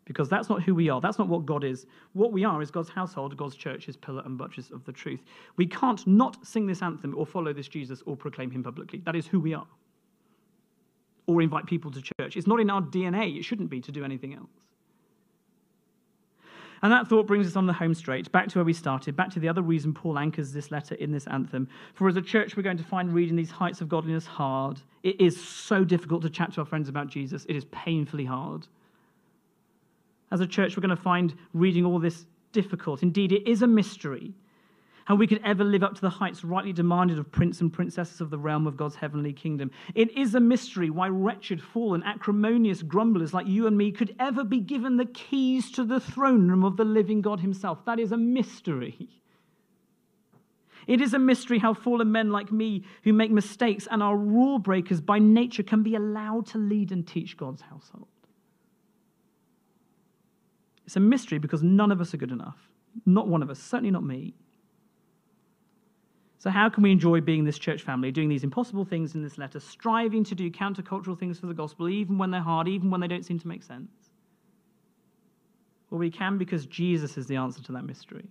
because 0.05 0.29
that's 0.29 0.49
not 0.51 0.63
who 0.63 0.75
we 0.75 0.91
are. 0.91 1.01
That's 1.01 1.19
not 1.19 1.29
what 1.29 1.47
God 1.47 1.65
is. 1.65 1.87
What 2.13 2.33
we 2.33 2.45
are 2.45 2.61
is 2.61 2.71
God's 2.71 2.91
household, 2.91 3.37
God's 3.37 3.57
church, 3.57 3.87
his 3.87 3.97
pillar 3.97 4.23
and 4.27 4.37
buttress 4.37 4.71
of 4.71 4.85
the 4.85 4.93
truth. 4.93 5.21
We 5.57 5.67
can't 5.67 6.07
not 6.07 6.47
sing 6.47 6.67
this 6.67 6.83
anthem 6.83 7.15
or 7.17 7.27
follow 7.27 7.53
this 7.53 7.69
Jesus 7.69 8.03
or 8.05 8.17
proclaim 8.17 8.51
him 8.51 8.63
publicly. 8.63 9.01
That 9.05 9.17
is 9.17 9.27
who 9.27 9.41
we 9.41 9.55
are. 9.55 9.67
Or 11.27 11.41
invite 11.41 11.65
people 11.65 11.91
to 11.91 12.03
church. 12.03 12.37
It's 12.37 12.47
not 12.47 12.61
in 12.61 12.69
our 12.69 12.83
DNA. 12.83 13.39
It 13.39 13.45
shouldn't 13.45 13.71
be 13.71 13.81
to 13.81 13.91
do 13.91 14.05
anything 14.05 14.35
else. 14.35 14.51
And 16.83 16.93
that 16.93 17.09
thought 17.09 17.27
brings 17.27 17.47
us 17.47 17.57
on 17.57 17.67
the 17.67 17.73
home 17.73 17.95
straight, 17.95 18.31
back 18.33 18.49
to 18.49 18.59
where 18.59 18.65
we 18.65 18.73
started, 18.73 19.17
back 19.17 19.31
to 19.31 19.41
the 19.41 19.49
other 19.49 19.63
reason 19.63 19.95
Paul 19.95 20.19
anchors 20.19 20.53
this 20.53 20.71
letter 20.71 20.95
in 20.97 21.13
this 21.13 21.27
anthem. 21.27 21.69
For 21.95 22.09
as 22.09 22.17
a 22.17 22.23
church, 22.23 22.57
we're 22.57 22.63
going 22.63 22.77
to 22.77 22.85
find 22.85 23.13
reading 23.13 23.37
these 23.37 23.51
heights 23.51 23.81
of 23.81 23.89
godliness 23.89 24.27
hard. 24.27 24.81
It 25.03 25.21
is 25.21 25.43
so 25.43 25.85
difficult 25.85 26.23
to 26.23 26.31
chat 26.31 26.53
to 26.55 26.61
our 26.61 26.67
friends 26.67 26.89
about 26.89 27.09
Jesus, 27.09 27.45
it 27.49 27.57
is 27.57 27.65
painfully 27.67 28.25
hard. 28.25 28.67
As 30.31 30.41
a 30.41 30.47
church, 30.47 30.77
we're 30.77 30.83
going 30.83 30.97
to 30.97 31.03
find 31.03 31.35
reading 31.53 31.85
all 31.85 31.99
this 31.99 32.27
difficult. 32.53 33.03
Indeed, 33.03 33.33
it 33.33 33.49
is 33.49 33.63
a 33.63 33.67
mystery 33.67 34.35
how 35.05 35.15
we 35.15 35.27
could 35.27 35.41
ever 35.45 35.65
live 35.65 35.83
up 35.83 35.95
to 35.95 36.01
the 36.01 36.09
heights 36.09 36.45
rightly 36.45 36.73
demanded 36.73 37.19
of 37.19 37.31
prince 37.31 37.61
and 37.61 37.73
princesses 37.73 38.21
of 38.21 38.31
the 38.31 38.39
realm 38.39 38.67
of 38.67 38.77
God's 38.77 38.97
heavenly 38.97 39.33
kingdom. 39.33 39.71
It 39.95 40.17
is 40.17 40.35
a 40.35 40.41
mystery 40.41 40.91
why 40.91 41.09
wretched, 41.09 41.61
fallen, 41.61 42.03
acrimonious 42.03 42.83
grumblers 42.83 43.35
like 43.35 43.47
you 43.47 43.67
and 43.67 43.77
me 43.77 43.93
could 43.93 44.15
ever 44.19 44.45
be 44.45 44.61
given 44.61 44.97
the 44.97 45.05
keys 45.05 45.71
to 45.73 45.85
the 45.85 46.01
throne 46.01 46.49
room 46.49 46.65
of 46.65 46.77
the 46.77 46.85
living 46.85 47.21
God 47.21 47.41
Himself. 47.41 47.85
That 47.85 47.99
is 47.99 48.13
a 48.13 48.17
mystery. 48.17 49.09
It 50.87 51.01
is 51.01 51.15
a 51.15 51.19
mystery 51.19 51.59
how 51.59 51.75
fallen 51.75 52.13
men 52.13 52.31
like 52.31 52.53
me, 52.53 52.85
who 53.05 53.13
make 53.13 53.31
mistakes 53.31 53.89
and 53.91 54.03
are 54.03 54.17
rule 54.17 54.59
breakers 54.59 55.01
by 55.01 55.19
nature, 55.19 55.63
can 55.63 55.83
be 55.83 55.95
allowed 55.95 56.47
to 56.49 56.59
lead 56.59 56.93
and 56.93 57.07
teach 57.07 57.37
God's 57.37 57.63
household. 57.63 58.09
It's 60.87 60.97
a 60.97 61.01
mystery 61.01 61.39
because 61.39 61.63
none 61.63 61.91
of 61.91 62.01
us 62.01 62.13
are 62.13 62.19
good 62.19 62.33
enough. 62.33 62.59
Not 63.07 63.29
one 63.29 63.43
of 63.43 63.51
us, 63.51 63.59
certainly 63.59 63.91
not 63.91 64.05
me. 64.05 64.35
So, 66.45 66.51
how 66.51 66.69
can 66.69 66.83
we 66.83 66.93
enjoy 66.93 67.23
being 67.23 67.47
this 67.47 67.59
church 67.59 67.85
family, 67.85 68.11
doing 68.11 68.29
these 68.29 68.45
impossible 68.45 68.85
things 68.85 69.15
in 69.15 69.23
this 69.23 69.39
letter, 69.39 69.59
striving 69.59 70.25
to 70.25 70.35
do 70.35 70.51
countercultural 70.51 71.19
things 71.19 71.39
for 71.39 71.47
the 71.47 71.55
gospel, 71.55 71.89
even 71.89 72.19
when 72.19 72.31
they're 72.31 72.43
hard, 72.43 72.69
even 72.69 72.91
when 72.91 73.01
they 73.01 73.09
don't 73.09 73.25
seem 73.25 73.39
to 73.39 73.49
make 73.49 73.63
sense? 73.63 73.89
Well, 75.89 76.01
we 76.01 76.11
can 76.11 76.37
because 76.37 76.67
Jesus 76.67 77.17
is 77.17 77.27
the 77.27 77.37
answer 77.37 77.63
to 77.63 77.73
that 77.73 77.87
mystery. 77.87 78.27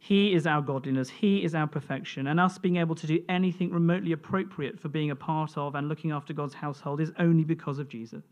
He 0.00 0.34
is 0.34 0.48
our 0.48 0.60
godliness, 0.60 1.08
He 1.08 1.44
is 1.44 1.54
our 1.54 1.68
perfection, 1.68 2.26
and 2.26 2.40
us 2.40 2.58
being 2.58 2.78
able 2.78 2.96
to 2.96 3.06
do 3.06 3.22
anything 3.28 3.70
remotely 3.70 4.10
appropriate 4.10 4.80
for 4.80 4.88
being 4.88 5.12
a 5.12 5.16
part 5.16 5.56
of 5.56 5.76
and 5.76 5.88
looking 5.88 6.10
after 6.10 6.32
God's 6.32 6.54
household 6.54 7.00
is 7.00 7.12
only 7.20 7.44
because 7.44 7.78
of 7.78 7.88
Jesus. 7.88 8.24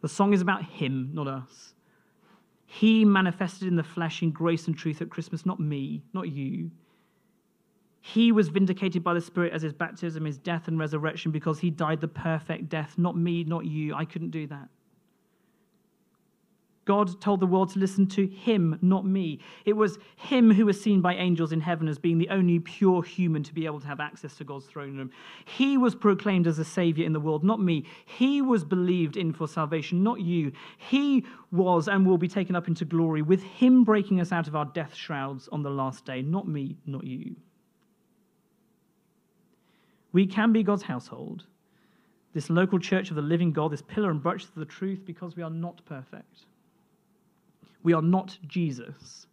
The 0.00 0.08
song 0.08 0.32
is 0.32 0.42
about 0.42 0.62
Him, 0.62 1.10
not 1.12 1.26
us. 1.26 1.74
He 2.66 3.04
manifested 3.04 3.66
in 3.66 3.74
the 3.74 3.82
flesh 3.82 4.22
in 4.22 4.30
grace 4.30 4.68
and 4.68 4.78
truth 4.78 5.02
at 5.02 5.10
Christmas, 5.10 5.44
not 5.44 5.58
me, 5.58 6.04
not 6.14 6.28
you. 6.28 6.70
He 8.00 8.32
was 8.32 8.48
vindicated 8.48 9.04
by 9.04 9.14
the 9.14 9.20
Spirit 9.20 9.52
as 9.52 9.62
his 9.62 9.74
baptism, 9.74 10.24
his 10.24 10.38
death, 10.38 10.68
and 10.68 10.78
resurrection 10.78 11.32
because 11.32 11.58
he 11.58 11.70
died 11.70 12.00
the 12.00 12.08
perfect 12.08 12.68
death. 12.68 12.94
Not 12.96 13.16
me, 13.16 13.44
not 13.44 13.66
you. 13.66 13.94
I 13.94 14.04
couldn't 14.04 14.30
do 14.30 14.46
that. 14.46 14.68
God 16.86 17.20
told 17.20 17.40
the 17.40 17.46
world 17.46 17.70
to 17.74 17.78
listen 17.78 18.06
to 18.08 18.26
him, 18.26 18.78
not 18.82 19.04
me. 19.04 19.38
It 19.64 19.74
was 19.74 19.98
him 20.16 20.50
who 20.50 20.66
was 20.66 20.82
seen 20.82 21.00
by 21.00 21.14
angels 21.14 21.52
in 21.52 21.60
heaven 21.60 21.86
as 21.86 21.98
being 21.98 22.18
the 22.18 22.30
only 22.30 22.58
pure 22.58 23.02
human 23.02 23.44
to 23.44 23.54
be 23.54 23.66
able 23.66 23.80
to 23.80 23.86
have 23.86 24.00
access 24.00 24.34
to 24.38 24.44
God's 24.44 24.66
throne 24.66 24.96
room. 24.96 25.10
He 25.44 25.76
was 25.76 25.94
proclaimed 25.94 26.46
as 26.46 26.58
a 26.58 26.64
savior 26.64 27.04
in 27.04 27.12
the 27.12 27.20
world, 27.20 27.44
not 27.44 27.60
me. 27.60 27.84
He 28.06 28.42
was 28.42 28.64
believed 28.64 29.16
in 29.16 29.32
for 29.32 29.46
salvation, 29.46 30.02
not 30.02 30.20
you. 30.20 30.52
He 30.78 31.24
was 31.52 31.86
and 31.86 32.04
will 32.06 32.18
be 32.18 32.28
taken 32.28 32.56
up 32.56 32.66
into 32.66 32.84
glory 32.84 33.22
with 33.22 33.42
him 33.42 33.84
breaking 33.84 34.20
us 34.20 34.32
out 34.32 34.48
of 34.48 34.56
our 34.56 34.64
death 34.64 34.94
shrouds 34.94 35.48
on 35.52 35.62
the 35.62 35.70
last 35.70 36.06
day, 36.06 36.22
not 36.22 36.48
me, 36.48 36.78
not 36.86 37.04
you. 37.04 37.36
We 40.12 40.26
can 40.26 40.52
be 40.52 40.62
God's 40.62 40.82
household 40.82 41.44
this 42.32 42.50
local 42.50 42.78
church 42.78 43.10
of 43.10 43.16
the 43.16 43.22
living 43.22 43.52
God, 43.52 43.72
this 43.72 43.82
pillar 43.82 44.10
and 44.10 44.22
buttress 44.22 44.48
of 44.48 44.54
the 44.54 44.64
truth, 44.64 45.04
because 45.04 45.36
we 45.36 45.42
are 45.42 45.50
not 45.50 45.84
perfect. 45.84 46.46
We 47.82 47.92
are 47.92 48.02
not 48.02 48.38
Jesus, 48.46 49.26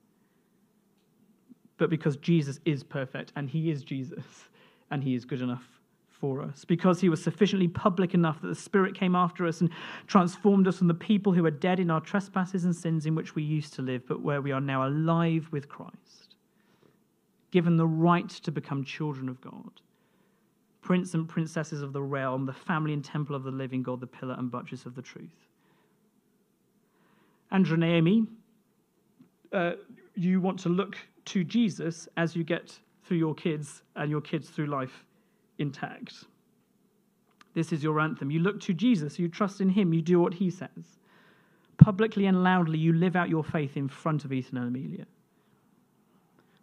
but 1.77 1.89
because 1.89 2.17
Jesus 2.17 2.59
is 2.65 2.83
perfect 2.83 3.33
and 3.35 3.49
he 3.49 3.69
is 3.69 3.83
Jesus 3.83 4.25
and 4.89 5.03
he 5.03 5.15
is 5.15 5.25
good 5.25 5.41
enough 5.41 5.65
for 6.09 6.41
us. 6.41 6.65
Because 6.65 7.01
he 7.01 7.09
was 7.09 7.21
sufficiently 7.21 7.67
public 7.67 8.13
enough 8.13 8.41
that 8.41 8.47
the 8.47 8.55
Spirit 8.55 8.95
came 8.95 9.15
after 9.15 9.45
us 9.45 9.61
and 9.61 9.69
transformed 10.07 10.67
us 10.67 10.77
from 10.77 10.87
the 10.87 10.93
people 10.93 11.33
who 11.33 11.45
are 11.45 11.51
dead 11.51 11.79
in 11.79 11.91
our 11.91 12.01
trespasses 12.01 12.63
and 12.63 12.75
sins 12.75 13.05
in 13.05 13.13
which 13.13 13.35
we 13.35 13.43
used 13.43 13.73
to 13.73 13.81
live, 13.81 14.07
but 14.07 14.21
where 14.21 14.41
we 14.41 14.51
are 14.51 14.61
now 14.61 14.87
alive 14.87 15.49
with 15.51 15.69
Christ, 15.69 16.35
given 17.51 17.77
the 17.77 17.85
right 17.85 18.29
to 18.29 18.51
become 18.51 18.83
children 18.83 19.29
of 19.29 19.41
God 19.41 19.81
prince 20.87 21.15
and 21.15 21.27
princesses 21.27 21.81
of 21.81 21.91
the 21.91 22.01
realm, 22.01 22.45
the 22.45 22.53
family 22.53 22.93
and 22.93 23.03
temple 23.03 23.35
of 23.35 23.43
the 23.43 23.51
living 23.51 23.83
God, 23.83 23.99
the 23.99 24.07
pillar 24.07 24.35
and 24.37 24.49
buttress 24.49 24.85
of 24.85 24.95
the 24.95 25.01
truth. 25.01 25.35
And 27.51 27.69
Naomi, 27.77 28.25
uh, 29.51 29.71
you 30.15 30.39
want 30.39 30.57
to 30.59 30.69
look 30.69 30.95
to 31.25 31.43
Jesus 31.43 32.07
as 32.15 32.37
you 32.37 32.45
get 32.45 32.79
through 33.03 33.17
your 33.17 33.35
kids 33.35 33.81
and 33.97 34.09
your 34.09 34.21
kids 34.21 34.47
through 34.47 34.67
life 34.67 35.03
intact. 35.57 36.23
This 37.53 37.73
is 37.73 37.83
your 37.83 37.99
anthem. 37.99 38.31
You 38.31 38.39
look 38.39 38.61
to 38.61 38.73
Jesus, 38.73 39.19
you 39.19 39.27
trust 39.27 39.59
in 39.59 39.67
him, 39.67 39.91
you 39.91 40.01
do 40.01 40.21
what 40.21 40.35
he 40.35 40.49
says. 40.49 40.99
Publicly 41.77 42.27
and 42.27 42.45
loudly, 42.45 42.77
you 42.77 42.93
live 42.93 43.17
out 43.17 43.27
your 43.27 43.43
faith 43.43 43.75
in 43.75 43.89
front 43.89 44.23
of 44.23 44.31
Ethan 44.31 44.57
and 44.57 44.67
Amelia. 44.69 45.05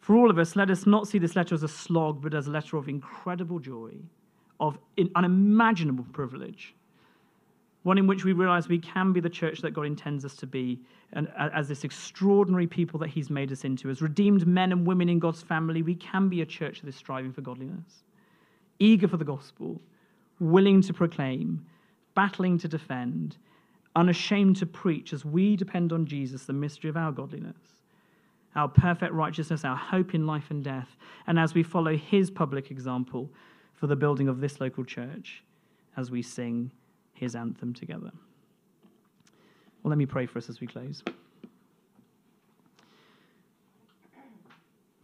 For 0.05 0.15
all 0.15 0.29
of 0.29 0.39
us, 0.39 0.55
let 0.55 0.69
us 0.69 0.85
not 0.85 1.09
see 1.09 1.17
this 1.17 1.35
letter 1.35 1.55
as 1.55 1.63
a 1.63 1.69
slog, 1.69 2.21
but 2.21 2.35
as 2.35 2.47
a 2.47 2.51
letter 2.51 2.77
of 2.77 2.91
incredible 2.91 3.59
joy, 3.59 3.95
of 4.61 4.77
unimaginable 5.15 6.05
privilege. 6.13 6.75
One 7.85 7.97
in 7.97 8.07
which 8.07 8.23
we 8.23 8.35
realize 8.35 8.69
we 8.69 8.79
can 8.79 9.15
be 9.15 9.21
the 9.21 9.31
church 9.31 9.63
that 9.63 9.71
God 9.71 9.87
intends 9.87 10.27
us 10.27 10.37
to 10.37 10.47
be, 10.47 10.79
and 11.15 11.33
as 11.39 11.69
this 11.69 11.85
extraordinary 11.85 12.67
people 12.67 13.01
that 13.01 13.09
He's 13.09 13.31
made 13.31 13.51
us 13.51 13.65
into. 13.65 13.89
As 13.89 14.03
redeemed 14.03 14.47
men 14.47 14.73
and 14.73 14.87
women 14.87 15.09
in 15.09 15.19
God's 15.19 15.41
family, 15.41 15.81
we 15.81 15.95
can 15.95 16.29
be 16.29 16.43
a 16.43 16.47
church 16.47 16.83
that 16.83 16.89
is 16.89 16.97
striving 16.97 17.33
for 17.33 17.41
godliness, 17.41 18.05
eager 18.79 19.09
for 19.09 19.17
the 19.17 19.25
gospel, 19.25 19.81
willing 20.39 20.83
to 20.83 20.93
proclaim, 20.93 21.65
battling 22.15 22.59
to 22.59 22.69
defend, 22.69 23.39
unashamed 23.97 24.57
to 24.57 24.67
preach 24.67 25.15
as 25.15 25.25
we 25.25 25.57
depend 25.57 25.95
on 25.95 26.05
Jesus, 26.05 26.45
the 26.45 26.53
mystery 26.53 26.91
of 26.91 26.97
our 26.99 27.11
godliness 27.11 27.57
our 28.57 28.69
perfect 28.69 29.13
righteousness, 29.13 29.65
our 29.65 29.77
hope 29.77 30.15
in 30.15 30.27
life 30.27 30.51
and 30.51 30.63
death, 30.63 30.97
and 31.27 31.39
as 31.39 31.55
we 31.55 31.63
follow 31.63 31.97
his 31.97 32.31
public 32.31 32.71
example 32.71 33.31
for 33.75 33.87
the 33.87 33.97
building 33.97 34.29
of 34.29 34.41
this 34.41 34.61
local 34.61 34.85
church 34.85 35.43
as 35.97 36.11
we 36.11 36.23
sing 36.23 36.71
his 37.15 37.35
anthem 37.35 37.75
together. 37.75 38.11
Well, 39.83 39.91
let 39.91 39.99
me 39.99 40.07
pray 40.07 40.27
for 40.27 40.39
us 40.39 40.49
as 40.49 40.61
we 40.61 40.67
close. 40.67 41.03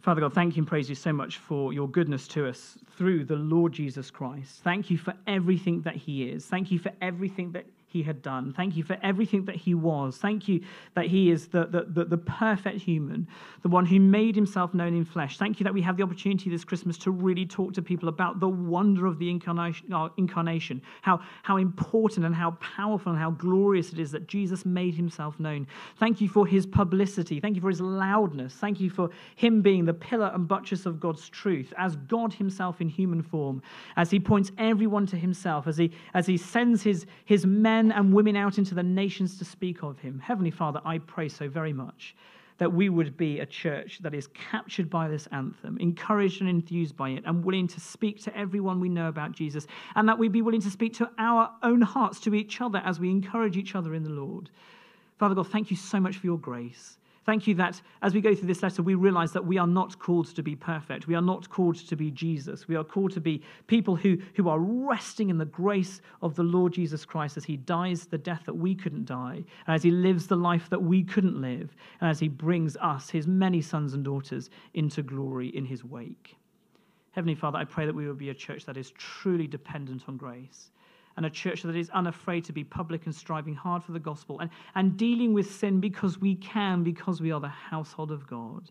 Father 0.01 0.21
God, 0.21 0.33
thank 0.33 0.55
you 0.55 0.61
and 0.61 0.67
praise 0.67 0.89
you 0.89 0.95
so 0.95 1.13
much 1.13 1.37
for 1.37 1.73
your 1.73 1.87
goodness 1.87 2.27
to 2.29 2.47
us 2.47 2.77
through 2.97 3.23
the 3.25 3.35
Lord 3.35 3.71
Jesus 3.71 4.09
Christ. 4.09 4.61
Thank 4.63 4.89
you 4.89 4.97
for 4.97 5.13
everything 5.27 5.81
that 5.81 5.95
he 5.95 6.23
is. 6.23 6.45
Thank 6.47 6.71
you 6.71 6.79
for 6.79 6.91
everything 7.01 7.51
that 7.51 7.65
he 7.91 8.03
had 8.03 8.21
done. 8.21 8.53
Thank 8.53 8.77
you 8.77 8.83
for 8.83 8.97
everything 9.03 9.45
that 9.45 9.55
he 9.55 9.73
was. 9.73 10.17
Thank 10.17 10.47
you 10.47 10.61
that 10.95 11.07
he 11.07 11.29
is 11.29 11.47
the, 11.47 11.65
the, 11.65 11.85
the, 11.87 12.05
the, 12.05 12.17
perfect 12.17 12.79
human, 12.79 13.27
the 13.63 13.69
one 13.69 13.85
who 13.85 13.99
made 13.99 14.33
himself 14.35 14.73
known 14.73 14.95
in 14.95 15.03
flesh. 15.03 15.37
Thank 15.37 15.59
you 15.59 15.63
that 15.65 15.73
we 15.73 15.81
have 15.81 15.97
the 15.97 16.03
opportunity 16.03 16.49
this 16.49 16.63
Christmas 16.63 16.97
to 16.99 17.11
really 17.11 17.45
talk 17.45 17.73
to 17.73 17.81
people 17.81 18.07
about 18.07 18.39
the 18.39 18.47
wonder 18.47 19.05
of 19.05 19.19
the 19.19 19.29
incarnation, 19.29 19.91
uh, 19.91 20.09
incarnation 20.17 20.81
how, 21.01 21.19
how 21.43 21.57
important 21.57 22.25
and 22.25 22.33
how 22.33 22.51
powerful 22.61 23.11
and 23.11 23.19
how 23.19 23.31
glorious 23.31 23.91
it 23.91 23.99
is 23.99 24.11
that 24.11 24.27
Jesus 24.27 24.65
made 24.65 24.95
himself 24.95 25.39
known. 25.39 25.67
Thank 25.99 26.21
you 26.21 26.29
for 26.29 26.47
his 26.47 26.65
publicity. 26.65 27.39
Thank 27.39 27.55
you 27.55 27.61
for 27.61 27.69
his 27.69 27.81
loudness. 27.81 28.53
Thank 28.53 28.79
you 28.79 28.89
for 28.89 29.09
him 29.35 29.61
being 29.61 29.85
the 29.85 29.93
pillar 29.93 30.31
and 30.33 30.47
buttress 30.47 30.85
of 30.85 30.99
God's 30.99 31.27
truth 31.27 31.73
as 31.77 31.95
God 31.95 32.33
himself 32.33 32.81
in 32.81 32.89
human 32.89 33.21
form, 33.21 33.61
as 33.97 34.09
he 34.11 34.19
points 34.19 34.51
everyone 34.57 35.05
to 35.07 35.17
himself, 35.17 35.67
as 35.67 35.77
he, 35.77 35.91
as 36.13 36.25
he 36.25 36.37
sends 36.37 36.83
his, 36.83 37.05
his 37.25 37.45
men 37.45 37.80
men 37.81 37.97
and 37.97 38.13
women 38.13 38.35
out 38.35 38.57
into 38.57 38.75
the 38.75 38.83
nations 38.83 39.37
to 39.39 39.45
speak 39.45 39.81
of 39.83 39.97
him. 39.99 40.19
Heavenly 40.19 40.51
Father, 40.51 40.79
I 40.85 40.99
pray 40.99 41.27
so 41.27 41.49
very 41.49 41.73
much 41.73 42.15
that 42.59 42.71
we 42.71 42.89
would 42.89 43.17
be 43.17 43.39
a 43.39 43.45
church 43.45 43.99
that 44.03 44.13
is 44.13 44.27
captured 44.27 44.87
by 44.87 45.07
this 45.07 45.27
anthem, 45.31 45.79
encouraged 45.79 46.41
and 46.41 46.49
enthused 46.49 46.95
by 46.95 47.09
it, 47.09 47.23
and 47.25 47.43
willing 47.43 47.67
to 47.67 47.79
speak 47.79 48.21
to 48.21 48.37
everyone 48.37 48.79
we 48.79 48.87
know 48.87 49.07
about 49.07 49.31
Jesus, 49.31 49.65
and 49.95 50.07
that 50.07 50.19
we'd 50.19 50.31
be 50.31 50.43
willing 50.43 50.61
to 50.61 50.69
speak 50.69 50.93
to 50.93 51.09
our 51.17 51.49
own 51.63 51.81
hearts, 51.81 52.19
to 52.19 52.35
each 52.35 52.61
other, 52.61 52.79
as 52.85 52.99
we 52.99 53.09
encourage 53.09 53.57
each 53.57 53.73
other 53.73 53.95
in 53.95 54.03
the 54.03 54.11
Lord. 54.11 54.51
Father 55.17 55.33
God, 55.33 55.47
thank 55.47 55.71
you 55.71 55.77
so 55.77 55.99
much 55.99 56.17
for 56.17 56.27
your 56.27 56.37
grace. 56.37 56.99
Thank 57.23 57.45
you 57.45 57.53
that 57.55 57.79
as 58.01 58.15
we 58.15 58.21
go 58.21 58.33
through 58.33 58.47
this 58.47 58.63
letter, 58.63 58.81
we 58.81 58.95
realize 58.95 59.31
that 59.33 59.45
we 59.45 59.59
are 59.59 59.67
not 59.67 59.99
called 59.99 60.35
to 60.35 60.41
be 60.41 60.55
perfect. 60.55 61.05
We 61.05 61.13
are 61.13 61.21
not 61.21 61.49
called 61.49 61.75
to 61.75 61.95
be 61.95 62.09
Jesus. 62.09 62.67
We 62.67 62.75
are 62.75 62.83
called 62.83 63.11
to 63.11 63.21
be 63.21 63.43
people 63.67 63.95
who, 63.95 64.17
who 64.35 64.49
are 64.49 64.59
resting 64.59 65.29
in 65.29 65.37
the 65.37 65.45
grace 65.45 66.01
of 66.23 66.35
the 66.35 66.41
Lord 66.41 66.73
Jesus 66.73 67.05
Christ 67.05 67.37
as 67.37 67.43
he 67.43 67.57
dies 67.57 68.07
the 68.07 68.17
death 68.17 68.41
that 68.45 68.55
we 68.55 68.73
couldn't 68.73 69.05
die, 69.05 69.43
as 69.67 69.83
he 69.83 69.91
lives 69.91 70.25
the 70.25 70.35
life 70.35 70.67
that 70.71 70.81
we 70.81 71.03
couldn't 71.03 71.39
live, 71.39 71.75
and 71.99 72.09
as 72.09 72.19
he 72.19 72.27
brings 72.27 72.75
us, 72.77 73.11
his 73.11 73.27
many 73.27 73.61
sons 73.61 73.93
and 73.93 74.03
daughters, 74.03 74.49
into 74.73 75.03
glory 75.03 75.49
in 75.49 75.65
his 75.65 75.83
wake. 75.83 76.37
Heavenly 77.11 77.35
Father, 77.35 77.59
I 77.59 77.65
pray 77.65 77.85
that 77.85 77.93
we 77.93 78.07
will 78.07 78.15
be 78.15 78.29
a 78.29 78.33
church 78.33 78.65
that 78.65 78.77
is 78.77 78.91
truly 78.91 79.45
dependent 79.45 80.05
on 80.07 80.17
grace 80.17 80.71
and 81.17 81.25
a 81.25 81.29
church 81.29 81.63
that 81.63 81.75
is 81.75 81.89
unafraid 81.91 82.45
to 82.45 82.53
be 82.53 82.63
public 82.63 83.05
and 83.05 83.13
striving 83.13 83.53
hard 83.53 83.83
for 83.83 83.91
the 83.91 83.99
gospel 83.99 84.39
and, 84.39 84.49
and 84.75 84.97
dealing 84.97 85.33
with 85.33 85.51
sin 85.51 85.79
because 85.79 86.19
we 86.19 86.35
can, 86.35 86.83
because 86.83 87.21
we 87.21 87.31
are 87.31 87.39
the 87.39 87.47
household 87.47 88.11
of 88.11 88.27
God, 88.27 88.69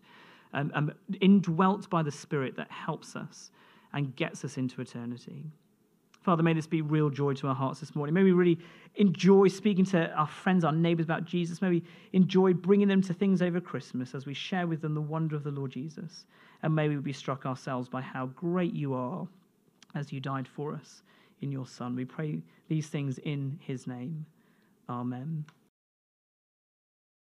um, 0.53 0.71
um, 0.73 0.91
indwelt 1.21 1.89
by 1.89 2.01
the 2.01 2.11
Spirit 2.11 2.55
that 2.57 2.69
helps 2.71 3.15
us 3.15 3.51
and 3.93 4.15
gets 4.15 4.43
us 4.43 4.57
into 4.57 4.81
eternity. 4.81 5.45
Father, 6.21 6.43
may 6.43 6.53
this 6.53 6.67
be 6.67 6.81
real 6.81 7.09
joy 7.09 7.33
to 7.33 7.47
our 7.47 7.55
hearts 7.55 7.79
this 7.79 7.95
morning. 7.95 8.13
May 8.13 8.23
we 8.23 8.31
really 8.31 8.59
enjoy 8.95 9.47
speaking 9.47 9.85
to 9.85 10.11
our 10.11 10.27
friends, 10.27 10.63
our 10.63 10.71
neighbors 10.71 11.05
about 11.05 11.25
Jesus. 11.25 11.61
May 11.61 11.69
we 11.69 11.83
enjoy 12.13 12.53
bringing 12.53 12.87
them 12.87 13.01
to 13.03 13.13
things 13.13 13.41
over 13.41 13.59
Christmas 13.59 14.13
as 14.13 14.27
we 14.27 14.35
share 14.35 14.67
with 14.67 14.81
them 14.81 14.93
the 14.93 15.01
wonder 15.01 15.35
of 15.35 15.43
the 15.43 15.49
Lord 15.49 15.71
Jesus. 15.71 16.25
And 16.61 16.75
may 16.75 16.89
we 16.89 16.95
be 16.97 17.13
struck 17.13 17.47
ourselves 17.47 17.89
by 17.89 18.01
how 18.01 18.27
great 18.27 18.73
you 18.73 18.93
are 18.93 19.27
as 19.95 20.13
you 20.13 20.19
died 20.19 20.47
for 20.47 20.75
us 20.75 21.01
in 21.41 21.51
your 21.51 21.65
Son. 21.65 21.95
We 21.95 22.05
pray 22.05 22.41
these 22.67 22.87
things 22.87 23.17
in 23.17 23.59
his 23.61 23.87
name. 23.87 24.25
Amen. 24.89 25.45